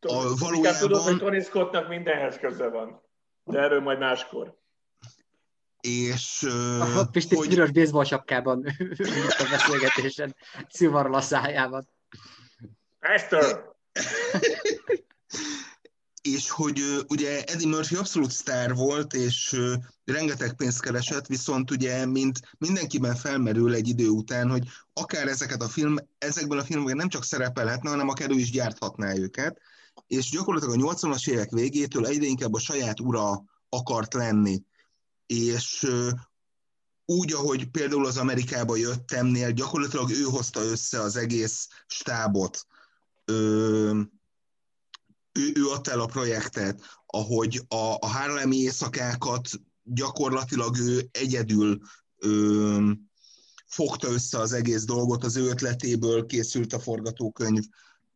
A, 0.00 0.36
valójában... 0.38 0.80
Tudod, 0.80 1.02
hogy 1.02 1.18
Tony 1.18 1.42
Scottnak 1.42 1.88
mindenhez 1.88 2.38
köze 2.38 2.68
van. 2.68 3.02
De 3.44 3.58
erről 3.58 3.80
majd 3.80 3.98
máskor 3.98 4.61
és... 5.82 6.42
A 6.96 7.04
Pisti 7.04 7.34
hogy... 7.34 7.48
piros 7.48 7.70
baseball 7.70 8.04
sapkában 8.04 8.64
a 9.38 9.46
beszélgetésen, 9.50 10.36
szivarral 10.68 11.14
a 11.14 11.20
szájában. 11.20 11.88
Esther! 13.00 13.70
és 16.22 16.50
hogy 16.50 16.80
ugye 17.08 17.42
Eddie 17.44 17.68
Murphy 17.68 17.96
abszolút 17.96 18.30
sztár 18.30 18.74
volt, 18.74 19.14
és 19.14 19.56
rengeteg 20.04 20.54
pénzt 20.56 20.80
keresett, 20.80 21.26
viszont 21.26 21.70
ugye 21.70 22.06
mint 22.06 22.40
mindenkiben 22.58 23.14
felmerül 23.14 23.74
egy 23.74 23.88
idő 23.88 24.08
után, 24.08 24.50
hogy 24.50 24.68
akár 24.92 25.28
ezeket 25.28 25.62
a 25.62 25.68
film, 25.68 25.96
ezekben 26.18 26.58
a 26.58 26.64
filmekben 26.64 26.96
nem 26.96 27.08
csak 27.08 27.24
szerepelhetne, 27.24 27.90
hanem 27.90 28.08
akár 28.08 28.30
ő 28.30 28.34
is 28.34 28.50
gyárthatná 28.50 29.14
őket, 29.14 29.58
és 30.06 30.30
gyakorlatilag 30.30 30.82
a 30.82 30.94
80-as 30.94 31.30
évek 31.30 31.50
végétől 31.50 32.06
egyre 32.06 32.26
inkább 32.26 32.54
a 32.54 32.58
saját 32.58 33.00
ura 33.00 33.44
akart 33.68 34.14
lenni. 34.14 34.62
És 35.26 35.86
úgy, 37.04 37.32
ahogy 37.32 37.70
például 37.70 38.06
az 38.06 38.16
Amerikába 38.16 38.76
jöttemnél, 38.76 39.52
gyakorlatilag 39.52 40.10
ő 40.10 40.22
hozta 40.22 40.60
össze 40.60 41.00
az 41.00 41.16
egész 41.16 41.68
stábot. 41.86 42.66
Ö, 43.24 44.00
ő, 45.32 45.52
ő 45.54 45.66
adta 45.66 45.90
el 45.90 46.00
a 46.00 46.06
projektet, 46.06 46.80
ahogy 47.06 47.62
a, 47.68 47.96
a 48.00 48.06
Harlemi 48.06 48.56
éjszakákat 48.56 49.48
gyakorlatilag 49.82 50.76
ő 50.78 51.08
egyedül 51.12 51.80
ö, 52.18 52.90
fogta 53.66 54.08
össze 54.08 54.38
az 54.38 54.52
egész 54.52 54.84
dolgot, 54.84 55.24
az 55.24 55.36
ő 55.36 55.48
ötletéből 55.48 56.26
készült 56.26 56.72
a 56.72 56.80
forgatókönyv, 56.80 57.64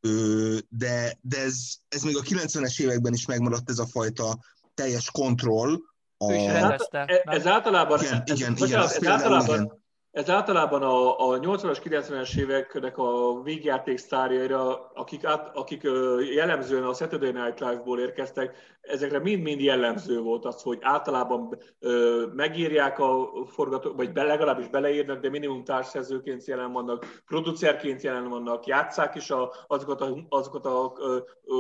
ö, 0.00 0.58
de, 0.68 1.18
de 1.20 1.38
ez, 1.38 1.74
ez 1.88 2.02
még 2.02 2.16
a 2.16 2.22
90-es 2.22 2.80
években 2.80 3.12
is 3.12 3.26
megmaradt 3.26 3.70
ez 3.70 3.78
a 3.78 3.86
fajta 3.86 4.38
teljes 4.74 5.10
kontroll. 5.10 5.80
A... 6.18 6.32
Is 6.32 6.46
rendezte. 6.46 7.22
Ez, 7.24 7.46
általában, 7.46 8.00
igen, 8.02 8.22
ez, 8.26 8.40
igen, 8.40 8.56
igen, 8.56 8.80
ez, 8.80 8.92
ez 8.92 9.06
általában, 9.06 9.54
igen 9.54 9.54
ez 9.54 9.62
általában 9.62 9.84
a, 10.82 11.30
a 11.30 11.38
80-as, 11.38 11.78
90-es 11.84 12.38
éveknek 12.38 12.98
a 12.98 13.40
végjáték 13.42 13.98
sztárjaira, 13.98 14.90
akik, 14.94 15.24
át, 15.24 15.56
akik 15.56 15.82
jellemzően 16.34 16.84
a 16.84 16.92
Saturday 16.92 17.32
Night 17.32 17.60
Live-ból 17.60 18.00
érkeztek, 18.00 18.76
ezekre 18.80 19.18
mind-mind 19.18 19.60
jellemző 19.60 20.20
volt 20.20 20.44
az, 20.44 20.62
hogy 20.62 20.78
általában 20.80 21.58
ö, 21.78 22.26
megírják 22.34 22.98
a 22.98 23.30
forgató, 23.46 23.92
vagy 23.92 24.12
be, 24.12 24.22
legalábbis 24.22 24.68
beleírnak, 24.68 25.20
de 25.20 25.30
minimum 25.30 25.64
társszerzőként 25.64 26.46
jelen 26.46 26.72
vannak, 26.72 27.22
producerként 27.26 28.02
jelen 28.02 28.28
vannak, 28.28 28.66
játszák 28.66 29.14
is 29.14 29.30
a, 29.30 29.52
azokat 29.66 30.00
a, 30.00 30.16
azokat 30.28 30.66
a 30.66 30.92
ö, 30.98 31.18
ö, 31.44 31.54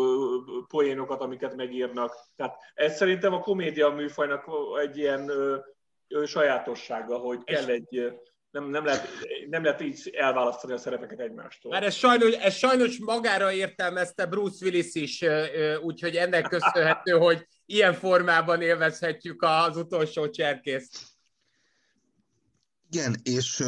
poénokat, 0.68 1.20
amiket 1.20 1.56
megírnak. 1.56 2.14
Tehát 2.36 2.56
ez 2.74 2.96
szerintem 2.96 3.32
a 3.32 3.40
komédia 3.40 3.88
műfajnak 3.88 4.44
egy 4.82 4.96
ilyen 4.96 5.28
ö, 5.28 5.56
sajátossága, 6.24 7.16
hogy 7.16 7.44
kell 7.44 7.64
egy 7.64 8.14
nem, 8.50 8.70
nem, 8.70 8.84
lehet, 8.84 9.08
nem 9.48 9.62
lehet 9.62 9.80
így 9.80 10.10
elválasztani 10.16 10.72
a 10.72 10.78
szerepeket 10.78 11.20
egymástól. 11.20 11.72
Már 11.72 11.82
ez 11.82 11.94
sajnos, 11.94 12.34
ez 12.34 12.54
sajnos 12.54 12.98
magára 12.98 13.52
értelmezte 13.52 14.26
Bruce 14.26 14.64
Willis 14.64 14.94
is, 14.94 15.24
úgyhogy 15.82 16.16
ennek 16.16 16.48
köszönhető, 16.48 17.12
hogy 17.26 17.46
ilyen 17.66 17.94
formában 17.94 18.62
élvezhetjük 18.62 19.42
az 19.42 19.76
utolsó 19.76 20.30
cserkészt. 20.30 20.98
Igen, 22.90 23.16
és 23.22 23.62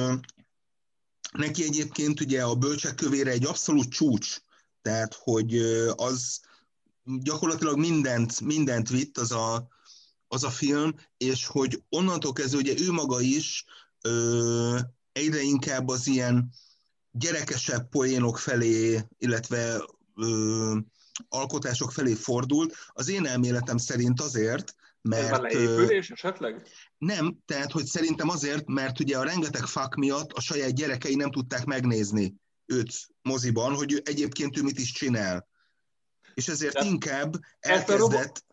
neki 1.32 1.64
egyébként 1.64 2.20
ugye 2.20 2.42
a 2.42 2.54
bölcsek 2.54 2.94
kövére 2.94 3.30
egy 3.30 3.46
abszolút 3.46 3.88
csúcs, 3.88 4.36
tehát 4.82 5.14
hogy 5.14 5.56
az 5.96 6.40
gyakorlatilag 7.04 7.78
mindent, 7.78 8.40
mindent 8.40 8.88
vitt 8.88 9.18
az 9.18 9.32
a, 9.32 9.68
az 10.28 10.44
a 10.44 10.50
film, 10.50 10.94
és 11.16 11.46
hogy 11.46 11.82
onnantól 11.88 12.32
kezdve 12.32 12.58
ugye 12.58 12.74
ő 12.78 12.92
maga 12.92 13.20
is 13.20 13.64
ö, 14.02 14.78
egyre 15.12 15.40
inkább 15.40 15.88
az 15.88 16.06
ilyen 16.06 16.50
gyerekesebb 17.10 17.88
poénok 17.88 18.38
felé, 18.38 19.00
illetve 19.18 19.84
ö, 20.16 20.76
alkotások 21.28 21.92
felé 21.92 22.14
fordult. 22.14 22.74
Az 22.88 23.08
én 23.08 23.26
elméletem 23.26 23.76
szerint 23.76 24.20
azért, 24.20 24.74
mert... 25.02 25.32
Ez 25.32 25.38
leépülés 25.38 26.10
esetleg? 26.10 26.68
Nem, 26.98 27.38
tehát 27.46 27.72
hogy 27.72 27.84
szerintem 27.86 28.28
azért, 28.28 28.66
mert 28.66 29.00
ugye 29.00 29.18
a 29.18 29.24
rengeteg 29.24 29.64
fak 29.64 29.94
miatt 29.94 30.32
a 30.32 30.40
saját 30.40 30.74
gyerekei 30.74 31.14
nem 31.14 31.30
tudták 31.30 31.64
megnézni 31.64 32.34
őt 32.68 32.92
moziban, 33.22 33.74
hogy 33.74 34.02
egyébként 34.04 34.58
ő 34.58 34.62
mit 34.62 34.78
is 34.78 34.92
csinál. 34.92 35.48
És 36.34 36.48
ezért 36.48 36.72
Tehát 36.72 36.88
inkább 36.88 37.34
elkezdett 37.58 38.44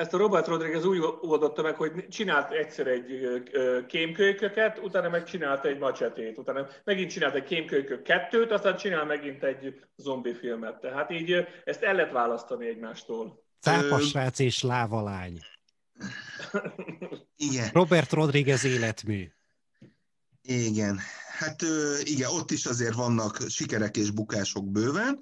ezt 0.00 0.14
a 0.14 0.16
Robert 0.16 0.46
Rodriguez 0.46 0.84
úgy 0.84 0.98
oldotta 1.20 1.62
meg, 1.62 1.76
hogy 1.76 2.08
csinált 2.08 2.50
egyszer 2.50 2.86
egy 2.86 3.42
kémkölyköket, 3.86 4.78
utána 4.78 5.08
meg 5.08 5.24
csinált 5.24 5.64
egy 5.64 5.78
macsetét, 5.78 6.38
utána 6.38 6.66
megint 6.84 7.10
csinált 7.10 7.34
egy 7.34 7.44
kémkölykök 7.44 8.02
kettőt, 8.02 8.50
aztán 8.50 8.76
csinál 8.76 9.04
megint 9.04 9.42
egy 9.42 9.80
zombi 9.96 10.34
filmet. 10.34 10.80
Tehát 10.80 11.10
így 11.10 11.46
ezt 11.64 11.82
el 11.82 11.94
lehet 11.94 12.12
választani 12.12 12.68
egymástól. 12.68 13.44
Cápasrác 13.60 14.38
és 14.38 14.62
lávalány. 14.62 15.38
Igen. 17.50 17.70
Robert 17.72 18.12
Rodriguez 18.12 18.64
életmű. 18.64 19.28
Igen. 20.42 20.98
Hát 21.38 21.62
igen, 22.02 22.30
ott 22.30 22.50
is 22.50 22.66
azért 22.66 22.94
vannak 22.94 23.38
sikerek 23.48 23.96
és 23.96 24.10
bukások 24.10 24.70
bőven, 24.70 25.18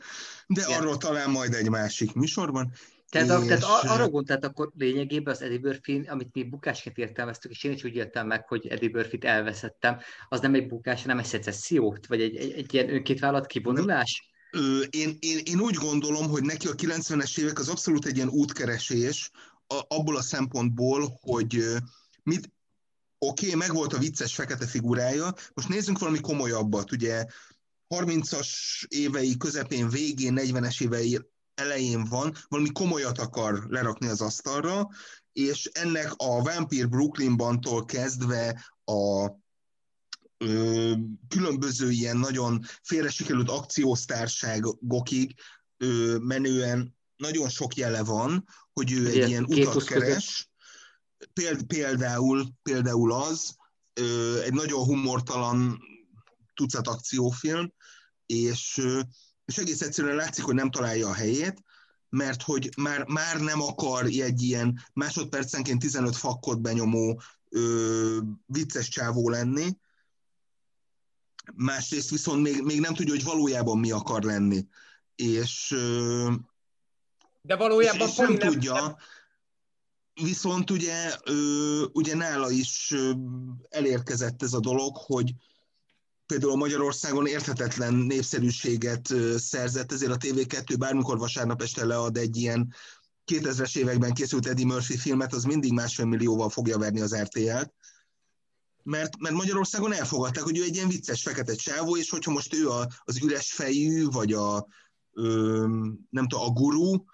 de 0.46 0.62
igen. 0.66 0.80
arról 0.80 0.96
talán 0.96 1.30
majd 1.30 1.54
egy 1.54 1.68
másik 1.68 2.12
műsorban. 2.12 2.72
Tehát, 3.10 3.46
tehát 3.46 3.62
arra 3.62 4.08
gondolt, 4.08 4.44
akkor 4.44 4.70
lényegében 4.78 5.34
az 5.34 5.42
Eddie 5.42 5.58
Murphy, 5.62 6.06
amit 6.06 6.28
mi 6.32 6.42
bukásként 6.42 6.98
értelmeztük, 6.98 7.50
és 7.50 7.64
én 7.64 7.72
is 7.72 7.84
úgy 7.84 7.94
értem 7.94 8.26
meg, 8.26 8.48
hogy 8.48 8.66
Eddie 8.66 8.90
Murphy-t 8.92 9.24
elveszettem, 9.24 9.98
az 10.28 10.40
nem 10.40 10.54
egy 10.54 10.66
bukás, 10.66 11.02
hanem 11.02 11.18
egy 11.18 11.24
szecessziót, 11.24 12.06
vagy 12.06 12.20
egy, 12.20 12.36
egy, 12.36 12.52
egy 12.52 12.74
ilyen 12.74 12.94
önként 12.94 13.18
vállalt 13.18 13.46
kivonulás? 13.46 14.30
Ö, 14.50 14.80
én, 14.90 15.16
én, 15.18 15.40
én 15.44 15.60
úgy 15.60 15.74
gondolom, 15.74 16.28
hogy 16.28 16.42
neki 16.42 16.68
a 16.68 16.74
90-es 16.74 17.38
évek 17.38 17.58
az 17.58 17.68
abszolút 17.68 18.06
egy 18.06 18.16
ilyen 18.16 18.28
útkeresés, 18.28 19.30
a, 19.66 19.80
abból 19.88 20.16
a 20.16 20.22
szempontból, 20.22 21.18
hogy 21.20 21.64
mit, 22.22 22.52
oké, 23.18 23.46
okay, 23.46 23.58
meg 23.58 23.72
volt 23.72 23.92
a 23.92 23.98
vicces 23.98 24.34
fekete 24.34 24.66
figurája, 24.66 25.34
most 25.54 25.68
nézzünk 25.68 25.98
valami 25.98 26.20
komolyabbat, 26.20 26.92
ugye 26.92 27.24
30-as 27.88 28.48
évei 28.88 29.36
közepén, 29.36 29.88
végén, 29.88 30.38
40-es 30.38 30.82
évei 30.82 31.18
elején 31.58 32.04
van, 32.04 32.34
valami 32.48 32.72
komolyat 32.72 33.18
akar 33.18 33.66
lerakni 33.68 34.06
az 34.08 34.20
asztalra, 34.20 34.88
és 35.32 35.64
ennek 35.64 36.12
a 36.16 36.42
Vampire 36.42 36.86
Brooklynbantól 36.86 37.84
kezdve 37.84 38.70
a 38.84 39.30
ö, 40.38 40.92
különböző 41.28 41.90
ilyen 41.90 42.16
nagyon 42.16 42.64
félre 42.82 43.10
sikerült 43.10 43.50
akciósztárságokig 43.50 45.34
ö, 45.76 46.16
menően 46.18 46.96
nagyon 47.16 47.48
sok 47.48 47.74
jele 47.74 48.02
van, 48.02 48.44
hogy 48.72 48.92
ő 48.92 49.06
egy 49.06 49.28
ilyen 49.28 49.44
utat 49.44 49.84
keres. 49.84 50.50
Péld, 51.32 51.62
például, 51.62 52.46
például 52.62 53.12
az, 53.12 53.56
ö, 53.92 54.40
egy 54.42 54.52
nagyon 54.52 54.84
humortalan 54.84 55.78
tucat 56.54 56.88
akciófilm, 56.88 57.72
és 58.26 58.80
és 59.48 59.58
egész 59.58 59.80
egyszerűen 59.80 60.16
látszik, 60.16 60.44
hogy 60.44 60.54
nem 60.54 60.70
találja 60.70 61.08
a 61.08 61.14
helyét, 61.14 61.62
mert 62.08 62.42
hogy 62.42 62.70
már, 62.76 63.06
már 63.06 63.40
nem 63.40 63.62
akar 63.62 64.04
egy 64.04 64.42
ilyen 64.42 64.84
másodpercenként 64.92 65.80
15 65.80 66.16
fakkot 66.16 66.60
benyomó 66.60 67.20
ö, 67.48 68.18
vicces 68.46 68.88
csávó 68.88 69.28
lenni, 69.28 69.76
másrészt 71.54 72.10
viszont 72.10 72.42
még, 72.42 72.62
még 72.62 72.80
nem 72.80 72.94
tudja, 72.94 73.12
hogy 73.12 73.24
valójában 73.24 73.78
mi 73.78 73.90
akar 73.90 74.22
lenni. 74.22 74.66
És, 75.14 75.70
ö, 75.70 76.32
De 77.42 77.56
valójában 77.56 78.08
és, 78.08 78.12
és 78.12 78.16
nem, 78.16 78.32
nem 78.32 78.50
tudja, 78.50 78.96
viszont 80.22 80.70
ugye, 80.70 81.16
ö, 81.24 81.84
ugye 81.92 82.14
nála 82.14 82.50
is 82.50 82.90
ö, 82.90 83.12
elérkezett 83.68 84.42
ez 84.42 84.52
a 84.52 84.60
dolog, 84.60 84.96
hogy, 84.96 85.34
például 86.28 86.56
Magyarországon 86.56 87.26
érthetetlen 87.26 87.94
népszerűséget 87.94 89.14
szerzett, 89.36 89.92
ezért 89.92 90.12
a 90.12 90.16
TV2 90.16 90.74
bármikor 90.78 91.18
vasárnap 91.18 91.62
este 91.62 91.84
lead 91.84 92.16
egy 92.16 92.36
ilyen 92.36 92.74
2000-es 93.32 93.76
években 93.76 94.12
készült 94.12 94.46
Eddie 94.46 94.66
Murphy 94.66 94.96
filmet, 94.96 95.32
az 95.32 95.44
mindig 95.44 95.72
másfél 95.72 96.04
millióval 96.06 96.48
fogja 96.48 96.78
verni 96.78 97.00
az 97.00 97.16
RTL-t. 97.16 97.72
Mert, 98.82 99.18
mert 99.18 99.34
Magyarországon 99.34 99.92
elfogadták, 99.92 100.42
hogy 100.42 100.58
ő 100.58 100.62
egy 100.62 100.74
ilyen 100.74 100.88
vicces 100.88 101.22
fekete 101.22 101.54
csávó, 101.54 101.96
és 101.96 102.10
hogyha 102.10 102.30
most 102.30 102.54
ő 102.54 102.68
a, 102.68 102.88
az 103.04 103.22
üres 103.22 103.52
fejű, 103.52 104.06
vagy 104.06 104.32
a, 104.32 104.66
ö, 105.12 105.66
nem 106.10 106.28
tudom, 106.28 106.44
a 106.44 106.52
gurú, 106.52 107.04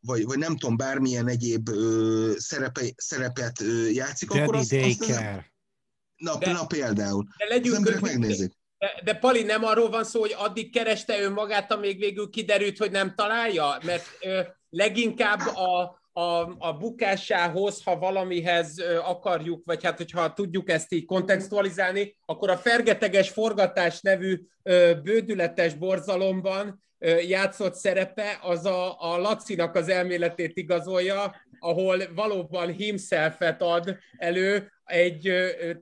vagy, 0.00 0.24
vagy 0.24 0.38
nem 0.38 0.56
tudom, 0.56 0.76
bármilyen 0.76 1.28
egyéb 1.28 1.68
ö, 1.68 2.32
szerepe, 2.36 2.92
szerepet 2.96 3.60
ö, 3.60 3.88
játszik, 3.88 4.28
Daddy 4.28 4.42
akkor 4.42 4.54
azt, 4.54 4.72
azt, 4.72 5.10
Na, 6.24 6.38
de, 6.38 6.52
na 6.52 6.66
például. 6.66 7.24
De 7.38 7.54
legyünk 7.54 7.86
az 7.86 8.00
megnézik. 8.00 8.52
De, 8.78 9.00
de 9.04 9.14
Pali, 9.14 9.42
nem 9.42 9.64
arról 9.64 9.90
van 9.90 10.04
szó, 10.04 10.20
hogy 10.20 10.34
addig 10.38 10.72
kereste 10.72 11.20
önmagát, 11.20 11.72
amíg 11.72 11.98
végül 11.98 12.30
kiderült, 12.30 12.78
hogy 12.78 12.90
nem 12.90 13.14
találja? 13.14 13.78
Mert 13.84 14.04
ö, 14.20 14.40
leginkább 14.70 15.40
a, 15.40 16.02
a, 16.12 16.56
a 16.58 16.76
bukásához, 16.78 17.82
ha 17.84 17.98
valamihez 17.98 18.78
akarjuk, 19.04 19.62
vagy 19.64 19.84
hát 19.84 19.96
hogyha 19.96 20.32
tudjuk 20.32 20.70
ezt 20.70 20.92
így 20.92 21.04
kontextualizálni, 21.04 22.16
akkor 22.24 22.50
a 22.50 22.56
Fergeteges 22.56 23.30
Forgatás 23.30 24.00
nevű 24.00 24.40
bődületes 25.02 25.74
borzalomban 25.74 26.82
játszott 27.28 27.74
szerepe, 27.74 28.38
az 28.42 28.64
a, 28.64 29.12
a 29.12 29.18
Lacinak 29.18 29.74
az 29.74 29.88
elméletét 29.88 30.56
igazolja, 30.56 31.34
ahol 31.58 32.02
valóban 32.14 32.72
himselfet 32.72 33.62
ad 33.62 33.96
elő 34.16 34.72
egy 34.84 35.32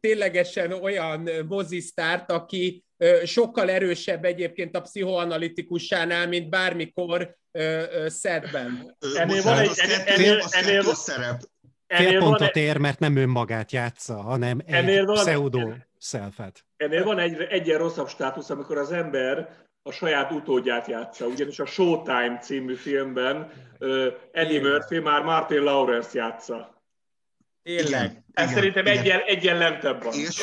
ténylegesen 0.01 0.73
olyan 0.73 1.29
mozisztárt, 1.49 2.31
aki 2.31 2.85
sokkal 3.25 3.71
erősebb 3.71 4.25
egyébként 4.25 4.77
a 4.77 4.81
pszichoanalitikusánál, 4.81 6.29
mint 6.29 6.49
bármikor 6.49 7.37
szedben. 8.07 8.97
Ennél 9.17 9.43
van 9.43 9.59
egy, 9.59 9.71
ennél, 10.07 10.41
ennél, 10.51 10.83
szerep. 10.83 11.41
Fél 11.87 12.19
pontot 12.19 12.57
ér, 12.57 12.77
mert 12.77 12.99
nem 12.99 13.17
önmagát 13.17 13.73
játsza, 13.73 14.15
hanem 14.15 14.61
egy 14.67 15.05
pseudo 15.05 15.73
selfet. 15.99 16.65
Ennél 16.77 17.05
van 17.05 17.19
egy 17.19 17.37
egyen 17.49 17.79
rosszabb 17.79 18.09
státusz, 18.09 18.51
amikor 18.51 18.79
az 18.79 18.93
ember 18.93 19.49
a 19.83 19.91
saját 19.91 20.33
utódját 20.33 20.87
játsza. 20.87 21.27
Ugyanis 21.27 21.59
a 21.59 21.67
Showtime 21.67 22.39
című 22.39 22.75
filmben 22.75 23.53
uh, 23.79 24.07
Eddie 24.33 24.59
Igen. 24.59 24.71
Murphy 24.71 24.99
már 24.99 25.23
Martin 25.23 25.63
Lawrence 25.63 26.11
játsza. 26.13 26.83
Tényleg. 27.63 28.25
Ez 28.33 28.53
szerintem 28.53 28.87
egyen, 28.87 29.21
egyen 29.21 29.57
lentebb 29.57 30.03
van. 30.03 30.13
És, 30.15 30.43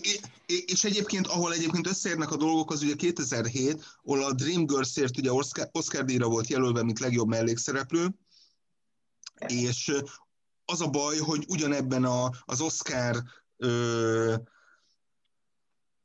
és, 0.00 0.18
és 0.66 0.84
egyébként, 0.84 1.26
ahol 1.26 1.52
egyébként 1.52 1.86
összeérnek 1.86 2.30
a 2.30 2.36
dolgok, 2.36 2.70
az 2.70 2.82
ugye 2.82 2.94
2007, 2.94 3.84
ahol 4.02 4.24
a 4.24 4.32
Dreamgirls-ért 4.32 5.18
ugye 5.18 5.32
Oscar, 5.32 5.68
Oscar 5.72 6.04
díjra 6.04 6.28
volt 6.28 6.48
jelölve, 6.48 6.82
mint 6.82 6.98
legjobb 6.98 7.28
mellékszereplő, 7.28 8.06
és 9.46 9.92
az 10.64 10.80
a 10.80 10.88
baj, 10.88 11.16
hogy 11.16 11.44
ugyanebben 11.48 12.04
a, 12.04 12.30
az 12.44 12.60
Oscar 12.60 13.16
ö, 13.56 14.34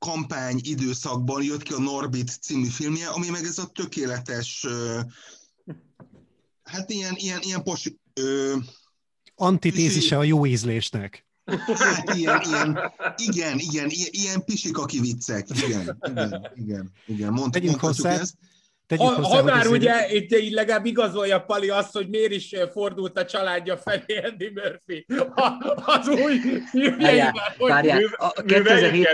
kampány 0.05 0.59
időszakban 0.63 1.43
jött 1.43 1.63
ki 1.63 1.73
a 1.73 1.79
Norbit 1.79 2.37
című 2.41 2.67
filmje, 2.67 3.07
ami 3.07 3.29
meg 3.29 3.43
ez 3.45 3.57
a 3.57 3.65
tökéletes, 3.65 4.67
hát 6.63 6.89
ilyen, 6.89 7.13
ilyen, 7.15 7.39
ilyen 7.41 7.63
pos, 7.63 7.91
ö, 8.13 8.57
Antitézise 9.35 10.17
a 10.17 10.23
jó 10.23 10.45
ízlésnek. 10.45 11.25
Hát 11.45 12.15
ilyen, 12.15 12.41
ilyen, 12.41 12.79
igen, 13.15 13.59
igen, 13.59 13.89
ilyen, 13.89 14.09
ilyen 14.09 14.43
pisikaki 14.45 14.99
viccek, 14.99 15.47
igen, 15.49 15.97
igen, 16.03 16.51
igen, 16.55 16.91
igen. 17.05 17.33
Mond, 17.33 17.51
Tegyünk 17.51 17.79
hozzá, 17.79 18.09
ezt. 18.09 18.35
Ha, 18.97 19.13
hozzá, 19.13 19.37
ha 19.37 19.43
már 19.43 19.67
ugye 19.67 20.11
itt 20.11 20.35
így 20.35 20.51
legalább 20.51 20.85
igazolja 20.85 21.39
Pali 21.39 21.69
azt, 21.69 21.93
hogy 21.93 22.09
miért 22.09 22.31
is 22.31 22.55
fordult 22.71 23.17
a 23.17 23.25
családja 23.25 23.77
felé 23.77 24.21
Andy 24.23 24.51
Murphy 24.53 25.05
az 25.85 26.07
új 26.07 26.39
filmjeivel. 26.71 27.33
Várjál, 27.57 28.01
a 28.17 28.41
2007, 28.45 29.07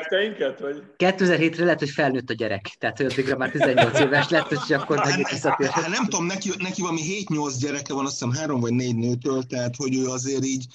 2007-re 0.98 1.64
lehet, 1.64 1.80
hogy 1.80 1.90
felnőtt 1.90 2.30
a 2.30 2.34
gyerek, 2.34 2.76
tehát 2.80 2.98
hogy 2.98 3.06
addigra 3.06 3.38
már 3.38 3.52
18 3.52 4.00
éves 4.00 4.30
lett, 4.30 4.52
és 4.52 4.70
akkor 4.70 4.98
megint 5.06 5.30
visszatért. 5.30 5.72
Hát 5.72 5.88
nem 5.90 6.04
tudom, 6.04 6.26
neki, 6.26 6.50
neki 6.58 6.82
valami 6.82 7.02
7-8 7.26 7.54
gyereke 7.60 7.94
van, 7.94 8.06
azt 8.06 8.14
hiszem 8.14 8.32
három 8.32 8.60
vagy 8.60 8.74
négy 8.74 8.96
nőtől, 8.96 9.44
tehát 9.44 9.76
hogy 9.76 9.96
ő 9.96 10.06
azért 10.06 10.46
így 10.46 10.66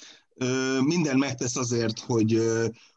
minden 0.79 1.17
megtesz 1.17 1.55
azért, 1.55 1.99
hogy, 1.99 2.41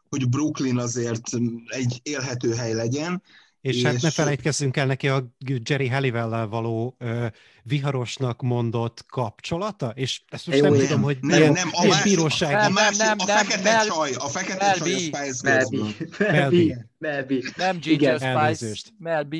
hogy 0.09 0.29
Brooklyn 0.29 0.77
azért 0.77 1.29
egy 1.67 1.99
élhető 2.03 2.53
hely 2.53 2.73
legyen. 2.73 3.21
És, 3.67 3.75
és 3.75 3.83
hát 3.83 4.01
ne 4.01 4.11
felejtkezzünk 4.11 4.77
el 4.77 4.85
neki 4.85 5.07
a 5.07 5.35
Jerry 5.63 5.87
Halliwell 5.87 6.45
való 6.45 6.95
uh, 6.99 7.25
viharosnak 7.63 8.41
mondott 8.41 9.05
kapcsolata, 9.07 9.91
és 9.95 10.21
ezt 10.29 10.47
most 10.47 10.59
Jó, 10.59 10.69
nem 10.69 10.79
tudom, 10.79 11.01
hogy 11.01 11.17
nem, 11.21 11.37
milyen, 11.37 11.53
nem, 11.53 11.69
a 11.71 11.85
másik, 11.85 12.03
bíróság. 12.03 12.51
Nem, 12.51 12.73
nem, 12.73 12.93
nem, 12.97 13.15
a 13.19 13.25
fekete 13.25 13.71
nem, 13.71 13.87
csaj, 13.87 14.11
a 14.13 14.27
fekete 14.27 14.65
Mel 14.65 14.75
csaj 14.75 14.93
a 14.93 14.97
Spice 14.97 15.65
Girls. 15.69 16.77
Mel 16.97 17.23
B. 17.25 17.33
Nem 17.55 17.79
Ginger 17.79 18.19
Spice, 18.19 18.89
Mel 18.99 19.23
B. 19.23 19.35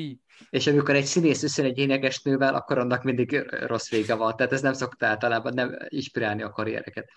És 0.50 0.66
amikor 0.66 0.94
egy 0.94 1.04
színész 1.04 1.42
összön 1.42 1.64
egy 1.64 1.78
énekesnővel, 1.78 2.54
akkor 2.54 2.78
annak 2.78 3.02
mindig 3.02 3.46
rossz 3.66 3.88
vége 3.88 4.14
van. 4.14 4.36
Tehát 4.36 4.52
ez 4.52 4.60
nem 4.60 4.72
szokta 4.72 5.06
általában 5.06 5.54
nem 5.54 5.76
inspirálni 5.88 6.42
a 6.42 6.50
karriereket 6.50 7.08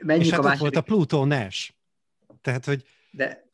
menjünk 0.00 0.26
és 0.26 0.32
hát 0.32 0.40
a 0.40 0.42
második... 0.42 0.60
volt 0.60 0.76
a 0.76 0.80
Pluto 0.80 1.24
Nash. 1.24 1.70
Tehát, 2.42 2.64
hogy... 2.64 2.84
De 3.10 3.49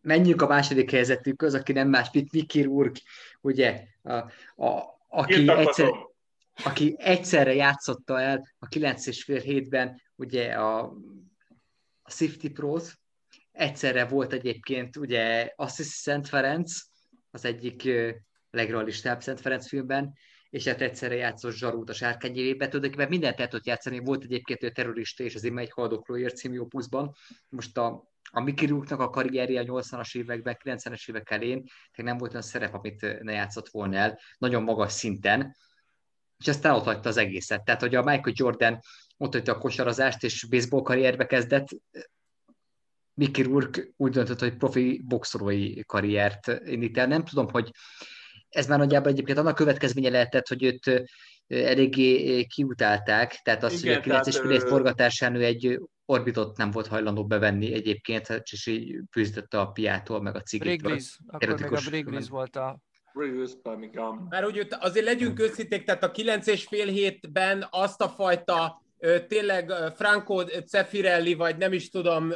menjünk 0.00 0.42
a 0.42 0.46
második 0.46 0.90
helyzetünkhöz, 0.90 1.54
aki 1.54 1.72
nem 1.72 1.88
más, 1.88 2.08
mint 2.12 2.32
Mickey 2.32 2.62
Rourke, 2.62 3.00
ugye, 3.40 3.84
a, 4.02 4.14
a, 4.64 4.98
aki, 5.08 5.50
egyszer, 5.50 5.90
aki 6.64 6.94
egyszerre 6.98 7.54
játszotta 7.54 8.20
el 8.20 8.48
a 8.58 8.66
9 8.66 9.06
és 9.06 9.24
fél 9.24 9.40
hétben 9.40 10.00
ugye 10.16 10.52
a, 10.52 10.80
a 12.02 12.10
Safety 12.10 12.48
Pros, 12.48 12.98
egyszerre 13.52 14.04
volt 14.04 14.32
egyébként 14.32 14.96
ugye 14.96 15.52
Assisi 15.56 15.88
Szent 15.88 16.28
Ferenc, 16.28 16.72
az 17.30 17.44
egyik 17.44 17.88
legrealistább 18.50 19.22
Szent 19.22 19.40
Ferenc 19.40 19.68
filmben, 19.68 20.12
és 20.50 20.66
hát 20.66 20.80
egyszerre 20.80 21.14
játszott 21.14 21.54
Zsarút 21.54 21.90
a 21.90 21.92
sárkányévébe, 21.92 22.68
tulajdonképpen 22.68 23.08
mindent 23.08 23.40
el 23.40 23.48
tudott 23.48 23.66
játszani, 23.66 23.98
volt 23.98 24.22
egyébként 24.22 24.62
ő 24.62 24.70
terrorista, 24.70 25.22
és 25.22 25.34
az 25.34 25.44
ima 25.44 25.60
egy 25.60 25.70
haldoklóért 25.70 26.36
című 26.36 26.58
opuszban. 26.58 27.14
Most 27.48 27.78
a, 27.78 28.09
a 28.30 28.40
Mickey 28.40 28.82
a 28.88 29.10
karrierje 29.10 29.60
a 29.60 29.64
80-as 29.64 30.16
években, 30.16 30.56
90-es 30.64 31.08
évek 31.08 31.30
elén, 31.30 31.64
nem 31.96 32.16
volt 32.16 32.30
olyan 32.30 32.42
szerep, 32.42 32.74
amit 32.74 33.22
ne 33.22 33.32
játszott 33.32 33.68
volna 33.68 33.96
el, 33.96 34.18
nagyon 34.38 34.62
magas 34.62 34.92
szinten, 34.92 35.56
és 36.38 36.48
aztán 36.48 36.74
ott 36.74 36.84
hagyta 36.84 37.08
az 37.08 37.16
egészet. 37.16 37.64
Tehát, 37.64 37.80
hogy 37.80 37.94
a 37.94 38.02
Michael 38.02 38.34
Jordan 38.36 38.78
ott 39.16 39.32
hagyta 39.32 39.52
a 39.52 39.58
kosarazást, 39.58 40.24
és 40.24 40.44
baseball 40.44 40.82
karrierbe 40.82 41.26
kezdett, 41.26 41.68
Mickey 43.14 43.42
Rourke 43.42 43.82
úgy 43.96 44.12
döntött, 44.12 44.38
hogy 44.38 44.56
profi 44.56 45.02
boxolói 45.04 45.84
karriert 45.84 46.46
indít 46.64 46.98
el. 46.98 47.06
Nem 47.06 47.24
tudom, 47.24 47.48
hogy 47.50 47.70
ez 48.48 48.66
már 48.66 48.78
nagyjából 48.78 49.10
egyébként 49.10 49.38
annak 49.38 49.54
következménye 49.54 50.08
lehetett, 50.08 50.48
hogy 50.48 50.62
őt 50.62 51.10
eléggé 51.50 52.44
kiutálták, 52.44 53.40
tehát 53.42 53.62
az, 53.62 53.84
Igen, 53.84 54.02
hogy 54.02 54.12
a 54.12 54.20
9-es 54.20 54.38
pilét 54.42 54.62
forgatásán 54.62 55.34
ő 55.34 55.44
egy 55.44 55.80
orbitot 56.04 56.56
nem 56.56 56.70
volt 56.70 56.86
hajlandó 56.86 57.26
bevenni 57.26 57.72
egyébként, 57.72 58.26
hát 58.26 58.42
és 58.50 58.66
így 58.66 58.98
fűztette 59.10 59.60
a 59.60 59.66
piától, 59.66 60.22
meg 60.22 60.36
a 60.36 60.40
cigitől. 60.40 60.96
Wrigley's, 60.96 61.08
akkor 61.26 61.80
még 61.90 62.06
a 62.06 62.20
volt 62.28 62.56
a 62.56 62.80
Mert 64.28 64.46
úgy 64.46 64.66
azért 64.80 65.04
legyünk 65.04 65.40
őszinték, 65.40 65.84
tehát 65.84 66.04
a 66.04 66.10
9 66.10 66.46
és 66.46 66.64
fél 66.64 66.86
hétben 66.86 67.66
azt 67.70 68.00
a 68.00 68.08
fajta 68.08 68.82
tényleg 69.28 69.72
Franco 69.94 70.44
Cefirelli, 70.44 71.34
vagy 71.34 71.56
nem 71.56 71.72
is 71.72 71.90
tudom, 71.90 72.28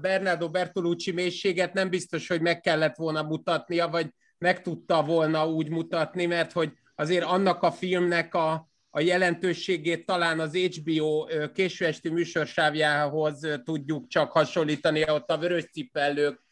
Bernardo 0.00 0.50
Bertolucci 0.50 1.12
mélységet 1.12 1.72
nem 1.72 1.90
biztos, 1.90 2.28
hogy 2.28 2.40
meg 2.40 2.60
kellett 2.60 2.96
volna 2.96 3.22
mutatnia, 3.22 3.88
vagy 3.88 4.06
meg 4.38 4.62
tudta 4.62 5.02
volna 5.02 5.48
úgy 5.48 5.68
mutatni, 5.68 6.26
mert 6.26 6.52
hogy 6.52 6.72
azért 7.00 7.24
annak 7.24 7.62
a 7.62 7.70
filmnek 7.70 8.34
a, 8.34 8.68
a 8.90 9.00
jelentőségét 9.00 10.06
talán 10.06 10.40
az 10.40 10.56
HBO 10.56 11.26
késő 11.54 11.84
esti 11.86 12.08
műsorsávjához 12.08 13.46
tudjuk 13.64 14.08
csak 14.08 14.32
hasonlítani, 14.32 15.10
ott 15.10 15.30
a 15.30 15.38
vörös 15.38 15.64
cipellők 15.64 16.42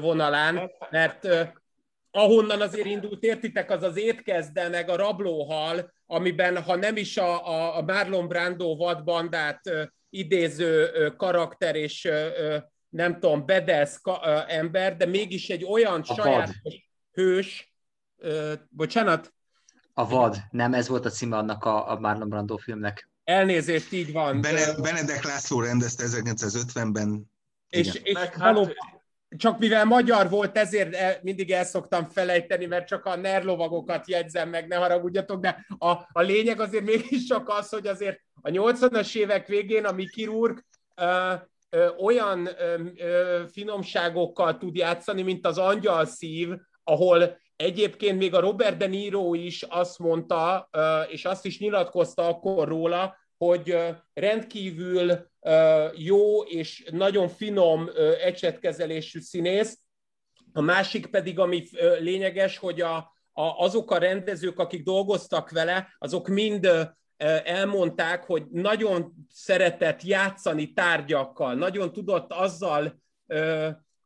vonalán, 0.00 0.70
mert 0.90 1.28
ahonnan 2.10 2.60
azért 2.60 2.86
indult, 2.86 3.22
értitek, 3.22 3.70
az 3.70 3.82
az 3.82 3.96
étkezde, 3.96 4.68
meg 4.68 4.88
a 4.88 4.96
rablóhal, 4.96 5.92
amiben 6.06 6.62
ha 6.62 6.76
nem 6.76 6.96
is 6.96 7.16
a, 7.16 7.76
a 7.76 7.82
Marlon 7.82 8.28
Brando 8.28 8.76
vadbandát 8.76 9.60
idéző 10.10 10.90
karakter 11.16 11.74
és 11.74 12.08
nem 12.88 13.12
tudom, 13.12 13.46
bedesz 13.46 14.00
ember, 14.46 14.96
de 14.96 15.06
mégis 15.06 15.48
egy 15.48 15.64
olyan 15.64 16.00
a 16.06 16.14
sajátos 16.14 16.90
hős, 17.12 17.74
bocsánat? 18.68 19.34
A 19.98 20.08
vad, 20.08 20.36
nem 20.50 20.74
ez 20.74 20.88
volt 20.88 21.04
a 21.04 21.10
címe 21.10 21.36
annak 21.36 21.64
a, 21.64 21.90
a 21.90 21.98
Marlon 21.98 22.28
Brando 22.28 22.56
filmnek. 22.56 23.08
Elnézést, 23.24 23.92
így 23.92 24.12
van. 24.12 24.40
Bene, 24.40 24.80
Benedek 24.82 25.24
László 25.24 25.60
rendezte 25.60 26.04
1950-ben. 26.06 27.30
És, 27.68 28.00
és 28.02 28.16
hát, 28.16 28.36
való, 28.36 28.68
csak 29.36 29.58
mivel 29.58 29.84
magyar 29.84 30.30
volt, 30.30 30.58
ezért 30.58 31.22
mindig 31.22 31.50
el 31.50 31.64
szoktam 31.64 32.04
felejteni, 32.04 32.66
mert 32.66 32.86
csak 32.86 33.04
a 33.04 33.16
nerlovagokat 33.16 34.08
jegyzem 34.08 34.48
meg, 34.48 34.66
ne 34.66 34.76
haragudjatok, 34.76 35.40
de 35.40 35.66
a, 35.78 35.90
a 36.12 36.20
lényeg 36.20 36.60
azért 36.60 36.84
mégis 36.84 37.24
csak 37.24 37.48
az, 37.48 37.68
hogy 37.68 37.86
azért 37.86 38.20
a 38.40 38.48
80-as 38.48 39.16
évek 39.16 39.46
végén 39.46 39.84
a 39.84 39.92
Mickey 39.92 40.24
Rourke 40.24 40.62
ö, 40.94 41.32
ö, 41.70 41.88
olyan 41.88 42.46
ö, 42.58 42.82
ö, 42.96 43.42
finomságokkal 43.52 44.58
tud 44.58 44.76
játszani, 44.76 45.22
mint 45.22 45.46
az 45.46 45.58
angyal 45.58 46.06
szív, 46.06 46.48
ahol 46.84 47.44
egyébként 47.56 48.18
még 48.18 48.34
a 48.34 48.40
Robert 48.40 48.76
De 48.76 48.86
Niro 48.86 49.34
is 49.34 49.62
azt 49.62 49.98
mondta, 49.98 50.68
és 51.08 51.24
azt 51.24 51.44
is 51.44 51.58
nyilatkozta 51.58 52.28
akkor 52.28 52.68
róla, 52.68 53.16
hogy 53.38 53.76
rendkívül 54.14 55.30
jó 55.94 56.42
és 56.42 56.84
nagyon 56.90 57.28
finom 57.28 57.90
ecsetkezelésű 58.22 59.20
színész. 59.20 59.78
A 60.52 60.60
másik 60.60 61.06
pedig, 61.06 61.38
ami 61.38 61.68
lényeges, 61.98 62.58
hogy 62.58 62.80
a, 62.80 62.96
a, 63.32 63.42
azok 63.42 63.90
a 63.90 63.98
rendezők, 63.98 64.58
akik 64.58 64.82
dolgoztak 64.82 65.50
vele, 65.50 65.96
azok 65.98 66.28
mind 66.28 66.94
elmondták, 67.44 68.24
hogy 68.24 68.44
nagyon 68.50 69.12
szeretett 69.28 70.02
játszani 70.02 70.72
tárgyakkal, 70.72 71.54
nagyon 71.54 71.92
tudott 71.92 72.32
azzal 72.32 73.00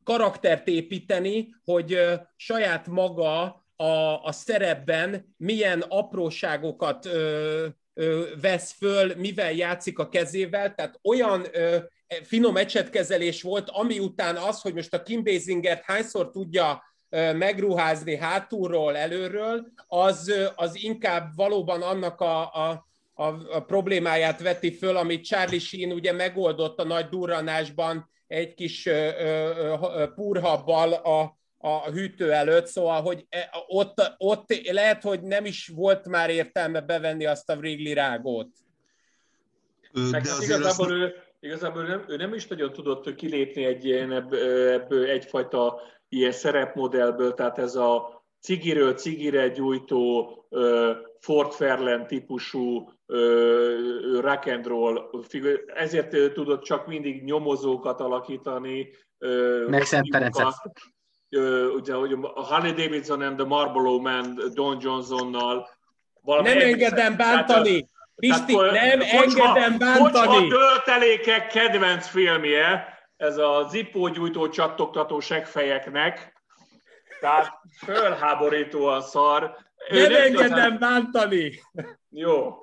karaktert 0.03 0.67
építeni, 0.67 1.55
hogy 1.63 1.99
saját 2.35 2.87
maga 2.87 3.65
a, 3.75 4.23
a 4.23 4.31
szerepben 4.31 5.35
milyen 5.37 5.83
apróságokat 5.87 7.05
ö, 7.05 7.67
ö, 7.93 8.23
vesz 8.41 8.71
föl, 8.71 9.15
mivel 9.15 9.51
játszik 9.51 9.99
a 9.99 10.09
kezével, 10.09 10.73
tehát 10.75 10.99
olyan 11.03 11.45
ö, 11.51 11.77
finom 12.23 12.57
ecsetkezelés 12.57 13.41
volt, 13.41 13.69
ami 13.69 13.99
után 13.99 14.35
az, 14.35 14.61
hogy 14.61 14.73
most 14.73 14.93
a 14.93 15.03
Kim 15.03 15.23
Basingert 15.23 15.83
hányszor 15.83 16.29
tudja 16.29 16.83
megruházni 17.33 18.15
hátulról, 18.15 18.97
előről, 18.97 19.67
az, 19.87 20.33
az 20.55 20.83
inkább 20.83 21.31
valóban 21.35 21.81
annak 21.81 22.21
a, 22.21 22.53
a, 22.53 22.87
a, 23.13 23.25
a 23.25 23.59
problémáját 23.59 24.41
veti 24.41 24.73
föl, 24.73 24.97
amit 24.97 25.25
Charlie 25.25 25.59
Sheen 25.59 25.91
ugye 25.91 26.11
megoldott 26.11 26.79
a 26.79 26.83
nagy 26.83 27.09
durranásban 27.09 28.09
egy 28.31 28.53
kis 28.53 28.85
ö, 28.85 29.09
ö, 29.17 30.07
púrhabbal 30.15 30.93
a, 30.93 31.37
a 31.57 31.89
hűtő 31.89 32.31
előtt, 32.31 32.65
szóval, 32.65 33.01
hogy 33.01 33.25
e, 33.29 33.49
ott, 33.67 34.15
ott 34.17 34.69
lehet, 34.71 35.03
hogy 35.03 35.21
nem 35.21 35.45
is 35.45 35.71
volt 35.75 36.07
már 36.07 36.29
értelme 36.29 36.81
bevenni 36.81 37.25
azt 37.25 37.49
a 37.49 37.55
Wrigley 37.55 37.93
rágót. 37.93 38.49
De 39.91 39.99
hát 40.11 40.41
igazából, 40.41 40.91
ő, 40.91 41.13
igazából 41.39 41.83
nem, 41.83 42.05
ő 42.07 42.15
nem 42.15 42.33
is 42.33 42.47
nagyon 42.47 42.73
tudott 42.73 43.15
kilépni 43.15 43.65
egy 43.65 43.85
ilyen, 43.85 44.11
ebből 44.11 45.09
egyfajta 45.09 45.81
ilyen 46.09 46.31
szerepmodellből, 46.31 47.33
tehát 47.33 47.57
ez 47.57 47.75
a 47.75 48.23
cigiről 48.39 48.93
cigire 48.93 49.47
gyújtó 49.47 50.29
Fort 51.21 51.53
Fairland 51.53 52.05
típusú 52.05 52.91
rock 54.21 54.47
and 54.47 54.65
roll 54.65 55.09
figur, 55.27 55.63
ezért 55.75 56.33
tudott 56.33 56.63
csak 56.63 56.87
mindig 56.87 57.23
nyomozókat 57.23 57.99
alakítani. 57.99 58.89
Meg 59.67 59.83
Szent 59.83 60.07
Ferencet. 60.11 60.55
Ugye, 61.75 61.93
hogy 61.93 62.13
a 62.33 62.41
Harley 62.41 62.71
Davidson 62.73 63.21
and 63.21 63.37
the 63.37 63.45
Marlboro 63.45 63.99
Man 63.99 64.39
Don 64.53 64.77
Johnsonnal. 64.81 65.69
Nem 66.23 66.45
engedem 66.45 67.17
bántani! 67.17 67.89
Pisti, 68.15 68.55
nem 68.55 68.99
kocsma, 68.99 69.43
engedem 69.43 69.77
bántani! 69.77 70.27
Kocsma 70.27 70.47
töltelékek 70.47 71.47
kedvenc 71.47 72.07
filmje, 72.07 72.87
ez 73.17 73.37
a 73.37 73.67
zipógyújtó 73.69 74.49
csattogtató 74.49 75.19
segfejeknek, 75.19 76.33
tehát 77.19 77.51
fölháborítóan 77.85 79.01
szar. 79.01 79.57
Nem 79.89 80.13
engedem 80.13 80.77
bántani! 80.79 81.59
Jó. 82.09 82.55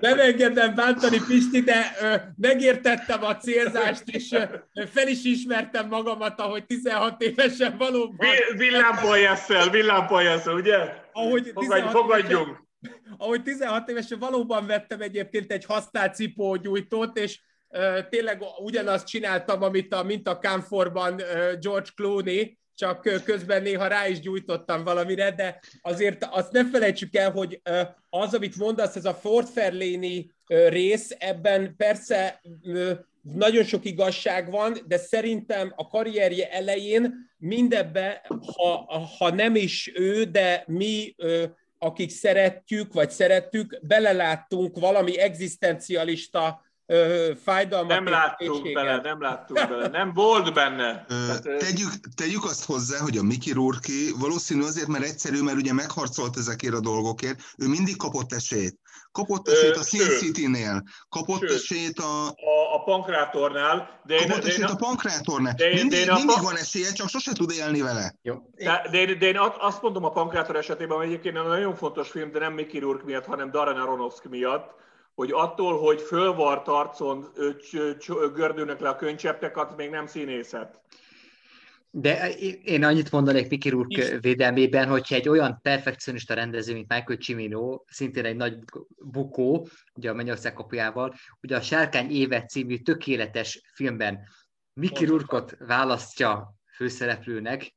Nem 0.00 0.18
engedem 0.18 0.74
bántani, 0.74 1.18
Pisti, 1.28 1.60
de 1.60 1.96
ö, 2.00 2.14
megértettem 2.36 3.24
a 3.24 3.36
célzást, 3.36 4.02
és 4.06 4.32
ö, 4.32 4.42
fel 4.86 5.08
is 5.08 5.24
ismertem 5.24 5.88
magamat, 5.88 6.40
ahogy 6.40 6.66
16 6.66 7.22
évesen 7.22 7.76
valóban. 7.78 8.28
Villámpoljásszel, 8.56 9.70
villámpoljásszel, 9.70 10.54
ugye? 10.54 10.76
Ahogy 11.12 11.50
Fogadj, 11.54 11.88
fogadjunk. 11.88 12.46
Évesen, 12.46 13.14
ahogy 13.16 13.42
16 13.42 13.88
évesen 13.88 14.18
valóban 14.18 14.66
vettem 14.66 15.00
egyébként 15.00 15.52
egy 15.52 15.64
használt 15.64 16.14
cipógyújtót, 16.14 17.18
és 17.18 17.40
tényleg 18.08 18.42
ugyanazt 18.58 19.06
csináltam, 19.06 19.62
amit 19.62 19.94
a, 19.94 20.02
mint 20.02 20.28
a 20.28 20.38
Camforban 20.38 21.16
George 21.60 21.90
Clooney, 21.94 22.58
csak 22.78 23.22
közben 23.24 23.62
néha 23.62 23.86
rá 23.86 24.08
is 24.08 24.20
gyújtottam 24.20 24.84
valamire, 24.84 25.30
de 25.30 25.60
azért 25.82 26.26
azt 26.30 26.52
ne 26.52 26.70
felejtsük 26.70 27.16
el, 27.16 27.30
hogy 27.30 27.60
az, 28.10 28.34
amit 28.34 28.56
mondasz, 28.56 28.96
ez 28.96 29.04
a 29.04 29.14
Fort 29.14 29.48
Fairlane 29.48 30.24
rész, 30.46 31.16
ebben 31.18 31.74
persze 31.76 32.40
nagyon 33.22 33.64
sok 33.64 33.84
igazság 33.84 34.50
van, 34.50 34.78
de 34.86 34.96
szerintem 34.96 35.72
a 35.76 35.88
karrierje 35.88 36.50
elején 36.50 37.14
mindebbe, 37.38 38.26
ha, 38.56 38.76
ha 39.18 39.30
nem 39.34 39.54
is 39.54 39.92
ő, 39.94 40.24
de 40.24 40.64
mi, 40.66 41.14
akik 41.78 42.10
szeretjük, 42.10 42.92
vagy 42.92 43.10
szerettük, 43.10 43.78
beleláttunk 43.82 44.78
valami 44.78 45.18
egzisztencialista 45.18 46.66
fájdalmat. 47.44 47.88
Nem 47.88 48.06
láttunk 48.06 48.72
bele, 48.72 49.00
nem 49.00 49.20
láttunk 49.20 49.68
bele, 49.68 49.88
nem 49.88 50.12
volt 50.14 50.54
benne. 50.54 51.04
Tehát, 51.08 51.42
tegyük, 51.42 51.90
tegyük 52.14 52.44
azt 52.44 52.64
hozzá, 52.64 52.98
hogy 52.98 53.16
a 53.16 53.22
Mickey 53.22 53.52
Rourke 53.52 53.92
valószínű 54.18 54.62
azért, 54.62 54.86
mert 54.86 55.04
egyszerű, 55.04 55.42
mert 55.42 55.56
ugye 55.56 55.72
megharcolt 55.72 56.36
ezekért 56.36 56.74
a 56.74 56.80
dolgokért, 56.80 57.40
ő 57.58 57.68
mindig 57.68 57.96
kapott 57.96 58.32
esélyt. 58.32 58.78
Kapott 59.12 59.48
esélyt 59.48 59.76
a 59.76 59.82
Sin 59.82 60.00
City-nél, 60.18 60.82
kapott 61.08 61.40
sőt, 61.40 61.50
esélyt 61.50 61.98
a... 61.98 62.26
A, 62.26 62.74
a 62.74 62.82
pankrátornál. 62.84 64.00
De 64.04 64.16
kapott 64.16 64.44
én, 64.44 64.50
esélyt 64.50 64.70
a 64.70 64.76
pankrátornál. 64.76 65.54
De, 65.54 65.68
mindig, 65.74 66.06
de 66.06 66.12
mindig 66.12 66.36
a... 66.38 66.42
van 66.42 66.56
esélye, 66.56 66.92
csak 66.92 67.08
sose 67.08 67.32
tud 67.32 67.50
élni 67.50 67.80
vele. 67.80 68.14
Jó. 68.22 68.34
De, 68.56 68.88
de, 68.90 69.14
de 69.14 69.26
én 69.26 69.38
azt 69.58 69.82
mondom 69.82 70.04
a 70.04 70.10
pankrátor 70.10 70.56
esetében, 70.56 70.96
hogy 70.96 71.06
egyébként 71.06 71.34
nagyon 71.34 71.74
fontos 71.74 72.10
film, 72.10 72.32
de 72.32 72.38
nem 72.38 72.52
Mickey 72.52 72.80
Rourke 72.80 73.04
miatt, 73.04 73.24
hanem 73.24 73.50
Darren 73.50 73.80
Aronofsky 73.80 74.28
miatt, 74.28 74.74
hogy 75.18 75.30
attól, 75.32 75.78
hogy 75.78 76.00
fölvart 76.00 76.68
arcon 76.68 77.32
gördülnek 78.34 78.80
le 78.80 78.88
a 78.88 78.96
könycseptek, 78.96 79.56
az 79.56 79.74
még 79.76 79.90
nem 79.90 80.06
színészet. 80.06 80.80
De 81.90 82.30
én 82.62 82.84
annyit 82.84 83.10
mondanék 83.10 83.48
Miki 83.48 83.68
Rourke 83.68 84.18
védelmében, 84.18 84.88
hogyha 84.88 85.14
egy 85.14 85.28
olyan 85.28 85.58
perfekcionista 85.62 86.34
rendező, 86.34 86.72
mint 86.72 86.88
Michael 86.88 87.18
Cimino, 87.18 87.82
szintén 87.86 88.24
egy 88.24 88.36
nagy 88.36 88.58
bukó, 88.98 89.68
ugye 89.94 90.10
a 90.10 90.14
Mennyország 90.14 90.52
kapujával, 90.52 91.14
ugye 91.42 91.56
a 91.56 91.60
Sárkány 91.60 92.10
évet 92.10 92.48
című 92.48 92.78
tökéletes 92.78 93.62
filmben 93.74 94.20
Miki 94.72 95.04
Rourke-ot 95.04 95.56
választja 95.58 96.54
főszereplőnek, 96.74 97.74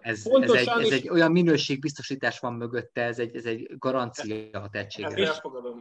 ez, 0.00 0.22
ez, 0.40 0.50
egy, 0.50 0.68
ez 0.82 0.90
egy 0.90 1.08
olyan 1.08 1.32
minőségbiztosítás 1.32 2.38
van 2.38 2.52
mögötte, 2.52 3.02
ez 3.02 3.18
egy, 3.18 3.36
ez 3.36 3.44
egy 3.44 3.78
garancia 3.78 4.34
a 4.52 4.68
tehetségre. 4.72 5.32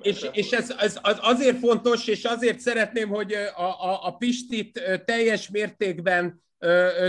És, 0.02 0.22
és, 0.22 0.30
és 0.32 0.52
ez, 0.52 0.76
ez 0.78 1.00
az 1.02 1.18
azért 1.22 1.58
fontos, 1.58 2.08
és 2.08 2.24
azért 2.24 2.60
szeretném, 2.60 3.10
hogy 3.10 3.34
a, 3.56 3.64
a, 3.64 4.08
a 4.08 4.12
Pistit 4.12 5.02
teljes 5.06 5.50
mértékben 5.50 6.41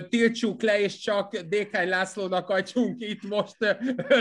tiltsuk 0.09 0.63
le, 0.63 0.81
és 0.81 0.99
csak 0.99 1.37
Dékány 1.37 1.89
Lászlónak 1.89 2.49
adjunk 2.49 3.01
itt 3.01 3.23
most 3.23 3.57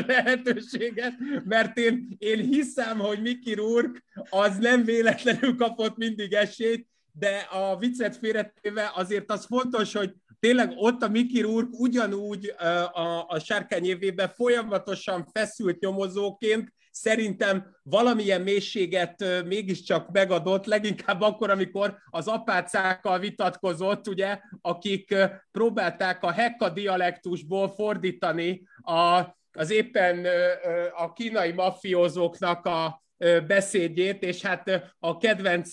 lehetőséget, 0.07 1.13
mert 1.45 1.77
én, 1.77 2.07
én 2.17 2.39
hiszem, 2.39 2.99
hogy 2.99 3.21
Miki 3.21 3.53
Rourke 3.53 4.03
az 4.29 4.57
nem 4.57 4.83
véletlenül 4.83 5.55
kapott 5.55 5.97
mindig 5.97 6.33
esélyt, 6.33 6.87
de 7.11 7.47
a 7.51 7.77
viccet 7.77 8.17
félretéve 8.17 8.91
azért 8.95 9.31
az 9.31 9.45
fontos, 9.45 9.93
hogy 9.93 10.13
tényleg 10.43 10.73
ott 10.75 11.01
a 11.03 11.07
Miki 11.07 11.41
Rourke 11.41 11.77
ugyanúgy 11.77 12.53
a, 12.93 13.25
a 13.27 13.39
sárkány 13.39 13.85
évében 13.85 14.29
folyamatosan 14.29 15.25
feszült 15.31 15.79
nyomozóként, 15.79 16.73
szerintem 16.91 17.75
valamilyen 17.83 18.41
mélységet 18.41 19.43
mégiscsak 19.45 20.11
megadott, 20.11 20.65
leginkább 20.65 21.21
akkor, 21.21 21.49
amikor 21.49 21.97
az 22.05 22.27
apácákkal 22.27 23.19
vitatkozott, 23.19 24.07
ugye, 24.07 24.39
akik 24.61 25.15
próbálták 25.51 26.23
a 26.23 26.31
hekka 26.31 26.69
dialektusból 26.69 27.69
fordítani 27.69 28.63
a, 28.81 29.21
az 29.51 29.71
éppen 29.71 30.25
a 30.95 31.13
kínai 31.13 31.51
mafiózóknak 31.51 32.65
a, 32.65 33.03
beszédjét, 33.47 34.23
és 34.23 34.41
hát 34.41 34.93
a 34.99 35.17
kedvenc 35.17 35.71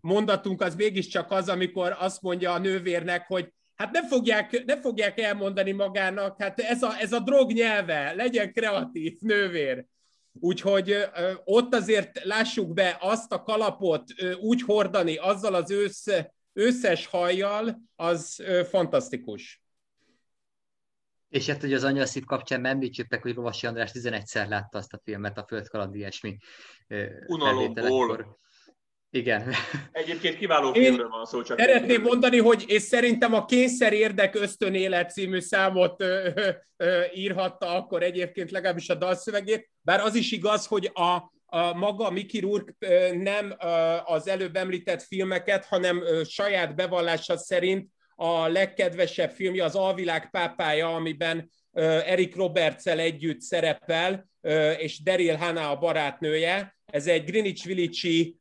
mondatunk 0.00 0.62
az 0.62 0.74
mégiscsak 0.74 1.30
az, 1.30 1.48
amikor 1.48 1.96
azt 1.98 2.22
mondja 2.22 2.52
a 2.52 2.58
nővérnek, 2.58 3.26
hogy 3.26 3.52
hát 3.78 3.90
nem 3.92 4.06
fogják, 4.06 4.64
nem 4.64 4.80
fogják 4.80 5.20
elmondani 5.20 5.72
magának, 5.72 6.42
hát 6.42 6.60
ez 6.60 6.82
a, 6.82 6.98
ez 7.00 7.12
a 7.12 7.20
drog 7.20 7.52
nyelve, 7.52 8.12
legyen 8.12 8.52
kreatív, 8.52 9.16
nővér. 9.20 9.84
Úgyhogy 10.40 10.96
ott 11.44 11.74
azért 11.74 12.24
lássuk 12.24 12.72
be 12.72 12.96
azt 13.00 13.32
a 13.32 13.42
kalapot 13.42 14.04
úgy 14.40 14.62
hordani, 14.62 15.16
azzal 15.16 15.54
az 15.54 15.70
össze, 15.70 16.34
összes 16.52 17.06
hajjal, 17.06 17.82
az 17.96 18.44
fantasztikus. 18.68 19.62
És 21.28 21.46
hát, 21.46 21.60
hogy 21.60 21.72
az 21.72 21.84
anyaszív 21.84 22.24
kapcsán 22.24 22.64
említsük 22.64 23.08
meg, 23.08 23.22
hogy 23.22 23.34
Lovasi 23.34 23.66
András 23.66 23.90
11-szer 23.94 24.48
látta 24.48 24.78
azt 24.78 24.92
a 24.92 25.00
filmet, 25.04 25.38
a 25.38 25.44
Földkaland 25.48 25.94
ilyesmi 25.94 26.36
Unalomból. 27.26 28.38
Igen. 29.10 29.52
Egyébként 29.92 30.36
kiváló 30.36 30.72
filmről 30.72 31.08
van 31.08 31.24
szó. 31.24 31.42
Csak 31.42 31.58
szeretném 31.58 32.02
mondani, 32.02 32.38
hogy 32.38 32.64
és 32.66 32.82
szerintem 32.82 33.34
a 33.34 33.44
Kényszer 33.44 33.92
érdek 33.92 34.34
ösztönélet 34.34 35.10
című 35.10 35.40
számot 35.40 36.00
ö, 36.02 36.28
ö, 36.34 36.50
ö, 36.76 37.02
írhatta 37.14 37.76
akkor 37.76 38.02
egyébként 38.02 38.50
legalábbis 38.50 38.88
a 38.88 38.94
dalszövegét, 38.94 39.70
bár 39.80 40.00
az 40.00 40.14
is 40.14 40.32
igaz, 40.32 40.66
hogy 40.66 40.90
a, 40.94 41.32
a 41.46 41.74
maga 41.74 42.10
Miki 42.10 42.40
Rourke 42.40 43.14
nem 43.14 43.54
az 44.04 44.28
előbb 44.28 44.56
említett 44.56 45.02
filmeket, 45.02 45.64
hanem 45.64 46.02
saját 46.24 46.74
bevallása 46.74 47.36
szerint 47.36 47.88
a 48.14 48.48
legkedvesebb 48.48 49.30
filmje 49.30 49.64
az 49.64 49.74
Alvilág 49.74 50.30
pápája, 50.30 50.94
amiben 50.94 51.50
Eric 51.72 52.36
roberts 52.36 52.86
együtt 52.86 53.40
szerepel, 53.40 54.28
és 54.78 55.02
Daryl 55.02 55.34
Hannah 55.34 55.70
a 55.70 55.78
barátnője. 55.78 56.76
Ez 56.86 57.06
egy 57.06 57.24
Greenwich 57.24 57.66
Village 57.66 58.36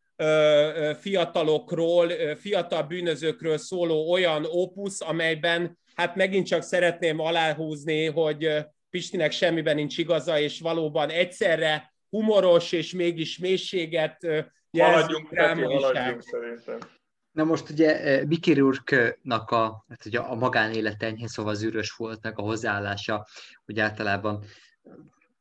fiatalokról, 0.99 2.09
fiatal 2.39 2.83
bűnözőkről 2.83 3.57
szóló 3.57 4.11
olyan 4.11 4.45
opus, 4.49 4.99
amelyben 4.99 5.77
hát 5.95 6.15
megint 6.15 6.47
csak 6.47 6.61
szeretném 6.61 7.19
aláhúzni, 7.19 8.05
hogy 8.05 8.65
Pistinek 8.89 9.31
semmiben 9.31 9.75
nincs 9.75 9.97
igaza, 9.97 10.39
és 10.39 10.59
valóban 10.59 11.09
egyszerre 11.09 11.93
humoros 12.09 12.71
és 12.71 12.93
mégis 12.93 13.37
mélységet 13.37 14.23
jelzik 14.71 15.27
haladjunk 15.29 16.23
szerintem. 16.23 16.79
Na 17.31 17.43
most 17.43 17.69
ugye 17.69 18.23
Miki 18.25 18.53
Rourke-nak 18.53 19.51
a, 19.51 19.85
hát 19.89 20.05
ugye 20.05 20.19
a 20.19 20.35
magánélete 20.35 21.05
enyhén 21.05 21.27
szóval 21.27 21.55
zűrös 21.55 21.91
volt, 21.91 22.23
meg 22.23 22.39
a 22.39 22.41
hozzáállása, 22.41 23.27
hogy 23.65 23.79
általában 23.79 24.43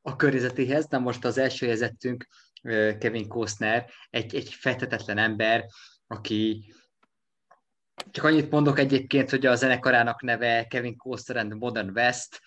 a 0.03 0.17
környezetéhez, 0.17 0.87
de 0.87 0.99
most 0.99 1.25
az 1.25 1.39
első 1.39 1.67
helyezettünk 1.67 2.27
Kevin 2.99 3.29
Costner, 3.29 3.91
egy, 4.11 4.35
egy 4.35 4.53
fetetetlen 4.53 5.19
ember, 5.19 5.65
aki 6.07 6.75
csak 8.11 8.25
annyit 8.25 8.51
mondok 8.51 8.79
egyébként, 8.79 9.31
hogy 9.31 9.47
a 9.47 9.55
zenekarának 9.55 10.23
neve 10.23 10.67
Kevin 10.67 10.97
Costner 10.97 11.37
and 11.37 11.57
Modern 11.57 11.91
West, 11.95 12.41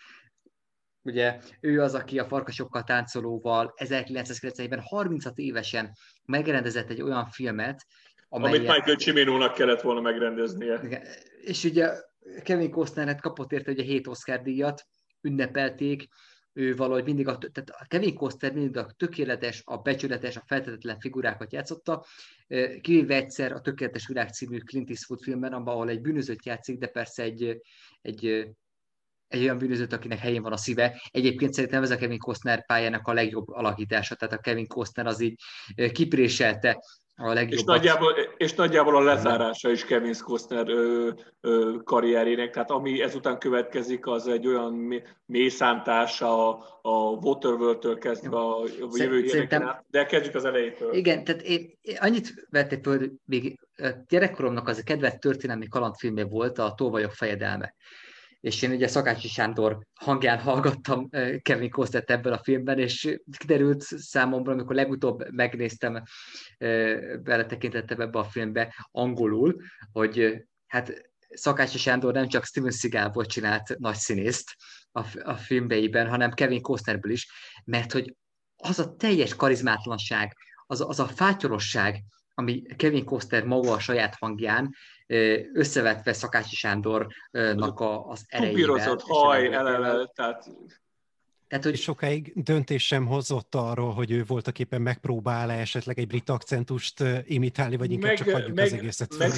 ugye 1.01 1.39
ő 1.59 1.81
az, 1.81 1.93
aki 1.93 2.19
a 2.19 2.25
farkasokkal 2.25 2.83
táncolóval 2.83 3.73
1991-ben 3.75 4.81
36 4.81 5.37
évesen 5.37 5.91
megrendezett 6.25 6.89
egy 6.89 7.01
olyan 7.01 7.25
filmet, 7.25 7.85
amelyet... 8.29 8.57
Amit 8.57 8.71
Michael 8.71 8.97
Cimino-nak 8.97 9.53
kellett 9.53 9.81
volna 9.81 10.01
megrendeznie. 10.01 10.79
Igen. 10.83 11.01
És 11.41 11.63
ugye 11.63 11.91
Kevin 12.43 12.71
Costner 12.71 13.15
kapott 13.15 13.51
érte 13.51 13.71
ugye 13.71 13.83
7 13.83 14.07
Oscar 14.07 14.41
díjat, 14.41 14.83
ünnepelték, 15.21 16.07
ő 16.59 16.75
valahogy 16.75 17.03
mindig 17.03 17.27
a, 17.27 17.37
tehát 17.37 17.69
a 17.69 17.85
Kevin 17.87 18.15
Costner 18.15 18.53
mindig 18.53 18.77
a 18.77 18.91
tökéletes, 18.97 19.61
a 19.65 19.77
becsületes, 19.77 20.37
a 20.37 20.43
feltetetlen 20.45 20.99
figurákat 20.99 21.53
játszotta, 21.53 22.05
kivéve 22.81 23.15
egyszer 23.15 23.51
a 23.51 23.61
Tökéletes 23.61 24.07
Világ 24.07 24.29
című 24.29 24.57
Clint 24.57 24.89
Eastwood 24.89 25.21
filmben, 25.21 25.53
ahol 25.53 25.89
egy 25.89 26.01
bűnözőt 26.01 26.45
játszik, 26.45 26.77
de 26.77 26.87
persze 26.87 27.23
egy, 27.23 27.61
egy, 28.01 28.25
egy 29.27 29.41
olyan 29.41 29.57
bűnözőt, 29.57 29.93
akinek 29.93 30.17
helyén 30.17 30.41
van 30.41 30.51
a 30.51 30.57
szíve. 30.57 31.01
Egyébként 31.11 31.53
szerintem 31.53 31.83
ez 31.83 31.91
a 31.91 31.97
Kevin 31.97 32.19
Costner 32.19 32.65
pályának 32.65 33.07
a 33.07 33.13
legjobb 33.13 33.49
alakítása, 33.49 34.15
tehát 34.15 34.33
a 34.33 34.41
Kevin 34.41 34.67
Costner 34.67 35.05
az 35.05 35.21
így 35.21 35.41
kipréselte 35.91 36.83
a. 37.19 37.39
És 37.39 37.63
nagyjából, 37.63 38.11
és 38.37 38.53
nagyjából 38.53 38.95
a 38.95 39.01
lezárása 39.01 39.69
is 39.69 39.85
Kevin 39.85 40.15
Costner 40.23 40.69
ö, 40.69 41.09
ö, 41.41 41.75
karrierének, 41.83 42.51
tehát 42.51 42.71
ami 42.71 43.01
ezután 43.01 43.37
következik, 43.39 44.07
az 44.07 44.27
egy 44.27 44.47
olyan 44.47 45.03
mélyszántása 45.25 46.49
a, 46.49 46.79
a 46.81 46.91
Waterworld-től 47.09 47.97
kezdve 47.97 48.37
a 48.37 48.63
jövő 48.97 49.27
Szerintem... 49.27 49.83
de 49.89 50.05
kezdjük 50.05 50.35
az 50.35 50.45
elejétől. 50.45 50.93
Igen, 50.93 51.23
tehát 51.23 51.41
én, 51.41 51.77
én 51.81 51.97
annyit 51.99 52.47
vették 52.49 52.83
föl, 52.83 53.11
még 53.25 53.59
gyerekkoromnak 54.07 54.67
az 54.67 54.77
a 54.77 54.83
kedvenc 54.83 55.19
történelmi 55.19 55.67
kalandfilmje 55.67 56.25
volt 56.25 56.57
a 56.57 56.73
Tolvajok 56.77 57.11
fejedelme 57.11 57.73
és 58.39 58.61
én 58.61 58.71
ugye 58.71 58.87
Szakácsi 58.87 59.27
Sándor 59.27 59.79
hangján 59.93 60.39
hallgattam 60.39 61.09
Kevin 61.41 61.69
Costner 61.69 62.03
ebből 62.05 62.33
a 62.33 62.43
filmben, 62.43 62.79
és 62.79 63.19
kiderült 63.37 63.81
számomra, 63.81 64.51
amikor 64.51 64.75
legutóbb 64.75 65.31
megnéztem, 65.31 66.03
beletekintettem 67.23 68.01
ebbe 68.01 68.19
a 68.19 68.23
filmbe 68.23 68.87
angolul, 68.91 69.61
hogy 69.91 70.45
hát 70.67 71.11
Szakácsi 71.29 71.77
Sándor 71.77 72.13
nem 72.13 72.27
csak 72.27 72.45
Steven 72.45 72.71
Seagalból 72.71 73.25
csinált 73.25 73.77
nagy 73.77 73.95
színészt 73.95 74.55
a, 74.91 75.05
a 75.23 75.33
filmbeiben, 75.33 76.07
hanem 76.07 76.31
Kevin 76.31 76.61
Costnerből 76.61 77.11
is, 77.11 77.31
mert 77.65 77.91
hogy 77.91 78.15
az 78.55 78.79
a 78.79 78.95
teljes 78.95 79.35
karizmátlanság, 79.35 80.37
az, 80.65 80.81
az 80.81 80.99
a 80.99 81.07
fátyorosság, 81.07 82.03
ami 82.39 82.61
Kevin 82.75 83.05
Costner 83.05 83.43
maga 83.43 83.71
a 83.71 83.79
saját 83.79 84.15
hangján, 84.15 84.75
összevetve 85.53 86.13
Szakácsi 86.13 86.55
Sándornak 86.55 87.79
a, 87.79 88.07
az 88.07 88.25
erejével. 88.27 88.61
Tupírozott 88.61 89.01
haj, 89.01 89.53
eleve, 89.53 90.11
tehát... 90.15 90.49
Tehát, 91.47 91.63
hogy... 91.63 91.75
Sokáig 91.75 92.31
döntés 92.35 92.85
sem 92.85 93.05
hozott 93.05 93.55
arról, 93.55 93.93
hogy 93.93 94.11
ő 94.11 94.23
voltak 94.23 94.59
éppen 94.59 94.81
megpróbál-e 94.81 95.59
esetleg 95.59 95.99
egy 95.99 96.07
brit 96.07 96.29
akcentust 96.29 97.03
imitálni, 97.23 97.77
vagy 97.77 97.91
inkább 97.91 98.09
meg, 98.09 98.17
csak 98.17 98.29
hagyjuk 98.29 98.55
meg, 98.55 98.65
az 98.65 98.73
egészet 98.73 99.17
meg, 99.17 99.31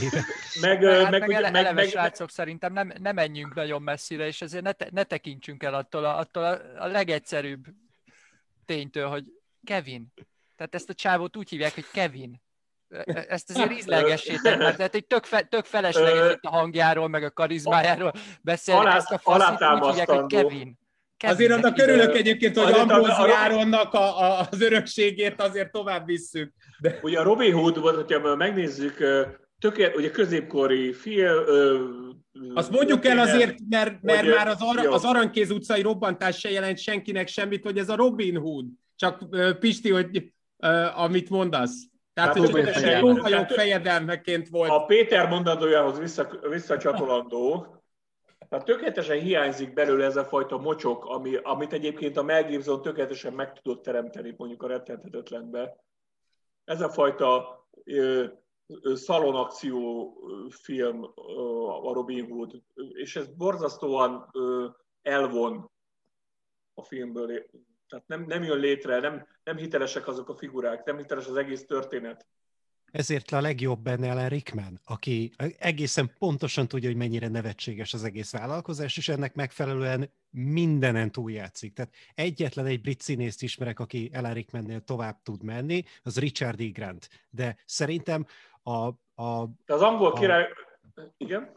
meg, 0.62 0.82
meg, 0.82 1.10
meg, 1.10 1.20
meg, 1.20 1.32
ele, 1.32 1.48
eleve 1.48 1.72
meg, 1.72 1.88
srácok, 1.88 2.30
szerintem 2.30 2.74
nem, 2.74 2.92
nem 3.00 3.16
menjünk 3.16 3.54
nagyon 3.54 3.82
messzire, 3.82 4.28
és 4.28 4.42
ezért 4.42 4.64
ne, 4.64 4.72
te, 4.72 4.88
ne 4.92 5.04
tekintsünk 5.04 5.64
el 5.64 5.74
attól, 5.74 6.06
a, 6.06 6.18
attól 6.18 6.44
a, 6.44 6.84
a 6.84 6.88
legegyszerűbb 6.88 7.66
ténytől, 8.66 9.08
hogy 9.08 9.24
Kevin. 9.64 10.14
Tehát 10.56 10.76
ezt 10.76 10.90
a 10.90 10.94
csávót 10.94 11.38
úgy 11.38 11.50
hívják, 11.50 11.74
hogy 11.74 11.86
Kevin. 11.94 12.42
E, 12.92 13.26
ezt 13.28 13.50
azért 13.50 13.72
ízlegessé 13.72 14.36
tett, 14.44 14.60
tehát 14.60 14.96
egy 14.96 15.06
tök, 15.06 15.24
fe, 15.26 15.42
tök 15.42 15.66
felesleges 15.66 16.34
itt 16.34 16.44
a 16.44 16.50
hangjáról, 16.50 17.08
meg 17.08 17.24
a 17.24 17.32
karizmájáról 17.32 18.12
beszélni, 18.42 18.82
alá, 18.82 18.96
ezt 18.96 19.12
a 19.12 19.18
faszit 19.18 19.68
úgy 19.74 19.88
hívják, 19.88 20.10
hogy 20.10 20.26
Kevin. 20.26 20.80
Kevin 21.18 21.36
azért 21.36 21.52
annak 21.52 21.78
örülök 21.78 22.16
egyébként, 22.16 22.58
hogy 22.58 22.74
Ambrózi 22.74 23.32
Áronnak 23.36 23.94
a, 23.94 24.22
a, 24.22 24.48
az 24.52 24.62
örökségét 24.62 25.42
azért 25.42 25.72
tovább 25.72 26.06
visszük. 26.06 26.54
De... 26.80 27.00
Ugye 27.02 27.20
a 27.20 27.24
Robin 27.24 27.54
Hood, 27.54 27.78
hogyha 27.78 28.36
megnézzük, 28.36 28.98
tökélet, 29.60 29.96
ugye 29.96 30.12
középkori 30.12 30.94
film, 30.94 31.34
azt 32.54 32.72
mondjuk 32.72 33.06
el 33.06 33.20
azért, 33.20 33.56
mert, 33.70 34.02
mert 34.02 34.36
már 34.36 34.48
az, 34.48 34.58
ar- 34.60 34.86
az 34.86 35.06
Aranykéz 35.06 35.52
utcai 35.52 35.82
robbantás 35.82 36.40
se 36.40 36.52
jelent 36.52 36.78
senkinek 36.78 37.28
semmit, 37.28 37.64
hogy 37.64 37.78
ez 37.78 37.90
a 37.90 37.96
Robin 37.96 38.38
Hood. 38.38 38.66
Csak 38.96 39.26
Pisti, 39.60 39.92
hogy 39.92 40.34
amit 40.96 41.30
mondasz. 41.30 41.90
Tehát, 42.22 42.38
hát, 42.38 42.50
hogy 42.50 42.68
ez 42.68 43.20
vagyok 43.22 43.48
fejedelmeként 43.48 44.50
volt. 44.50 44.70
A 44.72 44.86
Péter 44.86 45.30
mondandójához 45.30 46.00
vissza, 46.00 46.30
visszacsatolandó, 46.50 47.68
tehát 48.50 48.66
tökéletesen 48.66 49.20
hiányzik 49.20 49.74
belőle 49.74 50.06
ez 50.06 50.16
a 50.16 50.26
fajta 50.26 50.58
mocsok, 50.58 51.06
ami, 51.06 51.36
amit 51.36 51.74
egyébként 51.74 52.18
a 52.18 52.24
Mel 52.24 52.44
Gibson 52.44 52.82
tökéletesen 52.82 53.34
meg 53.34 53.54
tudott 53.54 53.84
teremteni 53.84 54.34
mondjuk 54.38 54.64
a 54.64 54.68
rettenthetetlenbe. 54.68 55.76
Ez 56.64 56.82
a 56.82 56.90
fajta 56.90 57.60
ö, 57.84 58.26
ö, 58.82 58.96
szalonakció 58.96 60.14
film 60.50 61.04
ö, 61.16 61.42
a 61.66 61.94
Robin 61.94 62.30
Hood, 62.30 62.62
és 62.94 63.16
ez 63.16 63.28
borzasztóan 63.28 64.30
ö, 64.34 64.68
elvon 65.02 65.72
a 66.74 66.84
filmből 66.84 67.44
tehát 67.92 68.08
nem, 68.08 68.26
nem 68.28 68.44
jön 68.44 68.60
létre, 68.60 69.00
nem, 69.00 69.28
nem 69.44 69.58
hitelesek 69.58 70.08
azok 70.08 70.30
a 70.30 70.38
figurák, 70.38 70.86
nem 70.86 70.98
hiteles 70.98 71.28
az 71.28 71.36
egész 71.36 71.66
történet. 71.66 72.26
Ezért 72.92 73.32
a 73.32 73.42
legjobb 73.42 73.80
benne 73.80 74.10
Ellen 74.10 74.30
Rickman, 74.30 74.80
aki 74.86 75.32
egészen 75.58 76.14
pontosan 76.20 76.68
tudja, 76.68 76.90
hogy 76.90 76.98
mennyire 76.98 77.28
nevetséges 77.28 77.94
az 77.94 78.04
egész 78.04 78.32
vállalkozás, 78.32 78.98
és 78.98 79.10
ennek 79.10 79.36
megfelelően 79.36 80.12
mindenen 80.30 81.12
túljátszik. 81.12 81.74
Tehát 81.74 81.94
egyetlen 82.16 82.66
egy 82.66 82.82
brit 82.82 83.02
színészt 83.02 83.44
ismerek, 83.44 83.80
aki 83.80 84.10
Ellen 84.14 84.34
Rickmannél 84.34 84.82
tovább 84.82 85.22
tud 85.24 85.44
menni, 85.44 85.84
az 86.04 86.20
Richard 86.20 86.60
E. 86.60 86.68
Grant. 86.68 87.10
De 87.30 87.58
szerintem 87.66 88.26
a... 88.64 88.88
a 89.24 89.50
De 89.66 89.74
az 89.74 89.82
angol 89.82 90.14
király... 90.14 90.44
A, 90.96 91.02
igen? 91.18 91.52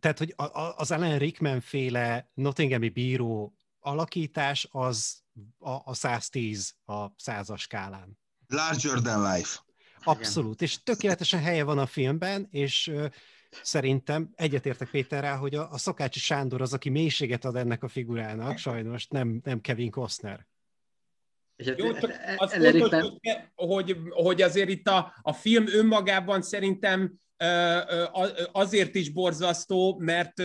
Tehát, 0.00 0.18
hogy 0.18 0.32
a, 0.36 0.42
a, 0.42 0.74
az 0.76 0.90
Ellen 0.90 1.18
Rickman 1.18 1.60
féle 1.60 2.30
Nottinghami 2.34 2.88
bíró 2.88 3.56
alakítás 3.86 4.68
az 4.70 5.22
a, 5.58 5.70
a 5.70 5.94
110 5.94 6.74
a 6.84 7.06
százas 7.16 7.60
skálán. 7.60 8.18
Larger 8.46 9.00
than 9.00 9.32
life. 9.32 9.58
Abszolút, 10.04 10.62
és 10.62 10.82
tökéletesen 10.82 11.40
helye 11.40 11.64
van 11.64 11.78
a 11.78 11.86
filmben, 11.86 12.46
és 12.50 12.86
uh, 12.86 13.06
szerintem 13.62 14.30
egyetértek 14.34 14.90
Péterrel, 14.90 15.36
hogy 15.36 15.54
a, 15.54 15.70
a 15.70 15.78
Szakácsi 15.78 16.18
Sándor 16.18 16.60
az, 16.60 16.72
aki 16.72 16.88
mélységet 16.88 17.44
ad 17.44 17.56
ennek 17.56 17.82
a 17.82 17.88
figurának, 17.88 18.58
sajnos 18.58 19.06
nem, 19.06 19.40
nem 19.44 19.60
Kevin 19.60 19.90
Costner. 19.90 20.46
Jó, 21.56 21.92
csak 21.92 22.12
az 22.36 22.52
fontos, 22.52 23.12
hogy, 23.54 23.96
hogy 24.10 24.42
azért 24.42 24.68
itt 24.68 24.86
a, 24.86 25.14
a 25.22 25.32
film 25.32 25.66
önmagában 25.68 26.42
szerintem 26.42 27.20
azért 28.52 28.94
is 28.94 29.10
borzasztó, 29.12 29.96
mert 29.98 30.42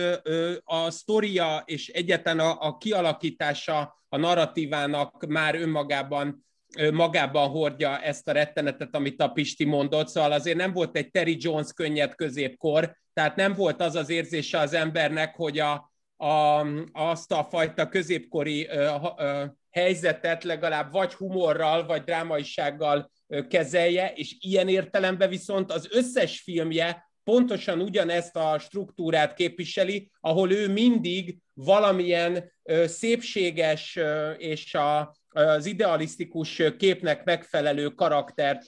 a 0.64 0.90
sztoria 0.90 1.62
és 1.64 1.88
egyetlen 1.88 2.38
a, 2.38 2.78
kialakítása 2.78 4.02
a 4.08 4.16
narratívának 4.16 5.26
már 5.26 5.54
önmagában 5.54 6.46
magában 6.92 7.48
hordja 7.48 7.98
ezt 7.98 8.28
a 8.28 8.32
rettenetet, 8.32 8.94
amit 8.94 9.22
a 9.22 9.28
Pisti 9.28 9.64
mondott, 9.64 10.08
szóval 10.08 10.32
azért 10.32 10.56
nem 10.56 10.72
volt 10.72 10.96
egy 10.96 11.10
Terry 11.10 11.36
Jones 11.40 11.72
könnyed 11.74 12.14
középkor, 12.14 12.96
tehát 13.12 13.36
nem 13.36 13.54
volt 13.54 13.80
az 13.80 13.94
az 13.94 14.10
érzése 14.10 14.58
az 14.58 14.74
embernek, 14.74 15.34
hogy 15.36 15.58
a, 15.58 15.92
a, 16.16 16.66
azt 16.92 17.32
a 17.32 17.46
fajta 17.50 17.88
középkori 17.88 18.66
ö, 18.66 18.96
ö, 19.16 19.44
helyzetet 19.70 20.44
legalább 20.44 20.92
vagy 20.92 21.14
humorral, 21.14 21.86
vagy 21.86 22.02
drámaisággal 22.02 23.10
kezelje, 23.48 24.12
és 24.14 24.36
ilyen 24.40 24.68
értelemben 24.68 25.28
viszont 25.28 25.72
az 25.72 25.88
összes 25.90 26.40
filmje 26.40 27.10
pontosan 27.24 27.80
ugyanezt 27.80 28.36
a 28.36 28.58
struktúrát 28.58 29.34
képviseli, 29.34 30.10
ahol 30.20 30.52
ő 30.52 30.68
mindig 30.68 31.38
valamilyen 31.52 32.52
szépséges 32.84 33.98
és 34.36 34.74
a, 34.74 35.16
az 35.28 35.66
idealisztikus 35.66 36.62
képnek 36.78 37.24
megfelelő 37.24 37.88
karaktert 37.88 38.66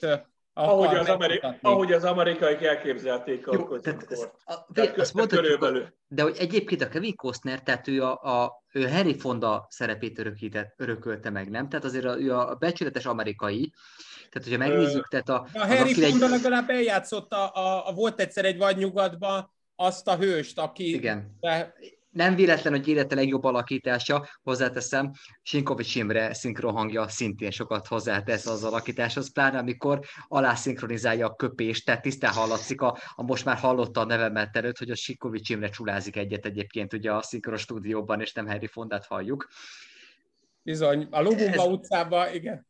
ahogy 0.57 0.95
az, 0.95 1.07
ameri- 1.07 1.41
ahogy 1.61 1.91
az 1.91 2.03
amerikai 2.03 2.65
elképzelték 2.65 3.45
Jó, 3.51 3.65
a 3.73 3.79
tehát, 3.79 4.07
a, 4.45 4.67
tehát, 4.73 4.97
azt 4.97 5.27
körülbelül. 5.27 5.93
De 6.07 6.23
hogy 6.23 6.35
egyébként 6.39 6.81
a 6.81 6.87
Kevin 6.87 7.15
Costner, 7.15 7.63
tehát 7.63 7.87
ő 7.87 8.03
a, 8.03 8.43
a 8.43 8.63
ő 8.73 8.89
Harry 8.89 9.17
Fonda 9.17 9.67
szerepét 9.69 10.19
örökített, 10.19 10.73
örökölte 10.77 11.29
meg, 11.29 11.49
nem? 11.49 11.69
Tehát 11.69 11.85
azért 11.85 12.05
a, 12.05 12.19
ő 12.19 12.33
a 12.33 12.55
becsületes 12.59 13.05
amerikai, 13.05 13.73
tehát 14.29 14.47
hogyha 14.47 14.57
megnézzük, 14.57 15.07
tehát 15.07 15.29
a... 15.29 15.47
A 15.53 15.67
Harry 15.67 15.93
Fonda 15.93 16.25
egy... 16.25 16.31
legalább 16.31 16.69
eljátszotta, 16.69 17.47
a, 17.47 17.87
a, 17.89 17.93
volt 17.93 18.19
egyszer 18.19 18.45
egy 18.45 18.57
vagy 18.57 18.77
nyugatban 18.77 19.53
azt 19.75 20.07
a 20.07 20.15
hőst, 20.17 20.59
aki... 20.59 20.93
Igen. 20.93 21.37
De 21.39 21.73
nem 22.15 22.35
véletlen, 22.35 22.73
hogy 22.73 22.87
élete 22.87 23.15
legjobb 23.15 23.43
alakítása, 23.43 24.27
hozzáteszem, 24.43 25.11
Sinkovics 25.41 25.95
Imre 25.95 26.33
szinkrohangja 26.33 27.07
szintén 27.07 27.51
sokat 27.51 27.87
hozzátesz 27.87 28.45
az 28.45 28.63
alakításhoz, 28.63 29.31
pláne 29.31 29.57
amikor 29.57 29.99
alá 30.27 30.55
szinkronizálja 30.55 31.27
a 31.27 31.35
köpést, 31.35 31.85
tehát 31.85 32.01
tisztán 32.01 32.33
hallatszik 32.33 32.81
a, 32.81 32.97
a 33.15 33.23
most 33.23 33.45
már 33.45 33.57
hallotta 33.57 34.01
a 34.01 34.05
nevemet 34.05 34.55
előtt, 34.55 34.77
hogy 34.77 34.89
a 34.89 34.95
Sinkovics 34.95 35.49
Imre 35.49 35.69
csulázik 35.69 36.15
egyet 36.15 36.45
egyébként 36.45 36.93
ugye 36.93 37.13
a 37.13 37.21
szinkros 37.21 37.61
stúdióban, 37.61 38.21
és 38.21 38.33
nem 38.33 38.47
Harry 38.47 38.67
Fondát 38.67 39.05
halljuk. 39.05 39.47
Bizony, 40.61 41.07
a 41.11 41.21
Lubumba 41.21 41.63
Ez... 41.63 41.67
utcában, 41.67 42.33
igen. 42.33 42.65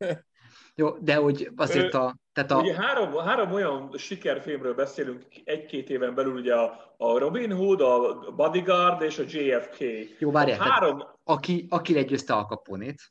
Jó, 0.78 0.90
de 1.00 1.20
úgy 1.20 1.50
azért 1.56 1.94
a... 1.94 2.16
Tehát 2.32 2.50
a... 2.50 2.60
Ugye 2.60 2.74
három, 2.74 3.16
három 3.16 3.52
olyan 3.52 3.90
sikerfilmről 3.96 4.74
beszélünk 4.74 5.24
egy-két 5.44 5.90
éven 5.90 6.14
belül, 6.14 6.34
ugye 6.34 6.54
a, 6.54 6.94
a 6.96 7.18
Robin 7.18 7.52
Hood, 7.52 7.80
a 7.80 8.14
Bodyguard 8.36 9.02
és 9.02 9.18
a 9.18 9.22
JFK. 9.26 9.78
Jó, 10.18 10.30
várjál, 10.30 10.58
három... 10.58 11.04
aki, 11.24 11.66
aki 11.70 11.94
legyőzte 11.94 12.34
a 12.34 12.46
kaponét. 12.46 13.02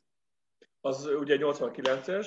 Az 0.80 1.08
ugye 1.20 1.36
89-es. 1.40 2.26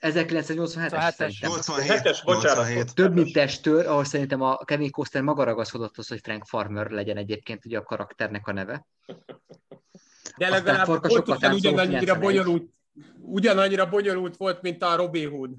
1987-es. 0.00 1.34
87-es, 1.40 2.20
bocsánat. 2.24 2.94
Több 2.94 3.14
mint 3.14 3.32
testőr, 3.32 3.86
ahol 3.86 4.04
szerintem 4.04 4.40
a 4.40 4.56
Kevin 4.56 4.90
Costner 4.90 5.22
maga 5.22 5.44
ragaszkodott 5.44 5.98
az, 5.98 6.08
hogy 6.08 6.20
Frank 6.22 6.44
Farmer 6.44 6.90
legyen 6.90 7.16
egyébként 7.16 7.64
ugye 7.64 7.78
a 7.78 7.82
karakternek 7.82 8.46
a 8.46 8.52
neve. 8.52 8.86
De 10.36 10.48
legalább 10.48 10.86
pontosan 10.86 11.52
ugyanannyira 11.52 12.18
bonyolult 12.18 12.70
ugyanannyira 13.20 13.88
bonyolult 13.88 14.36
volt, 14.36 14.62
mint 14.62 14.82
a 14.82 14.96
Robin 14.96 15.30
Hood. 15.30 15.50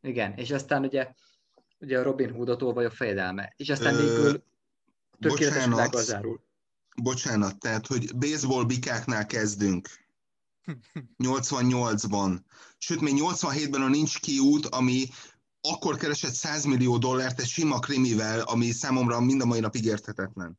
Igen, 0.00 0.32
és 0.36 0.50
aztán 0.50 0.84
ugye, 0.84 1.08
ugye 1.78 1.98
a 1.98 2.02
Robin 2.02 2.32
Hoodot 2.32 2.62
olvaj 2.62 2.84
a 2.84 2.90
fejedelme, 2.90 3.52
és 3.56 3.68
aztán 3.68 3.96
végül 3.96 4.44
tökéletes 5.18 5.64
világ 5.64 5.92
zárul. 5.92 6.40
Bocsánat, 7.02 7.58
tehát, 7.58 7.86
hogy 7.86 8.16
baseball 8.16 8.64
bikáknál 8.64 9.26
kezdünk. 9.26 9.88
88-ban. 11.18 12.38
Sőt, 12.78 13.00
még 13.00 13.14
87-ben 13.16 13.82
a 13.82 13.88
Nincs 13.88 14.20
kiút, 14.20 14.66
ami 14.66 15.06
akkor 15.60 15.96
keresett 15.96 16.32
100 16.32 16.64
millió 16.64 16.98
dollárt 16.98 17.40
egy 17.40 17.46
sima 17.46 17.78
krimivel, 17.78 18.40
ami 18.40 18.70
számomra 18.70 19.20
mind 19.20 19.40
a 19.40 19.44
mai 19.44 19.60
napig 19.60 19.84
érthetetlen. 19.84 20.58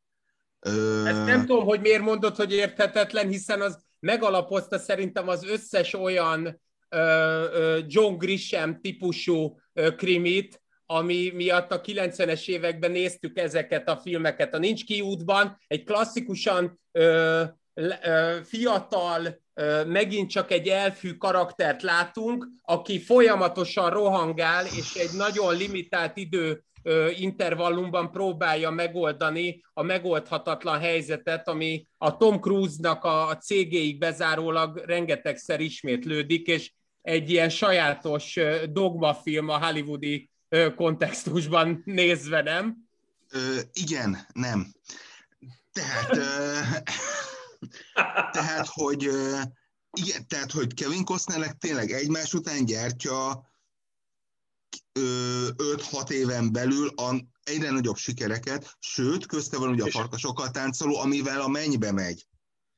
Ö... 0.59 1.05
Ezt 1.05 1.25
nem 1.25 1.45
tudom, 1.45 1.65
hogy 1.65 1.81
miért 1.81 2.03
mondod, 2.03 2.35
hogy 2.35 2.51
érthetetlen, 2.51 3.27
hiszen 3.27 3.61
az 3.61 3.77
megalapozta 4.01 4.77
szerintem 4.77 5.27
az 5.27 5.45
összes 5.45 5.93
olyan 5.93 6.61
John 7.87 8.17
Grisham 8.17 8.81
típusú 8.81 9.59
krimit, 9.95 10.61
ami 10.85 11.31
miatt 11.33 11.71
a 11.71 11.81
90-es 11.81 12.47
években 12.47 12.91
néztük 12.91 13.37
ezeket 13.37 13.89
a 13.89 13.97
filmeket. 13.97 14.53
A 14.53 14.57
Nincs 14.57 14.85
kiútban 14.85 15.57
egy 15.67 15.83
klasszikusan 15.83 16.79
ö, 16.91 17.43
ö, 17.73 18.37
fiatal, 18.43 19.41
ö, 19.53 19.85
megint 19.85 20.29
csak 20.29 20.51
egy 20.51 20.67
elfű 20.67 21.13
karaktert 21.13 21.81
látunk, 21.81 22.47
aki 22.61 22.99
folyamatosan 22.99 23.89
rohangál, 23.89 24.65
és 24.65 24.95
egy 24.95 25.17
nagyon 25.17 25.57
limitált 25.57 26.17
idő 26.17 26.63
intervallumban 27.17 28.11
próbálja 28.11 28.69
megoldani 28.69 29.63
a 29.73 29.81
megoldhatatlan 29.81 30.79
helyzetet, 30.79 31.47
ami 31.47 31.87
a 31.97 32.17
Tom 32.17 32.39
Cruise-nak 32.39 33.03
a 33.03 33.37
cégéig 33.41 33.97
bezárólag 33.97 34.77
rengetegszer 34.77 35.59
ismétlődik, 35.59 36.47
és 36.47 36.71
egy 37.01 37.29
ilyen 37.29 37.49
sajátos 37.49 38.39
dogmafilm 38.69 39.49
a 39.49 39.65
hollywoodi 39.65 40.29
kontextusban 40.75 41.81
nézve, 41.85 42.41
nem? 42.41 42.89
Ö, 43.29 43.59
igen, 43.73 44.17
nem. 44.33 44.73
Tehát, 45.71 46.15
ö, 46.15 46.59
tehát, 48.31 48.67
hogy 48.67 49.09
igen, 49.93 50.27
tehát, 50.27 50.51
hogy 50.51 50.73
Kevin 50.73 51.03
Costnernek 51.03 51.57
tényleg 51.57 51.91
egymás 51.91 52.33
után 52.33 52.65
gyártja 52.65 53.50
5-6 54.99 56.09
éven 56.09 56.51
belül 56.51 56.87
a 56.95 57.15
egyre 57.43 57.71
nagyobb 57.71 57.95
sikereket, 57.95 58.75
sőt, 58.79 59.25
közte 59.25 59.57
van 59.57 59.69
ugye 59.69 59.83
a 59.83 59.89
farkasokkal 59.89 60.49
táncoló, 60.49 60.99
amivel 60.99 61.41
a 61.41 61.47
mennybe 61.47 61.91
megy. 61.91 62.25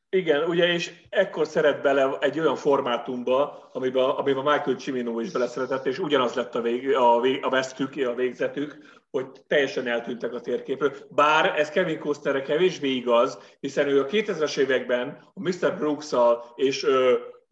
Igen, 0.10 0.44
ugye, 0.44 0.74
és 0.74 0.92
ekkor 1.10 1.48
szeret 1.48 1.82
bele 1.82 2.18
egy 2.20 2.40
olyan 2.40 2.56
formátumba, 2.56 3.70
amiben, 3.74 4.04
amiben 4.04 4.44
Michael 4.44 4.76
Cimino 4.76 5.20
is 5.20 5.32
beleszeretett, 5.32 5.86
és 5.86 6.00
ugyanaz 6.00 6.34
lett 6.34 6.56
a, 6.56 6.62
vég, 6.62 6.96
a, 6.96 7.20
vég, 7.20 7.46
a 7.46 7.50
vesztük, 7.50 7.96
a 8.08 8.14
végzetük, 8.14 8.78
hogy 9.12 9.26
teljesen 9.48 9.88
eltűntek 9.88 10.34
a 10.34 10.42
térképről. 10.42 10.94
Bár 11.10 11.60
ez 11.60 11.70
Kevin 11.70 12.00
Costnerre 12.00 12.42
kevésbé 12.42 12.90
igaz, 12.90 13.38
hiszen 13.60 13.88
ő 13.88 14.02
a 14.02 14.06
2000-es 14.06 14.58
években 14.58 15.32
a 15.34 15.40
Mr. 15.40 15.78
brooks 15.78 16.12
és 16.56 16.86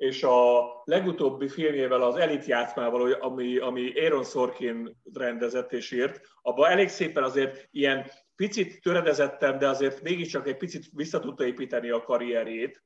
és 0.02 0.24
a 0.24 0.62
legutóbbi 0.84 1.48
filmjével, 1.48 2.02
az 2.02 2.16
Elit 2.16 2.46
játszmával, 2.46 3.12
ami, 3.12 3.58
ami 3.58 3.92
Aaron 4.00 4.24
Sorkin 4.24 5.02
rendezett 5.14 5.74
és 5.74 5.92
írt, 5.92 6.22
abban 6.42 6.70
elég 6.70 6.90
szépen 6.90 7.24
azért 7.24 7.68
ilyen 7.72 8.12
picit 8.36 8.82
töredezettem, 8.82 9.60
de 9.60 9.68
azért 9.68 10.02
mégiscsak 10.02 10.48
egy 10.48 10.58
picit 10.58 10.86
vissza 10.92 11.20
tudta 11.20 11.46
építeni 11.46 11.90
a 11.90 12.04
karrierjét. 12.04 12.84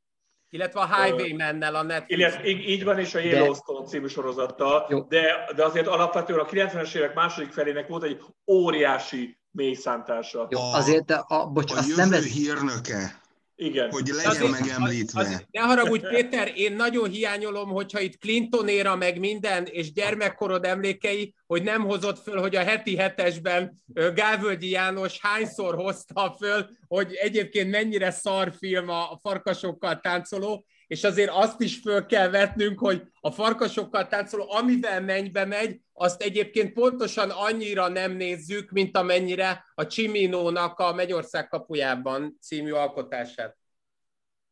Illetve 0.50 0.80
a 0.80 0.96
Highwayman-nel 0.96 1.76
a 1.76 1.84
Netflix. 1.84 2.20
Illetve, 2.20 2.48
így, 2.48 2.70
így 2.70 2.84
van, 2.84 3.00
és 3.00 3.16
a 3.16 3.20
Yellowstone 3.20 3.80
de... 3.80 3.86
című 3.86 4.08
sorozattal, 4.08 5.06
de, 5.10 5.52
de 5.56 5.64
azért 5.64 5.88
alapvetően 5.88 6.40
a 6.40 6.46
90-es 6.46 6.96
évek 6.96 7.14
második 7.14 7.52
felének 7.52 7.88
volt 7.88 8.04
egy 8.04 8.22
óriási 8.52 9.38
mélyszántása. 9.52 10.48
Jó, 10.50 10.60
azért, 10.60 11.12
a, 11.12 11.26
a, 11.28 11.48
bocs, 11.48 11.72
a 11.72 11.76
jövő 11.88 11.96
nem 11.96 12.12
lesz... 12.12 12.34
hírnöke. 12.34 13.24
Igen. 13.58 13.92
Hogy 13.92 14.08
legyen 14.08 14.32
azért, 14.32 14.60
megemlítve. 14.60 15.20
Az, 15.20 15.28
az, 15.28 15.46
ne 15.52 15.62
haragudj, 15.62 16.06
Péter, 16.08 16.52
én 16.56 16.76
nagyon 16.76 17.10
hiányolom, 17.10 17.70
hogyha 17.70 18.00
itt 18.00 18.20
Clintonéra 18.20 18.96
meg 18.96 19.20
minden, 19.20 19.66
és 19.66 19.92
gyermekkorod 19.94 20.66
emlékei, 20.66 21.34
hogy 21.48 21.64
nem 21.64 21.82
hozott 21.82 22.20
föl, 22.20 22.40
hogy 22.40 22.56
a 22.56 22.64
heti 22.64 22.98
hetesben 22.98 23.84
Gávölgyi 24.14 24.70
János 24.70 25.20
hányszor 25.22 25.76
hozta 25.76 26.36
föl, 26.38 26.70
hogy 26.88 27.14
egyébként 27.14 27.72
mennyire 27.72 28.12
szar 28.12 28.54
film 28.58 28.90
a 28.90 29.20
farkasokkal 29.22 30.00
táncoló, 30.00 30.66
és 30.88 31.04
azért 31.04 31.32
azt 31.34 31.62
is 31.62 31.78
föl 31.78 32.06
kell 32.06 32.30
vetnünk, 32.30 32.80
hogy 32.80 33.02
a 33.22 33.32
farkasokkal 33.32 34.08
táncoló, 34.08 34.52
amivel 34.52 35.02
mennybe 35.02 35.46
megy, 35.46 35.80
azt 35.94 36.22
egyébként 36.22 36.74
pontosan 36.74 37.30
annyira 37.30 37.88
nem 37.88 38.12
nézzük, 38.12 38.72
mint 38.72 38.98
amennyire 38.98 39.66
a 39.76 39.88
Csiminónak 39.88 40.80
a 40.80 40.94
Mennyország 40.94 41.48
kapujában 41.48 42.38
című 42.42 42.72
alkotását. 42.72 43.58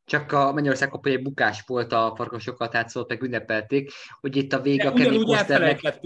Csak 0.05 0.31
a 0.31 0.53
Mennyország 0.53 0.89
kapuja 0.89 1.19
bukás 1.19 1.63
volt 1.67 1.91
a 1.91 2.13
farkasokkal 2.15 2.69
táncolót, 2.69 3.09
meg 3.09 3.23
ünnepelték, 3.23 3.91
hogy 4.21 4.35
itt 4.35 4.53
a 4.53 4.61
vége 4.61 4.87
a 4.87 4.93
Kevin 4.93 5.23
Costnernek... 5.23 5.99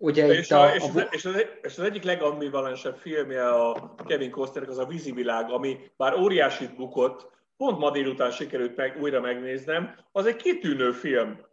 Ugye 0.00 0.26
és, 0.26 0.44
itt 0.44 0.50
a, 0.50 0.62
a, 0.62 0.74
és, 0.74 0.82
az, 0.82 1.06
és, 1.10 1.24
az, 1.24 1.44
és 1.62 1.78
az 1.78 1.84
egyik 1.84 2.02
legambivalensebb 2.02 2.96
filmje 2.96 3.48
a 3.48 3.94
Kevin 4.06 4.30
Costnernek 4.30 4.70
az 4.70 4.78
a 4.78 4.86
vízivilág, 4.86 5.50
ami 5.50 5.78
bár 5.96 6.14
óriásit 6.14 6.76
bukott, 6.76 7.37
pont 7.58 7.78
ma 7.78 7.90
délután 7.90 8.30
sikerült 8.30 8.76
meg, 8.76 8.96
újra 9.00 9.20
megnéznem, 9.20 9.94
az 10.12 10.26
egy 10.26 10.36
kitűnő 10.36 10.92
film. 10.92 11.46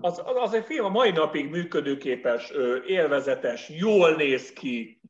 Az, 0.00 0.22
az 0.24 0.54
egy 0.54 0.64
film 0.64 0.84
a 0.84 0.88
mai 0.88 1.10
napig 1.10 1.50
működőképes, 1.50 2.52
élvezetes, 2.86 3.68
jól 3.68 4.14
néz 4.14 4.52
ki. 4.52 5.00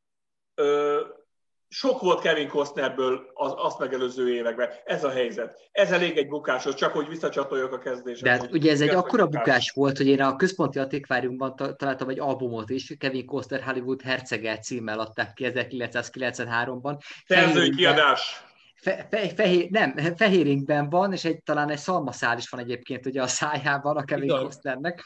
Sok 1.69 2.01
volt 2.01 2.21
Kevin 2.21 2.49
Costnerből 2.49 3.31
az, 3.35 3.53
azt 3.57 3.79
megelőző 3.79 4.35
években. 4.35 4.69
Ez 4.85 5.05
a 5.05 5.11
helyzet. 5.11 5.69
Ez 5.73 5.93
elég 5.93 6.17
egy 6.17 6.29
bukáshoz, 6.29 6.75
csak 6.75 6.93
hogy 6.93 7.09
visszacsatoljak 7.09 7.73
a 7.73 7.79
kezdésre. 7.79 8.31
De 8.31 8.37
hát, 8.37 8.53
ugye 8.53 8.71
ez 8.71 8.81
egy 8.81 8.89
akkora 8.89 9.25
bukás. 9.27 9.45
bukás 9.45 9.71
volt, 9.71 9.97
hogy 9.97 10.07
én 10.07 10.21
a 10.21 10.37
központi 10.37 10.79
antikváriumban 10.79 11.57
találtam 11.57 12.09
egy 12.09 12.21
albumot 12.21 12.71
is, 12.71 12.97
Kevin 12.99 13.27
Costner 13.27 13.63
Hollywood 13.63 14.03
Hercege 14.03 14.59
címmel 14.59 14.99
adták 14.99 15.33
ki 15.33 15.45
1993-ban. 15.49 16.99
Szerzői 17.27 17.71
kiadás 17.71 18.45
fe, 18.85 19.07
fe, 19.11 19.29
fehér, 19.29 19.71
nem, 19.71 19.97
fehér 20.17 20.65
van, 20.91 21.13
és 21.13 21.25
egy, 21.25 21.43
talán 21.43 21.71
egy 21.71 21.79
szalmaszál 21.79 22.39
is 22.39 22.49
van 22.49 22.61
egyébként 22.61 23.07
ugye 23.07 23.23
a 23.23 23.27
szájában 23.27 23.97
a 23.97 24.05
Kevin 24.05 24.29
Costnernek. 24.29 25.03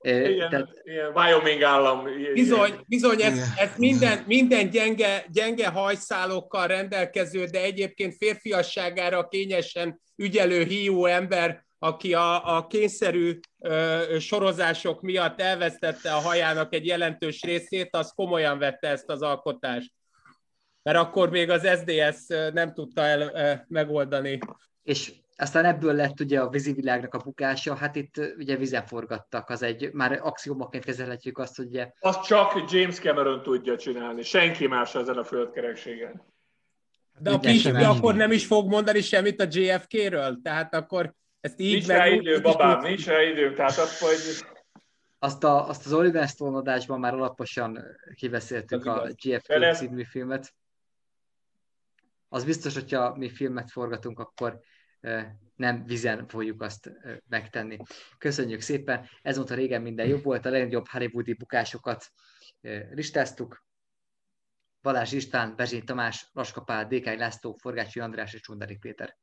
Ilyen, 0.00 0.48
Tehát... 0.50 0.68
ilyen 0.84 1.12
Wyoming 1.14 1.62
állam. 1.62 2.04
Bizony, 2.34 2.80
bizony 2.86 3.22
ez, 3.22 3.38
ez 3.56 3.70
minden, 3.76 4.24
minden 4.26 4.70
gyenge, 4.70 5.24
gyenge 5.32 5.68
hajszálokkal 5.68 6.66
rendelkező, 6.66 7.44
de 7.44 7.62
egyébként 7.62 8.16
férfiasságára 8.16 9.28
kényesen 9.28 10.00
ügyelő 10.16 10.62
hiú 10.62 11.04
ember, 11.04 11.64
aki 11.78 12.14
a, 12.14 12.56
a 12.56 12.66
kényszerű 12.66 13.38
ö, 13.58 14.02
sorozások 14.18 15.00
miatt 15.00 15.40
elvesztette 15.40 16.12
a 16.12 16.20
hajának 16.20 16.74
egy 16.74 16.86
jelentős 16.86 17.42
részét, 17.42 17.96
az 17.96 18.12
komolyan 18.14 18.58
vette 18.58 18.88
ezt 18.88 19.10
az 19.10 19.22
alkotást. 19.22 19.92
Mert 20.84 20.98
akkor 20.98 21.30
még 21.30 21.50
az 21.50 21.68
SDS 21.68 22.26
nem 22.52 22.72
tudta 22.72 23.02
el 23.02 23.64
megoldani. 23.68 24.38
És 24.82 25.12
aztán 25.36 25.64
ebből 25.64 25.94
lett 25.94 26.20
ugye 26.20 26.40
a 26.40 26.48
vízivilágnak 26.48 27.14
a 27.14 27.18
bukása, 27.18 27.74
hát 27.74 27.96
itt 27.96 28.14
ugye 28.38 28.56
vizen 28.56 28.86
forgattak, 28.86 29.50
az 29.50 29.62
egy, 29.62 29.92
már 29.92 30.18
axiomaként 30.22 30.84
kezelhetjük 30.84 31.38
azt, 31.38 31.56
hogy 31.56 31.66
ugye... 31.66 31.90
Azt 32.00 32.24
csak 32.24 32.64
James 32.72 32.98
Cameron 32.98 33.42
tudja 33.42 33.76
csinálni, 33.76 34.22
senki 34.22 34.66
más 34.66 34.94
ezen 34.94 35.16
a 35.16 35.24
földkerekségen. 35.24 36.22
De 37.18 37.30
a 37.30 37.38
Pisti 37.38 37.70
akkor 37.70 38.14
nem 38.14 38.32
is 38.32 38.46
fog 38.46 38.68
mondani 38.68 39.00
semmit 39.00 39.40
a 39.40 39.46
JFK-ről? 39.50 40.40
Tehát 40.42 40.74
akkor 40.74 41.14
ezt 41.40 41.60
így 41.60 41.72
nincs 41.72 41.86
meg... 41.86 41.96
Rá 41.96 42.08
idő, 42.08 42.40
babám, 42.40 42.80
nincs 42.80 43.06
rá 43.06 43.22
idő, 43.22 43.52
tehát 43.52 43.78
azt 43.78 44.00
majd... 44.00 44.18
Azt, 45.18 45.44
a, 45.44 45.68
azt 45.68 45.86
az 45.86 45.92
Oliver 45.92 46.28
Stone 46.28 46.56
adásban 46.56 47.00
már 47.00 47.14
alaposan 47.14 47.78
kiveszéltük 48.14 48.86
a 48.86 49.08
JFK 49.22 49.74
című 49.74 50.02
filmet. 50.02 50.54
Az 52.34 52.44
biztos, 52.44 52.74
hogyha 52.74 53.16
mi 53.16 53.30
filmet 53.30 53.70
forgatunk, 53.70 54.18
akkor 54.18 54.60
nem 55.56 55.84
vizen 55.84 56.28
fogjuk 56.28 56.62
azt 56.62 56.90
megtenni. 57.28 57.78
Köszönjük 58.18 58.60
szépen, 58.60 59.08
ez 59.22 59.36
volt 59.36 59.50
a 59.50 59.54
régen 59.54 59.82
minden 59.82 60.06
jobb 60.06 60.22
volt, 60.22 60.46
a 60.46 60.50
legnagyobb 60.50 60.88
hollywoodi 60.88 61.32
bukásokat 61.32 62.12
listáztuk. 62.90 63.64
Balázs 64.82 65.12
István, 65.12 65.56
Bezsény 65.56 65.84
Tamás, 65.84 66.30
Laska 66.32 66.60
Pál, 66.60 66.86
Dékány 66.86 67.18
László, 67.18 67.56
Forgácsi 67.60 68.00
András 68.00 68.32
és 68.32 68.40
Csundari 68.40 68.76
Péter. 68.76 69.16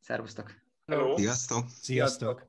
Szervusztok! 0.00 0.54
Hello. 0.86 1.16
Sziasztok! 1.16 1.68
Sziasztok! 1.68 2.46